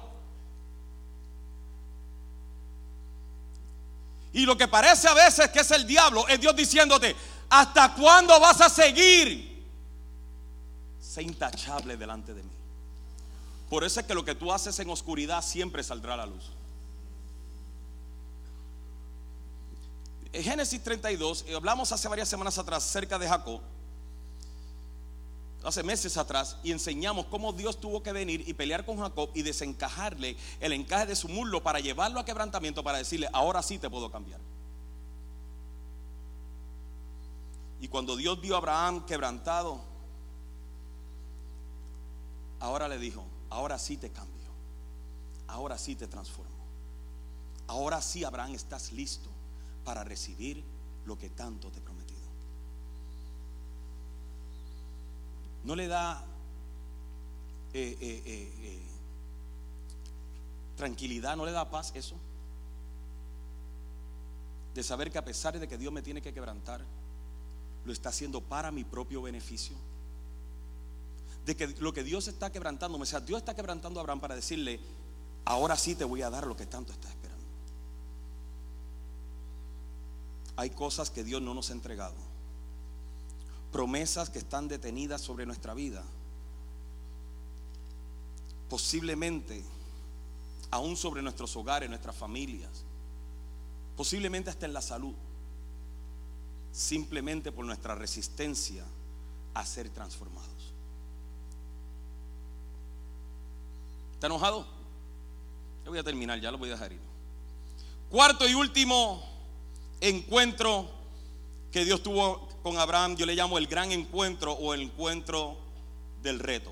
Y 4.32 4.46
lo 4.46 4.56
que 4.56 4.68
parece 4.68 5.08
a 5.08 5.14
veces 5.14 5.50
que 5.50 5.60
es 5.60 5.70
el 5.72 5.86
diablo, 5.86 6.26
es 6.28 6.40
Dios 6.40 6.56
diciéndote, 6.56 7.14
¿hasta 7.50 7.94
cuándo 7.94 8.38
vas 8.40 8.60
a 8.60 8.70
seguir? 8.70 9.66
Sé 11.00 11.22
intachable 11.22 11.96
delante 11.96 12.32
de 12.32 12.42
mí. 12.42 12.59
Por 13.70 13.84
eso 13.84 14.00
es 14.00 14.06
que 14.06 14.14
lo 14.14 14.24
que 14.24 14.34
tú 14.34 14.52
haces 14.52 14.78
en 14.80 14.90
oscuridad 14.90 15.42
siempre 15.42 15.84
saldrá 15.84 16.14
a 16.14 16.16
la 16.18 16.26
luz. 16.26 16.50
En 20.32 20.42
Génesis 20.42 20.82
32, 20.82 21.44
eh, 21.46 21.54
hablamos 21.54 21.92
hace 21.92 22.08
varias 22.08 22.28
semanas 22.28 22.58
atrás 22.58 22.84
acerca 22.84 23.16
de 23.16 23.28
Jacob, 23.28 23.60
hace 25.62 25.84
meses 25.84 26.16
atrás, 26.16 26.56
y 26.64 26.72
enseñamos 26.72 27.26
cómo 27.26 27.52
Dios 27.52 27.80
tuvo 27.80 28.02
que 28.02 28.12
venir 28.12 28.42
y 28.48 28.54
pelear 28.54 28.84
con 28.84 28.98
Jacob 28.98 29.30
y 29.34 29.42
desencajarle 29.42 30.36
el 30.58 30.72
encaje 30.72 31.06
de 31.06 31.16
su 31.16 31.28
muslo 31.28 31.62
para 31.62 31.78
llevarlo 31.78 32.18
a 32.18 32.24
quebrantamiento, 32.24 32.82
para 32.82 32.98
decirle, 32.98 33.28
ahora 33.32 33.62
sí 33.62 33.78
te 33.78 33.88
puedo 33.88 34.10
cambiar. 34.10 34.40
Y 37.80 37.86
cuando 37.86 38.16
Dios 38.16 38.40
vio 38.40 38.56
a 38.56 38.58
Abraham 38.58 39.06
quebrantado, 39.06 39.80
ahora 42.58 42.88
le 42.88 42.98
dijo, 42.98 43.24
ahora 43.50 43.78
sí 43.78 43.96
te 43.96 44.10
cambio, 44.10 44.48
ahora 45.48 45.76
sí 45.76 45.96
te 45.96 46.06
transformo, 46.06 46.64
ahora 47.66 48.00
sí, 48.00 48.24
Abraham, 48.24 48.54
estás 48.54 48.92
listo 48.92 49.28
para 49.84 50.04
recibir 50.04 50.62
lo 51.04 51.18
que 51.18 51.30
tanto 51.30 51.70
te 51.70 51.78
he 51.78 51.82
prometido. 51.82 52.20
No 55.64 55.76
le 55.76 55.88
da 55.88 56.24
eh, 57.72 57.96
eh, 58.00 58.22
eh, 58.26 58.82
tranquilidad, 60.76 61.36
no 61.36 61.44
le 61.44 61.52
da 61.52 61.70
paz 61.70 61.92
eso. 61.94 62.16
De 64.74 64.82
saber 64.82 65.10
que 65.10 65.18
a 65.18 65.24
pesar 65.24 65.58
de 65.58 65.68
que 65.68 65.76
Dios 65.76 65.92
me 65.92 66.00
tiene 66.00 66.22
que 66.22 66.32
quebrantar, 66.32 66.84
lo 67.84 67.92
está 67.92 68.08
haciendo 68.08 68.40
para 68.40 68.70
mi 68.70 68.84
propio 68.84 69.22
beneficio 69.22 69.76
de 71.50 71.56
que 71.56 71.66
lo 71.80 71.92
que 71.92 72.04
Dios 72.04 72.28
está 72.28 72.52
quebrantando, 72.52 72.96
o 72.96 73.04
sea, 73.04 73.18
Dios 73.18 73.38
está 73.38 73.56
quebrantando 73.56 73.98
a 73.98 74.02
Abraham 74.02 74.20
para 74.20 74.36
decirle, 74.36 74.78
ahora 75.44 75.76
sí 75.76 75.96
te 75.96 76.04
voy 76.04 76.22
a 76.22 76.30
dar 76.30 76.46
lo 76.46 76.56
que 76.56 76.64
tanto 76.64 76.92
estás 76.92 77.10
esperando. 77.10 77.44
Hay 80.54 80.70
cosas 80.70 81.10
que 81.10 81.24
Dios 81.24 81.42
no 81.42 81.52
nos 81.52 81.70
ha 81.70 81.72
entregado, 81.72 82.14
promesas 83.72 84.30
que 84.30 84.38
están 84.38 84.68
detenidas 84.68 85.20
sobre 85.20 85.44
nuestra 85.44 85.74
vida, 85.74 86.04
posiblemente 88.68 89.64
aún 90.70 90.96
sobre 90.96 91.20
nuestros 91.20 91.56
hogares, 91.56 91.88
nuestras 91.88 92.14
familias, 92.14 92.84
posiblemente 93.96 94.50
hasta 94.50 94.66
en 94.66 94.72
la 94.72 94.82
salud, 94.82 95.14
simplemente 96.70 97.50
por 97.50 97.64
nuestra 97.64 97.96
resistencia 97.96 98.84
a 99.52 99.66
ser 99.66 99.90
transformados. 99.90 100.59
¿Está 104.20 104.26
enojado? 104.26 104.66
Yo 105.82 105.92
voy 105.92 105.98
a 105.98 106.02
terminar, 106.04 106.38
ya 106.38 106.50
lo 106.50 106.58
voy 106.58 106.68
a 106.68 106.72
dejar 106.72 106.92
ir. 106.92 107.00
Cuarto 108.10 108.46
y 108.46 108.52
último 108.52 109.26
encuentro 109.98 110.90
que 111.72 111.86
Dios 111.86 112.02
tuvo 112.02 112.46
con 112.62 112.76
Abraham, 112.76 113.16
yo 113.16 113.24
le 113.24 113.34
llamo 113.34 113.56
el 113.56 113.66
gran 113.66 113.90
encuentro 113.92 114.52
o 114.52 114.74
el 114.74 114.82
encuentro 114.82 115.56
del 116.22 116.38
reto. 116.38 116.70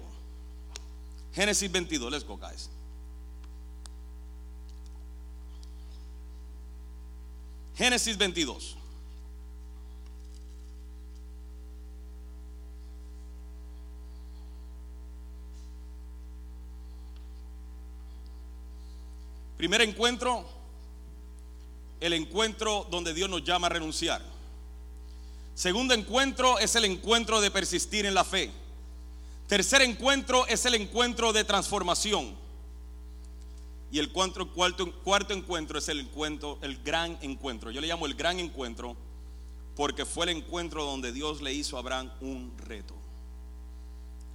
Génesis 1.33 1.73
22, 1.73 2.13
let's 2.13 2.27
go 2.27 2.37
guys. 2.37 2.69
Génesis 7.77 8.19
22. 8.19 8.78
Primer 19.59 19.83
encuentro, 19.83 20.47
el 22.01 22.13
encuentro 22.13 22.87
donde 22.91 23.13
Dios 23.13 23.29
nos 23.29 23.43
llama 23.43 23.67
a 23.67 23.71
renunciar. 23.71 24.23
Segundo 25.57 25.95
encuentro 25.95 26.61
es 26.61 26.77
el 26.77 26.85
encuentro 26.85 27.41
de 27.41 27.51
persistir 27.51 28.07
en 28.07 28.15
la 28.15 28.23
fe. 28.23 28.53
Tercer 29.49 29.83
encuentro 29.83 30.47
es 30.47 30.65
el 30.65 30.77
encuentro 30.77 31.33
de 31.33 31.43
transformación. 31.43 32.37
Y 33.91 33.99
el 33.99 34.13
cuarto, 34.13 34.49
cuarto, 34.53 34.93
cuarto 35.03 35.35
encuentro 35.35 35.81
es 35.81 35.89
el 35.89 35.99
encuentro, 36.01 36.59
el 36.63 36.81
gran 36.85 37.19
encuentro. 37.21 37.73
Yo 37.73 37.81
le 37.81 37.89
llamo 37.89 38.07
el 38.07 38.15
gran 38.15 38.39
encuentro 38.39 38.97
porque 39.75 40.05
fue 40.05 40.27
el 40.27 40.37
encuentro 40.37 40.85
donde 40.85 41.11
Dios 41.11 41.43
le 41.43 41.53
hizo 41.53 41.77
a 41.77 41.81
Abraham 41.81 42.13
un 42.21 42.57
reto. 42.59 42.95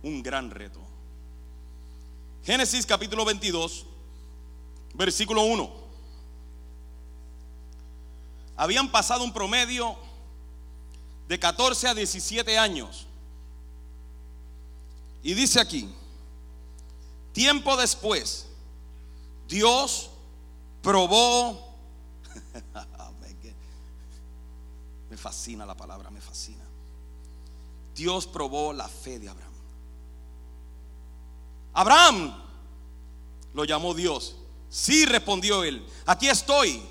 Un 0.01 0.21
gran 0.21 0.51
reto. 0.51 0.82
Génesis 2.43 2.86
capítulo 2.86 3.24
22, 3.24 3.86
versículo 4.94 5.44
1. 5.44 5.84
Habían 8.56 8.91
pasado 8.91 9.24
un 9.24 9.34
promedio 9.34 9.96
de 11.28 11.39
14 11.39 11.88
a 11.88 11.94
17 11.94 12.58
años. 12.58 13.08
Y 15.24 15.34
dice 15.34 15.60
aquí, 15.60 15.89
tiempo 17.32 17.76
después, 17.78 18.46
Dios 19.48 20.10
probó, 20.82 21.76
me 25.10 25.18
fascina 25.18 25.66
la 25.66 25.76
palabra, 25.76 26.10
me 26.12 26.22
fascina. 26.22 26.64
Dios 27.96 28.28
probó 28.28 28.74
la 28.74 28.88
fe 28.88 29.20
de 29.20 29.30
Abraham. 29.30 29.54
Abraham 31.74 32.44
lo 33.54 33.66
llamó 33.66 33.94
Dios 33.94 34.36
Sí, 34.74 35.05
respondió 35.05 35.63
él, 35.63 35.86
aquí 36.03 36.28
estoy. 36.28 36.82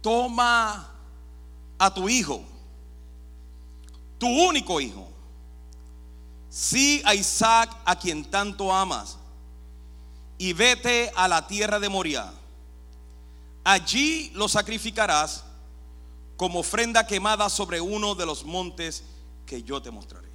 toma 0.00 0.90
a 1.78 1.94
tu 1.94 2.08
hijo, 2.08 2.42
tu 4.18 4.26
único 4.26 4.80
hijo, 4.80 5.06
sí 6.48 7.02
a 7.04 7.14
Isaac 7.14 7.70
a 7.84 7.96
quien 7.96 8.24
tanto 8.24 8.74
amas, 8.74 9.16
y 10.38 10.52
vete 10.52 11.12
a 11.14 11.28
la 11.28 11.46
tierra 11.46 11.78
de 11.78 11.88
Moria. 11.88 12.32
Allí 13.62 14.32
lo 14.34 14.48
sacrificarás 14.48 15.44
como 16.36 16.58
ofrenda 16.58 17.06
quemada 17.06 17.48
sobre 17.48 17.80
uno 17.80 18.16
de 18.16 18.26
los 18.26 18.44
montes 18.44 19.04
que 19.46 19.62
yo 19.62 19.80
te 19.80 19.92
mostraré. 19.92 20.29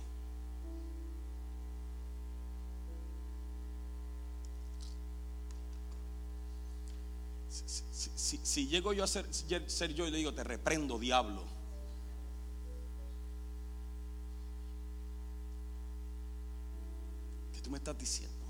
Si, 8.56 8.68
llego 8.68 8.94
yo 8.94 9.04
a 9.04 9.08
ser, 9.08 9.28
yo 9.94 10.08
y 10.08 10.12
le 10.12 10.18
digo, 10.18 10.34
te 10.34 10.42
reprendo, 10.42 10.98
diablo. 10.98 11.44
¿Qué 17.52 17.60
tú 17.60 17.70
me 17.70 17.80
estás 17.80 17.98
diciendo? 17.98 18.46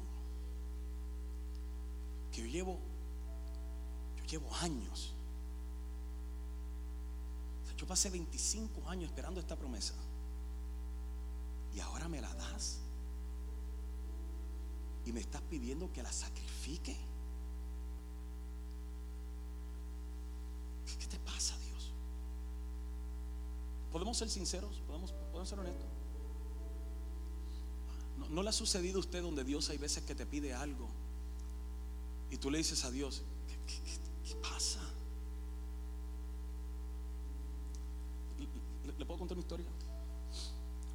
Que 2.32 2.42
yo 2.42 2.46
llevo, 2.46 2.80
yo 4.18 4.26
llevo 4.26 4.54
años. 4.58 5.16
yo 7.76 7.88
pasé 7.88 8.12
25 8.12 8.88
años 8.88 9.06
esperando 9.06 9.40
esta 9.40 9.56
promesa. 9.56 9.96
Y 11.74 11.80
ahora 11.80 12.08
me 12.08 12.22
la 12.22 12.32
das. 12.36 12.78
Y 15.04 15.12
me 15.12 15.22
estás 15.22 15.42
pidiendo 15.42 15.92
que 15.92 16.04
la 16.04 16.12
sacrifique. 16.14 16.96
¿Qué 21.00 21.08
te 21.08 21.20
pasa, 21.20 21.58
Dios? 21.60 21.92
¿Podemos 23.92 24.18
ser 24.18 24.30
sinceros? 24.30 24.82
¿Podemos, 24.88 25.14
ser 25.48 25.60
honestos? 25.60 25.88
¿No, 28.30 28.44
le 28.44 28.50
ha 28.50 28.54
sucedido 28.54 28.98
a 28.98 29.00
usted 29.00 29.22
donde 29.22 29.44
Dios 29.44 29.70
hay 29.70 29.78
veces 29.78 30.04
que 30.04 30.16
te 30.16 30.26
pide 30.26 30.54
algo 30.54 30.90
y 32.30 32.38
tú 32.38 32.50
le 32.50 32.58
dices 32.58 32.84
a 32.86 32.92
Dios, 32.92 33.24
¿qué, 33.48 34.36
pasa? 34.36 34.82
¿Le, 38.98 39.06
puedo 39.06 39.20
contar 39.20 39.38
una 39.38 39.44
historia? 39.44 39.68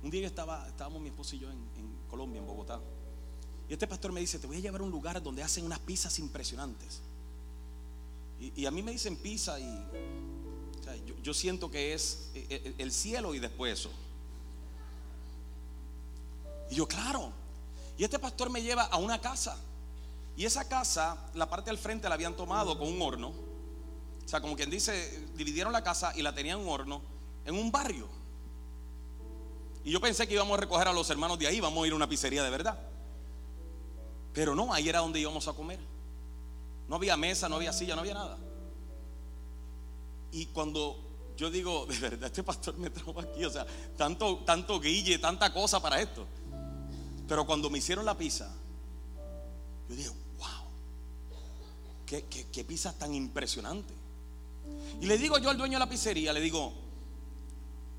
Un 0.02 0.10
día 0.10 0.26
estaba, 0.26 0.66
estábamos 0.66 1.00
mi 1.00 1.08
esposo 1.08 1.36
y 1.36 1.40
yo 1.40 1.50
en, 1.50 1.58
en 1.76 1.96
Colombia, 2.08 2.40
en 2.40 2.46
Bogotá. 2.46 2.80
Y 3.68 3.72
este 3.72 3.86
pastor 3.86 4.12
me 4.12 4.20
dice, 4.20 4.38
te 4.38 4.46
voy 4.46 4.56
a 4.56 4.60
llevar 4.60 4.80
a 4.80 4.84
un 4.84 4.90
lugar 4.90 5.22
donde 5.22 5.42
hacen 5.42 5.64
unas 5.64 5.78
pizzas 5.78 6.18
impresionantes. 6.18 7.02
Y, 8.40 8.64
a 8.64 8.70
mí 8.70 8.82
me 8.82 8.92
dicen 8.92 9.16
pizza 9.16 9.60
y 9.60 9.84
yo, 11.22 11.34
siento 11.34 11.70
que 11.70 11.92
es 11.92 12.30
eh, 12.34 12.46
eh, 12.48 12.74
el 12.78 12.90
cielo 12.90 13.34
y 13.34 13.38
después 13.38 13.78
eso. 13.78 13.90
Y 16.70 16.76
yo, 16.76 16.88
claro. 16.88 17.32
Y 17.98 18.04
este 18.04 18.18
pastor 18.18 18.48
me 18.48 18.62
lleva 18.62 18.84
a 18.84 18.96
una 18.96 19.20
casa. 19.20 19.58
Y 20.36 20.46
esa 20.46 20.66
casa, 20.68 21.18
la 21.34 21.50
parte 21.50 21.70
del 21.70 21.78
frente 21.78 22.08
la 22.08 22.14
habían 22.14 22.34
tomado 22.34 22.78
con 22.78 22.88
un 22.88 23.02
horno. 23.02 23.28
O 24.24 24.28
sea, 24.28 24.40
como 24.40 24.56
quien 24.56 24.70
dice, 24.70 25.26
dividieron 25.34 25.72
la 25.72 25.84
casa 25.84 26.12
y 26.16 26.22
la 26.22 26.34
tenían 26.34 26.58
en 26.58 26.66
un 26.66 26.72
horno 26.72 27.02
en 27.44 27.54
un 27.54 27.70
barrio. 27.70 28.06
Y 29.84 29.90
yo 29.90 30.00
pensé 30.00 30.26
que 30.26 30.34
íbamos 30.34 30.56
a 30.56 30.60
recoger 30.60 30.88
a 30.88 30.92
los 30.92 31.08
hermanos 31.10 31.38
de 31.38 31.46
ahí, 31.46 31.60
vamos 31.60 31.82
a 31.82 31.86
ir 31.86 31.92
a 31.92 31.96
una 31.96 32.08
pizzería 32.08 32.42
de 32.42 32.50
verdad. 32.50 32.78
Pero 34.32 34.54
no, 34.54 34.72
ahí 34.72 34.88
era 34.88 35.00
donde 35.00 35.20
íbamos 35.20 35.48
a 35.48 35.52
comer. 35.52 35.80
No 36.90 36.96
había 36.96 37.16
mesa, 37.16 37.48
no 37.48 37.54
había 37.54 37.72
silla, 37.72 37.94
no 37.94 38.00
había 38.00 38.14
nada. 38.14 38.36
Y 40.32 40.46
cuando 40.46 40.98
yo 41.36 41.48
digo, 41.48 41.86
de 41.88 41.96
verdad, 41.96 42.26
este 42.26 42.42
pastor 42.42 42.76
me 42.78 42.90
trajo 42.90 43.14
aquí, 43.20 43.44
o 43.44 43.50
sea, 43.50 43.64
tanto, 43.96 44.38
tanto 44.38 44.80
guille, 44.80 45.20
tanta 45.20 45.52
cosa 45.52 45.80
para 45.80 46.00
esto. 46.00 46.26
Pero 47.28 47.46
cuando 47.46 47.70
me 47.70 47.78
hicieron 47.78 48.04
la 48.04 48.18
pizza, 48.18 48.52
yo 49.88 49.94
dije, 49.94 50.08
wow, 50.08 50.66
qué, 52.06 52.24
qué 52.24 52.64
pizza 52.64 52.92
tan 52.98 53.14
impresionante. 53.14 53.94
Y 55.00 55.06
le 55.06 55.16
digo 55.16 55.38
yo 55.38 55.48
al 55.48 55.56
dueño 55.56 55.74
de 55.74 55.84
la 55.84 55.88
pizzería, 55.88 56.32
le 56.32 56.40
digo, 56.40 56.72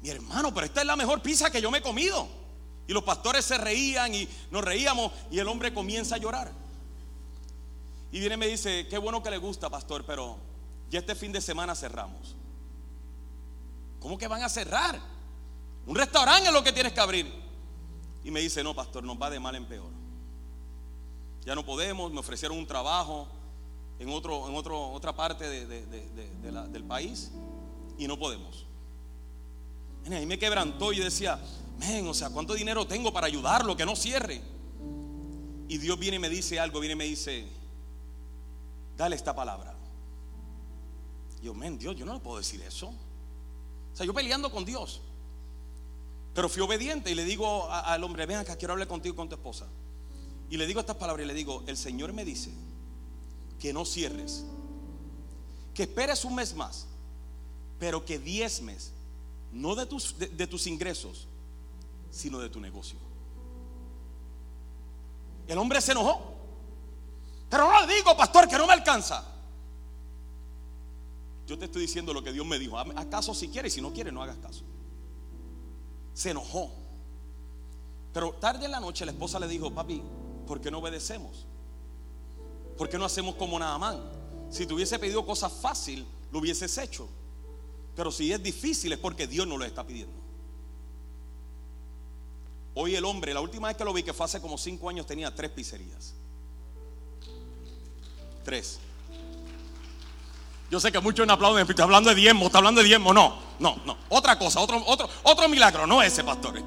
mi 0.01 0.09
hermano, 0.09 0.53
pero 0.53 0.65
esta 0.65 0.81
es 0.81 0.87
la 0.87 0.97
mejor 0.97 1.21
pizza 1.21 1.49
que 1.49 1.61
yo 1.61 1.71
me 1.71 1.77
he 1.77 1.81
comido. 1.81 2.27
Y 2.89 2.91
los 2.91 3.03
pastores 3.03 3.45
se 3.45 3.57
reían 3.57 4.13
y 4.13 4.27
nos 4.51 4.65
reíamos 4.65 5.13
y 5.31 5.39
el 5.39 5.47
hombre 5.47 5.73
comienza 5.73 6.15
a 6.15 6.17
llorar. 6.17 6.60
Y 8.11 8.19
viene 8.19 8.35
y 8.35 8.37
me 8.37 8.47
dice, 8.47 8.87
qué 8.87 8.97
bueno 8.97 9.23
que 9.23 9.29
le 9.29 9.37
gusta, 9.37 9.69
pastor, 9.69 10.05
pero 10.05 10.37
ya 10.89 10.99
este 10.99 11.15
fin 11.15 11.31
de 11.31 11.39
semana 11.39 11.75
cerramos. 11.75 12.35
¿Cómo 13.99 14.17
que 14.17 14.27
van 14.27 14.43
a 14.43 14.49
cerrar? 14.49 14.99
Un 15.85 15.95
restaurante 15.95 16.47
es 16.47 16.53
lo 16.53 16.63
que 16.63 16.73
tienes 16.73 16.91
que 16.91 16.99
abrir. 16.99 17.31
Y 18.23 18.31
me 18.31 18.41
dice, 18.41 18.63
no, 18.63 18.75
pastor, 18.75 19.03
nos 19.03 19.19
va 19.19 19.29
de 19.29 19.39
mal 19.39 19.55
en 19.55 19.65
peor. 19.65 19.91
Ya 21.45 21.55
no 21.55 21.65
podemos, 21.65 22.11
me 22.11 22.19
ofrecieron 22.19 22.57
un 22.57 22.67
trabajo 22.67 23.27
en, 23.99 24.09
otro, 24.09 24.47
en 24.47 24.55
otro, 24.55 24.89
otra 24.91 25.15
parte 25.15 25.47
del 25.47 26.83
país 26.87 27.31
y 27.97 28.07
no 28.07 28.17
podemos. 28.17 28.65
Y 30.09 30.13
ahí 30.13 30.25
me 30.25 30.37
quebrantó 30.37 30.91
y 30.91 30.99
decía, 30.99 31.39
men, 31.79 32.07
o 32.07 32.13
sea, 32.13 32.29
¿cuánto 32.29 32.53
dinero 32.53 32.85
tengo 32.85 33.13
para 33.13 33.27
ayudarlo? 33.27 33.77
Que 33.77 33.85
no 33.85 33.95
cierre. 33.95 34.41
Y 35.67 35.77
Dios 35.77 35.97
viene 35.97 36.17
y 36.17 36.19
me 36.19 36.29
dice 36.29 36.59
algo, 36.59 36.79
viene 36.79 36.93
y 36.93 36.97
me 36.97 37.05
dice, 37.05 37.47
dale 39.01 39.15
esta 39.15 39.35
palabra. 39.35 39.73
yo, 41.41 41.55
men, 41.55 41.79
Dios, 41.79 41.95
yo 41.95 42.05
no 42.05 42.13
le 42.13 42.19
puedo 42.19 42.37
decir 42.37 42.61
eso. 42.61 42.89
O 42.89 43.95
sea, 43.95 44.05
yo 44.05 44.13
peleando 44.13 44.51
con 44.51 44.63
Dios. 44.63 45.01
Pero 46.35 46.47
fui 46.47 46.61
obediente 46.61 47.09
y 47.09 47.15
le 47.15 47.25
digo 47.25 47.69
al 47.69 48.03
hombre, 48.03 48.27
ven 48.27 48.37
acá, 48.37 48.55
quiero 48.55 48.73
hablar 48.73 48.87
contigo 48.87 49.15
con 49.15 49.27
tu 49.27 49.35
esposa. 49.35 49.65
Y 50.51 50.57
le 50.57 50.67
digo 50.67 50.79
estas 50.79 50.97
palabras 50.97 51.25
y 51.25 51.27
le 51.27 51.33
digo, 51.33 51.63
el 51.65 51.77
Señor 51.77 52.13
me 52.13 52.23
dice 52.23 52.51
que 53.59 53.73
no 53.73 53.85
cierres, 53.85 54.45
que 55.73 55.83
esperes 55.83 56.23
un 56.23 56.35
mes 56.35 56.53
más, 56.53 56.85
pero 57.79 58.05
que 58.05 58.19
diezmes, 58.19 58.91
no 59.51 59.73
de 59.73 59.87
tus, 59.87 60.15
de 60.17 60.47
tus 60.47 60.67
ingresos, 60.67 61.27
sino 62.11 62.37
de 62.37 62.49
tu 62.49 62.59
negocio. 62.59 62.99
El 65.47 65.57
hombre 65.57 65.81
se 65.81 65.91
enojó. 65.91 66.30
Pero 67.51 67.69
no 67.69 67.85
le 67.85 67.93
digo, 67.93 68.15
pastor, 68.15 68.47
que 68.47 68.57
no 68.57 68.65
me 68.65 68.71
alcanza. 68.71 69.25
Yo 71.45 71.59
te 71.59 71.65
estoy 71.65 71.81
diciendo 71.81 72.13
lo 72.13 72.23
que 72.23 72.31
Dios 72.31 72.45
me 72.45 72.57
dijo. 72.57 72.79
Haz 72.79 73.05
caso 73.07 73.33
si 73.33 73.49
quieres, 73.49 73.73
si 73.73 73.81
no 73.81 73.91
quieres, 73.91 74.13
no 74.13 74.23
hagas 74.23 74.37
caso. 74.37 74.63
Se 76.13 76.29
enojó. 76.29 76.71
Pero 78.13 78.31
tarde 78.35 78.65
en 78.65 78.71
la 78.71 78.79
noche 78.79 79.05
la 79.05 79.11
esposa 79.11 79.37
le 79.37 79.49
dijo, 79.49 79.69
papi, 79.69 80.01
¿por 80.47 80.61
qué 80.61 80.71
no 80.71 80.79
obedecemos? 80.79 81.45
¿Por 82.77 82.87
qué 82.87 82.97
no 82.97 83.03
hacemos 83.03 83.35
como 83.35 83.59
Naaman? 83.59 83.99
Si 84.49 84.65
te 84.65 84.73
hubiese 84.73 84.97
pedido 84.97 85.25
cosas 85.25 85.51
fácil, 85.51 86.07
lo 86.31 86.39
hubieses 86.39 86.77
hecho. 86.77 87.09
Pero 87.97 88.13
si 88.13 88.31
es 88.31 88.41
difícil 88.41 88.93
es 88.93 88.99
porque 88.99 89.27
Dios 89.27 89.45
no 89.45 89.57
lo 89.57 89.65
está 89.65 89.85
pidiendo. 89.85 90.15
Hoy 92.75 92.95
el 92.95 93.03
hombre, 93.03 93.33
la 93.33 93.41
última 93.41 93.67
vez 93.67 93.75
que 93.75 93.83
lo 93.83 93.91
vi, 93.91 94.03
que 94.03 94.13
fue 94.13 94.25
hace 94.25 94.39
como 94.39 94.57
cinco 94.57 94.87
años, 94.87 95.05
tenía 95.05 95.35
tres 95.35 95.51
pizzerías. 95.51 96.15
Tres. 98.43 98.79
Yo 100.69 100.79
sé 100.79 100.91
que 100.91 100.99
muchos 101.01 101.27
no 101.27 101.33
aplauden, 101.33 101.69
está 101.69 101.83
hablando 101.83 102.09
de 102.09 102.15
diezmo, 102.15 102.45
está 102.45 102.59
hablando 102.59 102.81
de 102.81 102.87
diezmo. 102.87 103.13
No, 103.13 103.37
no, 103.59 103.81
no. 103.85 103.97
Otra 104.07 104.39
cosa, 104.39 104.61
otro, 104.61 104.81
otro, 104.87 105.09
otro 105.23 105.49
milagro, 105.49 105.85
no 105.85 106.01
ese, 106.01 106.23
pastor. 106.23 106.63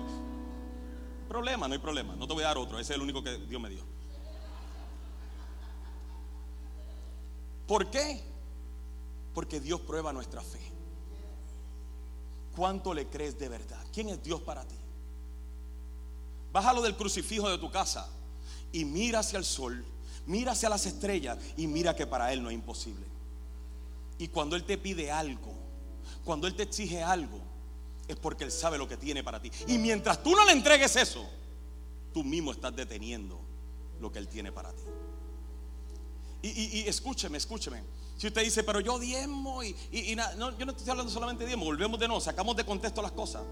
Problema, 1.27 1.67
no 1.67 1.73
hay 1.73 1.81
problema. 1.81 2.15
No 2.15 2.27
te 2.27 2.35
voy 2.35 2.45
a 2.45 2.49
dar 2.49 2.59
otro, 2.59 2.79
ese 2.79 2.93
es 2.93 2.97
el 2.97 3.03
único 3.03 3.23
que 3.23 3.39
Dios 3.39 3.61
me 3.61 3.71
dio. 3.71 3.83
¿Por 7.67 7.91
qué? 7.91 8.23
Porque 9.33 9.59
Dios 9.59 9.81
prueba 9.81 10.13
nuestra 10.13 10.43
fe. 10.43 10.61
¿Cuánto 12.55 12.93
le 12.93 13.09
crees 13.09 13.39
de 13.39 13.49
verdad? 13.49 13.83
¿Quién 13.93 14.11
es 14.11 14.23
Dios 14.23 14.41
para 14.43 14.65
ti? 14.65 14.77
Bájalo 16.53 16.83
del 16.83 16.95
crucifijo 16.95 17.49
de 17.49 17.59
tu 17.59 17.71
casa 17.71 18.09
y 18.71 18.85
mira 18.85 19.21
hacia 19.21 19.39
el 19.39 19.45
sol 19.45 19.85
mira 20.27 20.53
hacia 20.53 20.69
las 20.69 20.87
estrellas 20.87 21.39
y 21.57 21.67
mira 21.67 21.95
que 21.95 22.07
para 22.07 22.33
Él 22.33 22.43
no 22.43 22.51
es 22.51 22.55
imposible. 22.55 23.05
Y 24.19 24.29
cuando 24.29 24.57
Él 24.57 24.65
te 24.65 24.79
pide 24.79 25.11
algo, 25.11 25.53
cuando 26.25 26.47
Él 26.47 26.55
te 26.55 26.63
exige 26.63 27.03
algo, 27.03 27.41
es 28.09 28.17
porque 28.17 28.45
Él 28.45 28.53
sabe 28.53 28.79
lo 28.79 28.89
que 28.89 28.97
tiene 28.97 29.23
para 29.23 29.41
ti. 29.41 29.51
Y 29.67 29.79
mientras 29.79 30.23
tú 30.23 30.33
no 30.33 30.45
le 30.45 30.53
entregues 30.53 30.97
eso, 30.97 31.29
tú 32.13 32.23
mismo 32.23 32.53
estás 32.53 32.75
deteniendo 32.75 33.41
lo 34.01 34.13
que 34.13 34.19
Él 34.19 34.29
tiene 34.29 34.53
para 34.53 34.73
ti. 34.73 34.83
Y, 36.43 36.87
escúcheme, 36.87 37.39
escúcheme. 37.39 37.83
Si 38.19 38.27
usted 38.27 38.45
dice, 38.45 38.63
pero 38.63 38.79
yo 38.81 38.99
diezmo 38.99 39.63
y, 39.63 39.75
no, 40.37 40.57
yo 40.59 40.67
no 40.67 40.73
estoy 40.73 40.91
hablando 40.91 41.11
solamente 41.11 41.45
de 41.45 41.49
diezmo, 41.49 41.65
volvemos 41.65 41.99
de 41.99 42.07
no, 42.07 42.21
sacamos 42.21 42.55
de 42.55 42.65
contexto 42.65 43.01
las 43.01 43.13
cosas. 43.13 43.43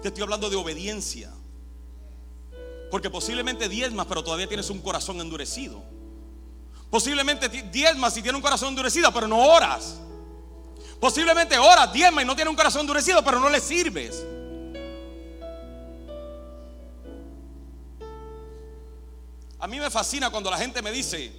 Te 0.00 0.08
estoy 0.08 0.22
hablando 0.22 0.48
de 0.48 0.56
obediencia. 0.56 1.32
Porque 2.90 3.10
posiblemente 3.10 3.68
diezmas, 3.68 4.06
pero 4.06 4.22
todavía 4.22 4.46
tienes 4.46 4.70
un 4.70 4.78
corazón 4.78 5.20
endurecido. 5.20 5.82
Posiblemente 6.96 7.50
diezmas 7.50 8.14
si 8.14 8.22
tiene 8.22 8.36
un 8.36 8.42
corazón 8.42 8.70
endurecido, 8.70 9.12
pero 9.12 9.28
no 9.28 9.38
oras. 9.38 9.96
Posiblemente 10.98 11.58
oras, 11.58 11.92
diezma 11.92 12.22
y 12.22 12.24
no 12.24 12.34
tiene 12.34 12.48
un 12.48 12.56
corazón 12.56 12.80
endurecido, 12.80 13.22
pero 13.22 13.38
no 13.38 13.50
le 13.50 13.60
sirves. 13.60 14.24
A 19.58 19.66
mí 19.66 19.78
me 19.78 19.90
fascina 19.90 20.30
cuando 20.30 20.50
la 20.50 20.56
gente 20.56 20.80
me 20.80 20.90
dice, 20.90 21.38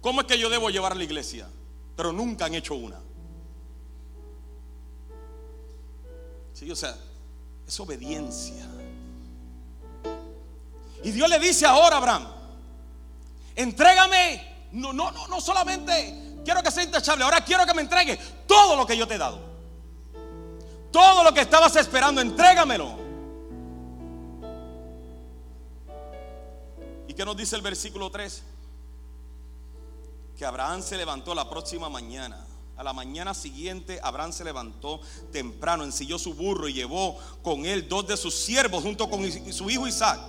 ¿cómo 0.00 0.22
es 0.22 0.26
que 0.26 0.36
yo 0.36 0.50
debo 0.50 0.68
llevar 0.68 0.90
a 0.90 0.96
la 0.96 1.04
iglesia? 1.04 1.48
Pero 1.94 2.10
nunca 2.10 2.46
han 2.46 2.56
hecho 2.56 2.74
una. 2.74 2.98
Sí, 6.54 6.68
o 6.68 6.74
sea, 6.74 6.96
es 7.64 7.78
obediencia. 7.78 8.66
Y 11.04 11.12
Dios 11.12 11.30
le 11.30 11.38
dice 11.38 11.66
ahora 11.66 11.94
a 11.94 11.98
Abraham, 11.98 12.26
entrégame, 13.54 14.57
no, 14.72 14.92
no, 14.92 15.10
no, 15.10 15.26
no 15.28 15.40
solamente 15.40 16.40
quiero 16.44 16.62
que 16.62 16.70
sea 16.70 16.84
intachable, 16.84 17.24
ahora 17.24 17.40
quiero 17.42 17.64
que 17.66 17.74
me 17.74 17.82
entregue 17.82 18.18
todo 18.46 18.76
lo 18.76 18.86
que 18.86 18.96
yo 18.96 19.06
te 19.06 19.14
he 19.14 19.18
dado. 19.18 19.40
Todo 20.90 21.22
lo 21.22 21.34
que 21.34 21.42
estabas 21.42 21.76
esperando, 21.76 22.20
entrégamelo. 22.20 22.96
¿Y 27.06 27.14
qué 27.14 27.24
nos 27.24 27.36
dice 27.36 27.56
el 27.56 27.62
versículo 27.62 28.10
3? 28.10 28.42
Que 30.36 30.44
Abraham 30.44 30.82
se 30.82 30.96
levantó 30.96 31.34
la 31.34 31.48
próxima 31.48 31.88
mañana 31.88 32.48
a 32.78 32.84
la 32.84 32.92
mañana 32.92 33.34
siguiente, 33.34 33.98
Abraham 34.04 34.32
se 34.32 34.44
levantó 34.44 35.00
temprano, 35.32 35.82
ensilló 35.82 36.16
su 36.16 36.34
burro 36.34 36.68
y 36.68 36.74
llevó 36.74 37.18
con 37.42 37.66
él 37.66 37.88
dos 37.88 38.06
de 38.06 38.16
sus 38.16 38.36
siervos 38.36 38.84
junto 38.84 39.10
con 39.10 39.20
su 39.52 39.68
hijo 39.68 39.88
Isaac. 39.88 40.20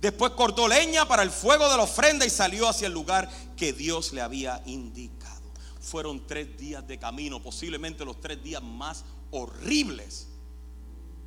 Después 0.00 0.32
cortó 0.32 0.66
leña 0.66 1.06
para 1.06 1.22
el 1.22 1.30
fuego 1.30 1.68
de 1.68 1.76
la 1.76 1.82
ofrenda 1.82 2.24
y 2.24 2.30
salió 2.30 2.68
hacia 2.68 2.86
el 2.86 2.94
lugar 2.94 3.30
que 3.56 3.72
Dios 3.72 4.12
le 4.12 4.22
había 4.22 4.62
indicado. 4.66 5.40
Fueron 5.80 6.26
tres 6.26 6.56
días 6.56 6.86
de 6.86 6.98
camino, 6.98 7.42
posiblemente 7.42 8.04
los 8.04 8.20
tres 8.20 8.42
días 8.42 8.62
más 8.62 9.04
horribles 9.30 10.28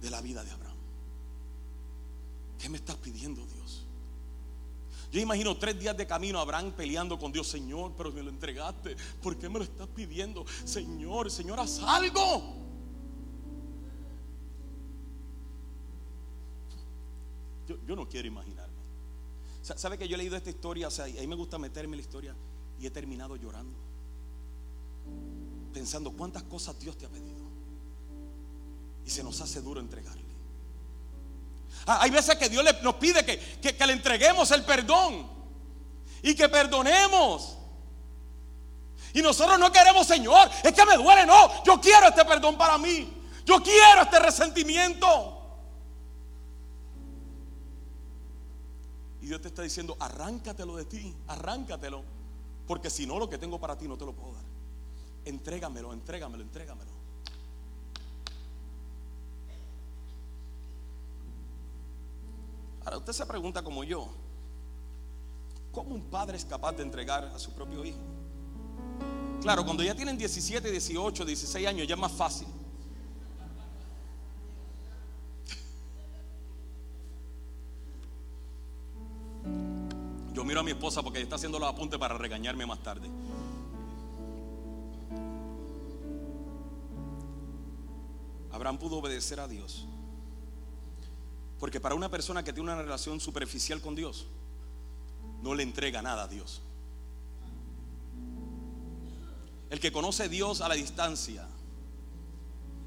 de 0.01 0.09
la 0.09 0.21
vida 0.21 0.43
de 0.43 0.51
Abraham. 0.51 0.78
¿Qué 2.57 2.69
me 2.69 2.78
estás 2.78 2.95
pidiendo 2.95 3.45
Dios? 3.45 3.86
Yo 5.11 5.19
imagino 5.19 5.55
tres 5.57 5.80
días 5.80 5.95
de 5.95 6.07
camino 6.07 6.39
Abraham 6.39 6.71
peleando 6.71 7.19
con 7.19 7.32
Dios, 7.32 7.47
Señor, 7.47 7.93
pero 7.95 8.11
me 8.11 8.24
lo 8.24 8.32
entregaste. 8.32 8.95
¿Por 9.21 9.38
qué 9.38 9.47
me 9.47 9.59
lo 9.59 9.65
estás 9.65 9.88
pidiendo? 9.88 10.43
Señor, 10.65 11.30
Señor, 11.30 11.59
haz 11.59 11.80
algo. 11.84 12.62
Yo, 17.86 17.96
no 17.96 18.08
quiero 18.08 18.28
imaginarme. 18.28 18.74
¿Sabe 19.62 19.98
que 19.98 20.08
yo 20.08 20.16
he 20.16 20.18
leído 20.18 20.36
esta 20.36 20.50
historia? 20.50 20.88
O 20.88 20.92
sea, 20.92 21.06
a 21.06 21.08
mí 21.08 21.28
me 21.28 21.36
gusta 21.36 21.58
meterme 21.58 21.96
en 21.96 22.02
la 22.02 22.06
historia 22.06 22.36
y 22.80 22.86
he 22.86 22.92
terminado 22.92 23.36
llorando. 23.36 23.78
Pensando 25.74 26.12
cuántas 26.12 26.44
cosas 26.44 26.78
Dios 26.80 26.98
te 26.98 27.06
ha 27.06 27.10
pedido. 27.10 27.44
Y 29.06 29.10
se 29.10 29.24
nos 29.24 29.40
hace 29.42 29.62
duro 29.62 29.80
entregarle. 29.80 30.24
Ah, 31.86 32.00
hay 32.02 32.12
veces 32.12 32.36
que 32.36 32.50
Dios 32.50 32.64
nos 32.82 32.96
pide 32.96 33.26
que, 33.26 33.86
le 33.86 33.94
entreguemos 33.94 34.52
el 34.52 34.64
perdón 34.64 35.30
y 36.22 36.36
que 36.36 36.48
perdonemos. 36.50 37.58
Y 39.14 39.22
nosotros 39.22 39.60
no 39.60 39.72
queremos, 39.72 40.08
Señor, 40.08 40.50
es 40.64 40.74
que 40.74 40.86
me 40.86 40.98
duele, 40.98 41.26
no, 41.26 41.64
yo 41.64 41.80
quiero 41.80 42.08
este 42.08 42.26
perdón 42.26 42.58
para 42.58 42.78
mí. 42.78 43.22
Yo 43.46 43.62
quiero 43.62 44.02
este 44.02 44.20
resentimiento. 44.20 45.33
Y 49.24 49.28
Dios 49.28 49.39
te 49.39 49.47
está 49.47 49.61
diciendo, 49.61 49.95
arráncatelo 50.01 50.76
de 50.76 50.84
ti, 50.84 51.15
arráncatelo. 51.28 52.03
Porque 52.67 52.89
si 52.89 53.07
no, 53.07 53.17
lo 53.17 53.30
que 53.30 53.38
tengo 53.38 53.57
para 53.57 53.78
ti 53.78 53.88
no 53.88 53.97
te 53.97 54.05
lo 54.05 54.11
puedo 54.11 54.34
dar. 54.34 54.43
Entrégamelo, 55.24 55.93
entrégamelo, 55.93 56.43
entrégamelo. 56.43 56.91
Ahora 62.84 62.97
usted 62.97 63.13
se 63.13 63.26
pregunta 63.26 63.63
como 63.63 63.86
yo, 63.86 64.09
¿cómo 65.71 65.95
un 65.95 66.03
padre 66.03 66.36
es 66.36 66.43
capaz 66.43 66.74
de 66.74 66.84
entregar 66.84 67.24
a 67.24 67.39
su 67.39 67.53
propio 67.53 67.86
hijo? 67.86 67.99
Claro, 69.41 69.63
cuando 69.63 69.84
ya 69.84 69.95
tienen 69.95 70.17
17, 70.17 70.69
18, 70.69 71.24
16 71.24 71.65
años 71.65 71.88
ya 71.88 71.95
es 71.95 72.01
más 72.01 72.11
fácil. 72.11 72.47
Yo 80.34 80.44
miro 80.44 80.60
a 80.60 80.64
mi 80.64 80.72
esposa 80.72 81.02
porque 81.04 81.22
está 81.22 81.36
haciendo 81.36 81.60
los 81.60 81.70
apuntes 81.70 82.00
para 82.00 82.18
regañarme 82.18 82.66
más 82.66 82.82
tarde. 82.82 83.10
Abraham 88.52 88.78
pudo 88.78 88.98
obedecer 88.98 89.39
a 89.39 89.48
Dios 89.48 89.88
porque 91.64 91.80
para 91.80 91.96
una 91.96 92.10
persona 92.10 92.44
que 92.44 92.52
tiene 92.52 92.74
una 92.74 92.82
relación 92.82 93.22
superficial 93.22 93.80
con 93.80 93.96
Dios, 93.96 94.26
no 95.41 95.56
le 95.56 95.64
entrega 95.64 96.02
nada 96.02 96.24
a 96.24 96.28
Dios. 96.28 96.62
El 99.70 99.80
que 99.80 99.89
conoce 99.89 100.24
a 100.24 100.28
Dios 100.28 100.60
a 100.60 100.68
la 100.68 100.76
distancia, 100.76 101.48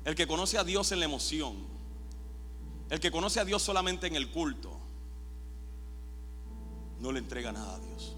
el 0.04 0.14
que 0.14 0.26
conoce 0.26 0.58
a 0.58 0.64
Dios 0.64 0.92
en 0.92 0.98
la 0.98 1.06
emoción, 1.06 1.56
el 2.90 3.00
que 3.00 3.10
conoce 3.10 3.40
a 3.40 3.46
Dios 3.46 3.62
solamente 3.62 4.08
en 4.08 4.14
el 4.14 4.30
culto, 4.30 4.78
no 7.00 7.12
le 7.12 7.18
entrega 7.18 7.52
nada 7.52 7.74
a 7.74 7.78
Dios. 7.78 8.14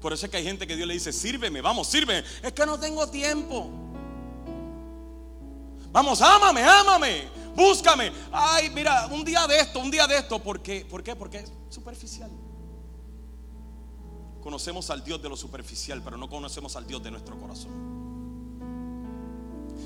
Por 0.00 0.12
eso 0.12 0.26
es 0.26 0.30
que 0.30 0.36
hay 0.36 0.44
gente 0.44 0.66
que 0.66 0.76
Dios 0.76 0.86
le 0.86 0.94
dice, 0.94 1.12
sírveme, 1.12 1.60
vamos, 1.60 1.88
sírveme. 1.88 2.24
Es 2.42 2.52
que 2.52 2.66
no 2.66 2.78
tengo 2.78 3.08
tiempo. 3.08 3.70
Vamos, 5.92 6.20
ámame, 6.20 6.62
ámame 6.62 7.44
búscame. 7.54 8.12
Ay, 8.32 8.70
mira, 8.70 9.06
un 9.06 9.24
día 9.24 9.46
de 9.46 9.58
esto, 9.58 9.78
un 9.78 9.90
día 9.90 10.06
de 10.06 10.18
esto. 10.18 10.38
¿Por 10.38 10.60
qué? 10.60 10.84
¿Por 10.84 11.02
qué? 11.02 11.16
Porque 11.16 11.38
es 11.38 11.52
superficial. 11.68 12.30
Conocemos 14.42 14.90
al 14.90 15.02
Dios 15.02 15.22
de 15.22 15.28
lo 15.28 15.36
superficial, 15.36 16.02
pero 16.02 16.16
no 16.16 16.28
conocemos 16.28 16.76
al 16.76 16.86
Dios 16.86 17.02
de 17.02 17.10
nuestro 17.10 17.38
corazón. 17.38 17.72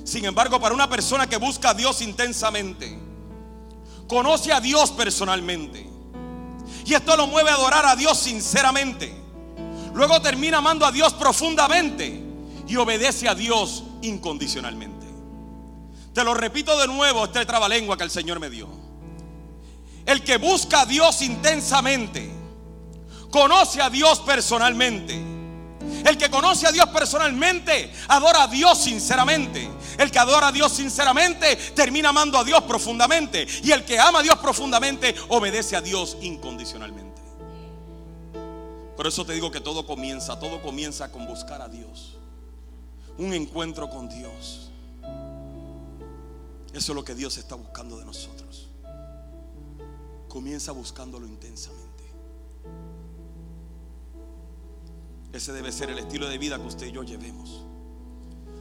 Sin 0.04 0.24
embargo, 0.24 0.58
para 0.60 0.74
una 0.74 0.88
persona 0.88 1.28
que 1.28 1.36
busca 1.36 1.70
a 1.70 1.74
Dios 1.74 2.00
intensamente, 2.02 2.98
conoce 4.08 4.52
a 4.52 4.60
Dios 4.60 4.90
personalmente, 4.90 5.88
y 6.88 6.94
esto 6.94 7.18
lo 7.18 7.26
mueve 7.26 7.50
a 7.50 7.54
adorar 7.54 7.84
a 7.84 7.96
Dios 7.96 8.18
sinceramente, 8.18 9.14
luego 9.92 10.22
termina 10.22 10.56
amando 10.56 10.86
a 10.86 10.92
Dios 10.92 11.12
profundamente 11.12 12.22
y 12.66 12.76
obedece 12.76 13.28
a 13.28 13.34
Dios 13.34 13.84
incondicionalmente. 14.00 15.06
Te 16.14 16.24
lo 16.24 16.32
repito 16.32 16.78
de 16.78 16.86
nuevo, 16.86 17.26
este 17.26 17.44
trabalengua 17.44 17.98
que 17.98 18.04
el 18.04 18.10
Señor 18.10 18.40
me 18.40 18.48
dio. 18.48 18.70
El 20.06 20.24
que 20.24 20.38
busca 20.38 20.80
a 20.80 20.86
Dios 20.86 21.20
intensamente, 21.20 22.32
conoce 23.30 23.82
a 23.82 23.90
Dios 23.90 24.20
personalmente. 24.20 25.12
El 26.06 26.16
que 26.16 26.30
conoce 26.30 26.66
a 26.66 26.72
Dios 26.72 26.88
personalmente, 26.88 27.92
adora 28.08 28.44
a 28.44 28.48
Dios 28.48 28.78
sinceramente. 28.78 29.68
El 29.98 30.12
que 30.12 30.18
adora 30.20 30.48
a 30.48 30.52
Dios 30.52 30.72
sinceramente, 30.72 31.56
termina 31.74 32.10
amando 32.10 32.38
a 32.38 32.44
Dios 32.44 32.62
profundamente. 32.62 33.46
Y 33.64 33.72
el 33.72 33.84
que 33.84 33.98
ama 33.98 34.20
a 34.20 34.22
Dios 34.22 34.38
profundamente, 34.38 35.14
obedece 35.28 35.74
a 35.74 35.80
Dios 35.80 36.16
incondicionalmente. 36.22 37.20
Por 38.96 39.06
eso 39.06 39.24
te 39.24 39.32
digo 39.32 39.50
que 39.50 39.60
todo 39.60 39.84
comienza, 39.84 40.38
todo 40.38 40.62
comienza 40.62 41.10
con 41.10 41.26
buscar 41.26 41.60
a 41.60 41.68
Dios. 41.68 42.16
Un 43.18 43.34
encuentro 43.34 43.90
con 43.90 44.08
Dios. 44.08 44.70
Eso 46.72 46.92
es 46.92 46.96
lo 46.96 47.04
que 47.04 47.14
Dios 47.14 47.36
está 47.36 47.56
buscando 47.56 47.98
de 47.98 48.04
nosotros. 48.04 48.68
Comienza 50.28 50.70
buscándolo 50.72 51.26
intensamente. 51.26 52.04
Ese 55.32 55.52
debe 55.52 55.72
ser 55.72 55.90
el 55.90 55.98
estilo 55.98 56.28
de 56.28 56.38
vida 56.38 56.56
que 56.56 56.66
usted 56.66 56.86
y 56.86 56.92
yo 56.92 57.02
llevemos. 57.02 57.67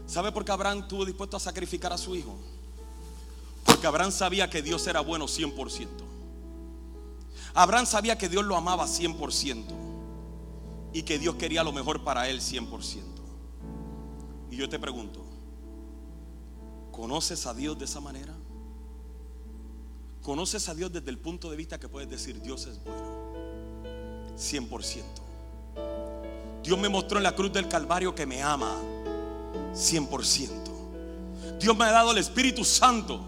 ¿Sabe 0.07 0.31
por 0.31 0.43
qué 0.43 0.51
Abraham 0.51 0.79
estuvo 0.79 1.05
dispuesto 1.05 1.37
a 1.37 1.39
sacrificar 1.39 1.93
a 1.93 1.97
su 1.97 2.15
hijo? 2.15 2.35
Porque 3.63 3.85
Abraham 3.85 4.11
sabía 4.11 4.49
que 4.49 4.61
Dios 4.63 4.87
era 4.87 5.01
bueno 5.01 5.25
100%. 5.25 5.87
Abraham 7.53 7.85
sabía 7.85 8.17
que 8.17 8.29
Dios 8.29 8.43
lo 8.45 8.55
amaba 8.55 8.87
100% 8.87 9.65
y 10.93 11.03
que 11.03 11.19
Dios 11.19 11.35
quería 11.35 11.63
lo 11.63 11.71
mejor 11.71 12.03
para 12.03 12.27
él 12.29 12.41
100%. 12.41 13.03
Y 14.49 14.57
yo 14.57 14.69
te 14.69 14.79
pregunto, 14.79 15.27
¿Conoces 16.97 17.45
a 17.45 17.53
Dios 17.53 17.77
de 17.77 17.85
esa 17.85 18.01
manera? 18.01 18.33
¿Conoces 20.23 20.67
a 20.67 20.73
Dios 20.73 20.91
desde 20.91 21.11
el 21.11 21.19
punto 21.19 21.51
de 21.51 21.55
vista 21.55 21.79
que 21.79 21.87
puedes 21.87 22.09
decir 22.09 22.41
Dios 22.41 22.65
es 22.65 22.83
bueno? 22.83 24.33
100%. 24.35 25.03
Dios 26.63 26.79
me 26.79 26.89
mostró 26.89 27.19
en 27.19 27.23
la 27.23 27.35
cruz 27.35 27.53
del 27.53 27.67
Calvario 27.67 28.15
que 28.15 28.25
me 28.25 28.41
ama. 28.41 28.81
100%. 29.73 31.59
Dios 31.59 31.75
me 31.75 31.85
ha 31.85 31.91
dado 31.91 32.11
el 32.11 32.17
Espíritu 32.17 32.63
Santo 32.63 33.25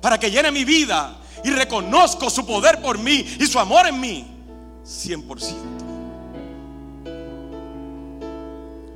para 0.00 0.18
que 0.18 0.30
llene 0.30 0.50
mi 0.50 0.64
vida 0.64 1.18
y 1.44 1.50
reconozco 1.50 2.30
su 2.30 2.46
poder 2.46 2.80
por 2.80 2.98
mí 2.98 3.26
y 3.38 3.46
su 3.46 3.58
amor 3.58 3.86
en 3.86 4.00
mí. 4.00 4.26
100%. 4.84 5.54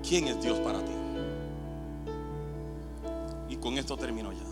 ¿Quién 0.07 0.29
es 0.29 0.41
Dios 0.41 0.59
para 0.61 0.79
ti? 0.85 0.97
con 3.67 3.77
esto 3.79 3.97
termino 3.97 4.33
ya. 4.33 4.45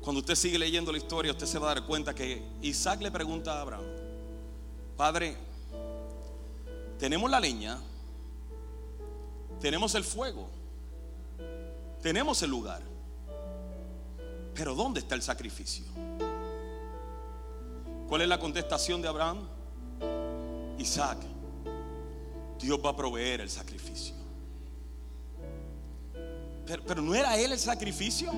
Cuando 0.00 0.20
usted 0.20 0.36
sigue 0.36 0.60
leyendo 0.60 0.92
la 0.92 0.98
historia, 0.98 1.32
usted 1.32 1.46
se 1.46 1.58
va 1.58 1.72
a 1.72 1.74
dar 1.74 1.86
cuenta 1.86 2.14
que 2.14 2.40
Isaac 2.62 3.02
le 3.02 3.10
pregunta 3.10 3.54
a 3.54 3.62
Abraham, 3.62 3.84
Padre, 4.96 5.36
tenemos 7.00 7.28
la 7.28 7.40
leña, 7.40 7.80
tenemos 9.60 9.94
el 9.94 10.04
fuego, 10.04 10.48
tenemos 12.02 12.42
el 12.42 12.50
lugar, 12.50 12.82
pero 14.54 14.74
¿dónde 14.74 15.00
está 15.00 15.14
el 15.14 15.22
sacrificio? 15.22 15.84
¿Cuál 18.08 18.22
es 18.22 18.28
la 18.28 18.38
contestación 18.38 19.02
de 19.02 19.08
Abraham? 19.08 19.38
Isaac, 20.78 21.18
Dios 22.58 22.80
va 22.84 22.90
a 22.90 22.96
proveer 22.96 23.40
el 23.40 23.50
sacrificio. 23.50 24.14
Pero, 26.66 26.82
pero 26.86 27.02
no 27.02 27.14
era 27.14 27.36
él 27.36 27.52
el 27.52 27.58
sacrificio. 27.58 28.30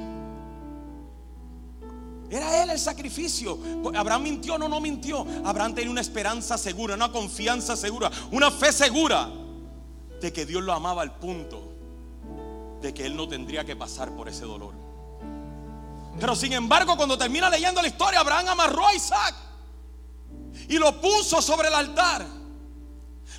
Era 2.31 2.62
él 2.62 2.71
el 2.71 2.79
sacrificio. 2.79 3.59
Abraham 3.95 4.23
mintió, 4.23 4.57
no, 4.57 4.68
no 4.68 4.81
mintió. 4.81 5.27
Abraham 5.45 5.75
tenía 5.75 5.91
una 5.91 6.01
esperanza 6.01 6.57
segura, 6.57 6.95
una 6.95 7.11
confianza 7.11 7.77
segura, 7.77 8.11
una 8.31 8.51
fe 8.51 8.73
segura 8.73 9.39
de 10.21 10.33
que 10.33 10.47
Dios 10.47 10.62
lo 10.62 10.73
amaba 10.73 11.03
al 11.03 11.16
punto 11.16 11.71
de 12.81 12.95
que 12.95 13.07
él 13.07 13.16
no 13.16 13.29
tendría 13.29 13.64
que 13.64 13.77
pasar 13.77 14.11
por 14.11 14.29
ese 14.29 14.45
dolor. 14.45 14.75
Pero 16.18 16.35
sin 16.35 16.53
embargo, 16.53 16.97
cuando 16.97 17.16
termina 17.16 17.49
leyendo 17.49 17.81
la 17.81 17.89
historia, 17.89 18.21
Abraham 18.21 18.49
amarró 18.49 18.87
a 18.87 18.95
Isaac 18.95 19.35
y 20.68 20.79
lo 20.79 21.01
puso 21.01 21.41
sobre 21.41 21.68
el 21.68 21.75
altar. 21.75 22.27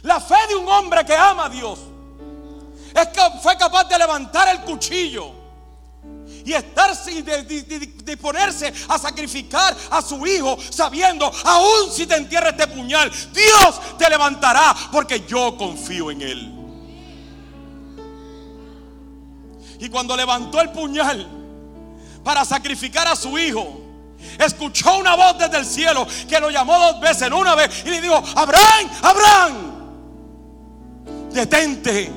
La 0.04 0.20
fe 0.20 0.36
de 0.50 0.56
un 0.56 0.68
hombre 0.68 1.06
que 1.06 1.16
ama 1.16 1.46
a 1.46 1.50
Dios 1.50 1.80
es 2.96 3.08
que 3.08 3.22
fue 3.42 3.58
capaz 3.58 3.86
de 3.86 3.98
levantar 3.98 4.48
el 4.50 4.62
cuchillo 4.62 5.32
y 6.44 6.54
estar 6.54 6.96
sin 6.96 7.24
disponerse 8.04 8.74
a 8.88 8.98
sacrificar 8.98 9.76
a 9.92 10.02
su 10.02 10.26
hijo, 10.26 10.58
sabiendo, 10.72 11.32
aún 11.46 11.92
si 11.92 12.08
te 12.08 12.16
entierra 12.16 12.50
este 12.50 12.68
puñal, 12.68 13.12
Dios 13.32 13.98
te 13.98 14.10
levantará 14.10 14.76
porque 14.92 15.24
yo 15.28 15.56
confío 15.56 16.10
en 16.10 16.22
él. 16.22 16.61
Y 19.82 19.90
cuando 19.90 20.16
levantó 20.16 20.62
el 20.62 20.72
puñal 20.72 21.28
para 22.24 22.46
sacrificar 22.46 23.08
a 23.08 23.16
su 23.16 23.38
hijo, 23.40 23.82
escuchó 24.38 25.00
una 25.00 25.16
voz 25.16 25.40
desde 25.40 25.58
el 25.58 25.66
cielo 25.66 26.08
que 26.30 26.40
lo 26.40 26.52
llamó 26.52 26.78
dos 26.78 27.00
veces, 27.00 27.28
no 27.32 27.40
una 27.40 27.56
vez, 27.56 27.84
y 27.84 27.90
le 27.90 28.00
dijo, 28.00 28.16
Abraham, 28.36 28.90
Abraham, 29.02 29.54
detente, 31.34 32.12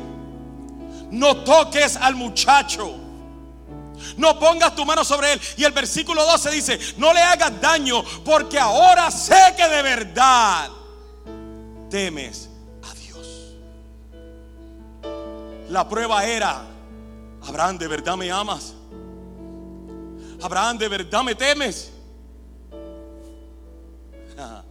no 1.10 1.38
toques 1.38 1.96
al 1.96 2.14
muchacho. 2.14 3.00
No 4.18 4.38
pongas 4.38 4.74
tu 4.74 4.84
mano 4.84 5.02
sobre 5.02 5.32
él. 5.32 5.40
Y 5.56 5.64
el 5.64 5.72
versículo 5.72 6.22
12 6.26 6.50
dice, 6.50 6.78
no 6.98 7.14
le 7.14 7.20
hagas 7.20 7.58
daño 7.62 8.04
porque 8.22 8.58
ahora 8.58 9.10
sé 9.10 9.54
que 9.56 9.66
de 9.66 9.80
verdad 9.80 10.68
temes 11.88 12.50
a 12.82 12.94
Dios. 12.94 13.54
La 15.70 15.88
prueba 15.88 16.26
era, 16.26 16.73
Abraham, 17.46 17.78
¿de 17.78 17.88
verdad 17.88 18.16
me 18.16 18.30
amas? 18.30 18.74
Abraham, 20.42 20.78
¿de 20.78 20.88
verdad 20.88 21.22
me 21.22 21.34
temes? 21.34 21.92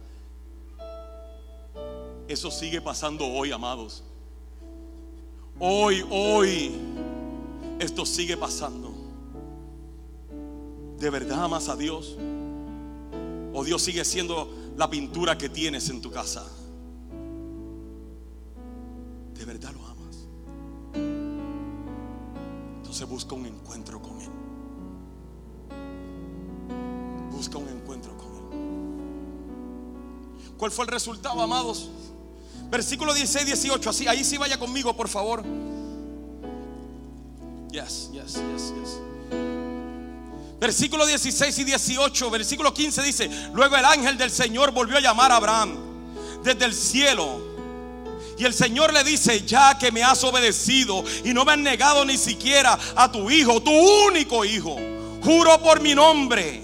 Eso 2.28 2.50
sigue 2.50 2.80
pasando 2.80 3.26
hoy, 3.26 3.52
amados. 3.52 4.02
Hoy, 5.58 6.04
hoy, 6.10 6.74
esto 7.78 8.04
sigue 8.04 8.36
pasando. 8.36 8.92
¿De 10.98 11.10
verdad 11.10 11.44
amas 11.44 11.68
a 11.68 11.76
Dios? 11.76 12.16
¿O 13.52 13.62
Dios 13.62 13.82
sigue 13.82 14.04
siendo 14.04 14.50
la 14.76 14.90
pintura 14.90 15.38
que 15.38 15.48
tienes 15.48 15.88
en 15.90 16.00
tu 16.00 16.10
casa? 16.10 16.44
¿De 19.34 19.44
verdad 19.44 19.72
lo 19.72 19.84
amas? 19.86 19.93
Entonces 22.94 23.12
busca 23.12 23.34
un 23.34 23.44
encuentro 23.46 24.00
con 24.00 24.20
Él. 24.20 24.30
Busca 27.32 27.58
un 27.58 27.68
encuentro 27.68 28.16
con 28.16 28.28
Él. 28.36 28.42
¿Cuál 30.56 30.70
fue 30.70 30.84
el 30.84 30.92
resultado, 30.92 31.42
amados? 31.42 31.90
Versículo 32.70 33.12
16, 33.12 33.46
18, 33.46 33.90
así, 33.90 34.06
ahí 34.06 34.22
sí 34.22 34.38
vaya 34.38 34.60
conmigo, 34.60 34.94
por 34.94 35.08
favor. 35.08 35.42
Yes, 37.72 38.10
yes, 38.12 38.34
yes, 38.34 38.72
yes. 38.78 39.00
Versículo 40.60 41.04
16 41.04 41.58
y 41.58 41.64
18, 41.64 42.30
versículo 42.30 42.72
15 42.72 43.02
dice, 43.02 43.28
luego 43.54 43.74
el 43.74 43.86
ángel 43.86 44.16
del 44.16 44.30
Señor 44.30 44.70
volvió 44.70 44.98
a 44.98 45.00
llamar 45.00 45.32
a 45.32 45.36
Abraham 45.38 45.74
desde 46.44 46.64
el 46.64 46.72
cielo. 46.72 47.53
Y 48.38 48.44
el 48.44 48.54
Señor 48.54 48.92
le 48.92 49.04
dice, 49.04 49.42
ya 49.46 49.78
que 49.78 49.92
me 49.92 50.02
has 50.02 50.24
obedecido 50.24 51.04
y 51.24 51.32
no 51.32 51.44
me 51.44 51.52
has 51.52 51.58
negado 51.58 52.04
ni 52.04 52.16
siquiera 52.16 52.78
a 52.96 53.10
tu 53.10 53.30
hijo, 53.30 53.62
tu 53.62 53.70
único 53.70 54.44
hijo, 54.44 54.76
juro 55.22 55.60
por 55.62 55.80
mi 55.80 55.94
nombre 55.94 56.62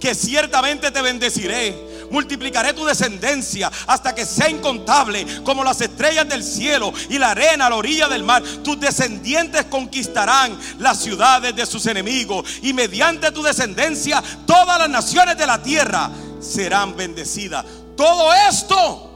que 0.00 0.14
ciertamente 0.14 0.90
te 0.90 1.02
bendeciré 1.02 1.92
multiplicaré 2.12 2.74
tu 2.74 2.84
descendencia 2.84 3.72
hasta 3.86 4.14
que 4.14 4.26
sea 4.26 4.48
incontable 4.48 5.26
como 5.42 5.64
las 5.64 5.80
estrellas 5.80 6.28
del 6.28 6.44
cielo 6.44 6.92
y 7.08 7.18
la 7.18 7.30
arena 7.30 7.66
a 7.66 7.70
la 7.70 7.76
orilla 7.76 8.08
del 8.08 8.22
mar. 8.22 8.42
Tus 8.62 8.78
descendientes 8.78 9.64
conquistarán 9.64 10.56
las 10.78 10.98
ciudades 11.00 11.56
de 11.56 11.66
sus 11.66 11.86
enemigos 11.86 12.46
y 12.62 12.72
mediante 12.72 13.32
tu 13.32 13.42
descendencia 13.42 14.22
todas 14.46 14.78
las 14.78 14.90
naciones 14.90 15.36
de 15.36 15.46
la 15.46 15.62
tierra 15.62 16.10
serán 16.40 16.94
bendecidas. 16.94 17.64
Todo 17.96 18.32
esto 18.48 19.11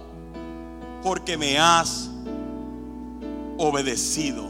porque 1.07 1.37
me 1.37 1.57
has 1.57 2.09
obedecido. 3.59 4.45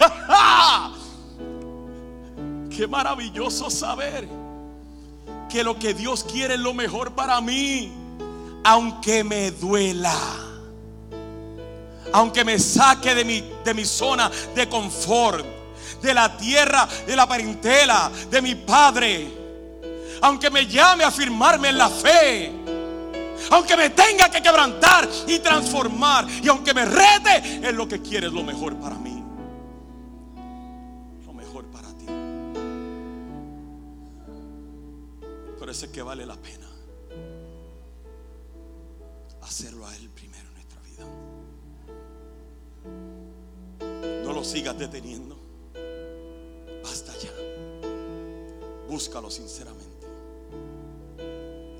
Qué 2.68 2.88
maravilloso 2.88 3.70
saber 3.70 4.28
que 5.48 5.62
lo 5.62 5.78
que 5.78 5.94
Dios 5.94 6.24
quiere 6.24 6.54
es 6.54 6.60
lo 6.60 6.74
mejor 6.74 7.12
para 7.12 7.40
mí, 7.40 7.92
aunque 8.64 9.22
me 9.22 9.52
duela. 9.52 10.18
Aunque 12.12 12.44
me 12.44 12.58
saque 12.58 13.14
de 13.14 13.24
mi, 13.24 13.44
de 13.64 13.72
mi 13.72 13.84
zona 13.84 14.32
de 14.52 14.68
confort, 14.68 15.46
de 16.02 16.12
la 16.12 16.36
tierra, 16.36 16.88
de 17.06 17.14
la 17.14 17.28
parentela, 17.28 18.10
de 18.32 18.42
mi 18.42 18.56
padre. 18.56 19.28
Aunque 20.22 20.50
me 20.50 20.66
llame 20.66 21.04
a 21.04 21.12
firmarme 21.12 21.68
en 21.68 21.78
la 21.78 21.88
fe. 21.88 22.64
Aunque 23.50 23.76
me 23.76 23.90
tenga 23.90 24.28
que 24.28 24.42
quebrantar 24.42 25.08
y 25.26 25.38
transformar. 25.38 26.26
Y 26.42 26.48
aunque 26.48 26.74
me 26.74 26.84
rete, 26.84 27.68
es 27.68 27.74
lo 27.74 27.88
que 27.88 28.00
quiere, 28.00 28.26
es 28.28 28.32
lo 28.32 28.42
mejor 28.42 28.76
para 28.76 28.96
mí. 28.96 29.24
Parece 35.64 35.90
que 35.90 36.02
vale 36.02 36.26
la 36.26 36.36
pena 36.36 36.68
hacerlo 39.40 39.86
a 39.86 39.96
Él 39.96 40.10
primero 40.10 40.46
en 40.46 40.54
nuestra 40.54 40.80
vida. 40.82 41.04
No 44.24 44.32
lo 44.34 44.44
sigas 44.44 44.78
deteniendo. 44.78 45.38
Basta 46.82 47.12
ya. 47.16 47.32
Búscalo 48.90 49.30
sinceramente. 49.30 50.06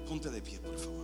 Ponte 0.09 0.31
de 0.31 0.41
pie, 0.41 0.59
por 0.61 0.79
favor. 0.79 1.04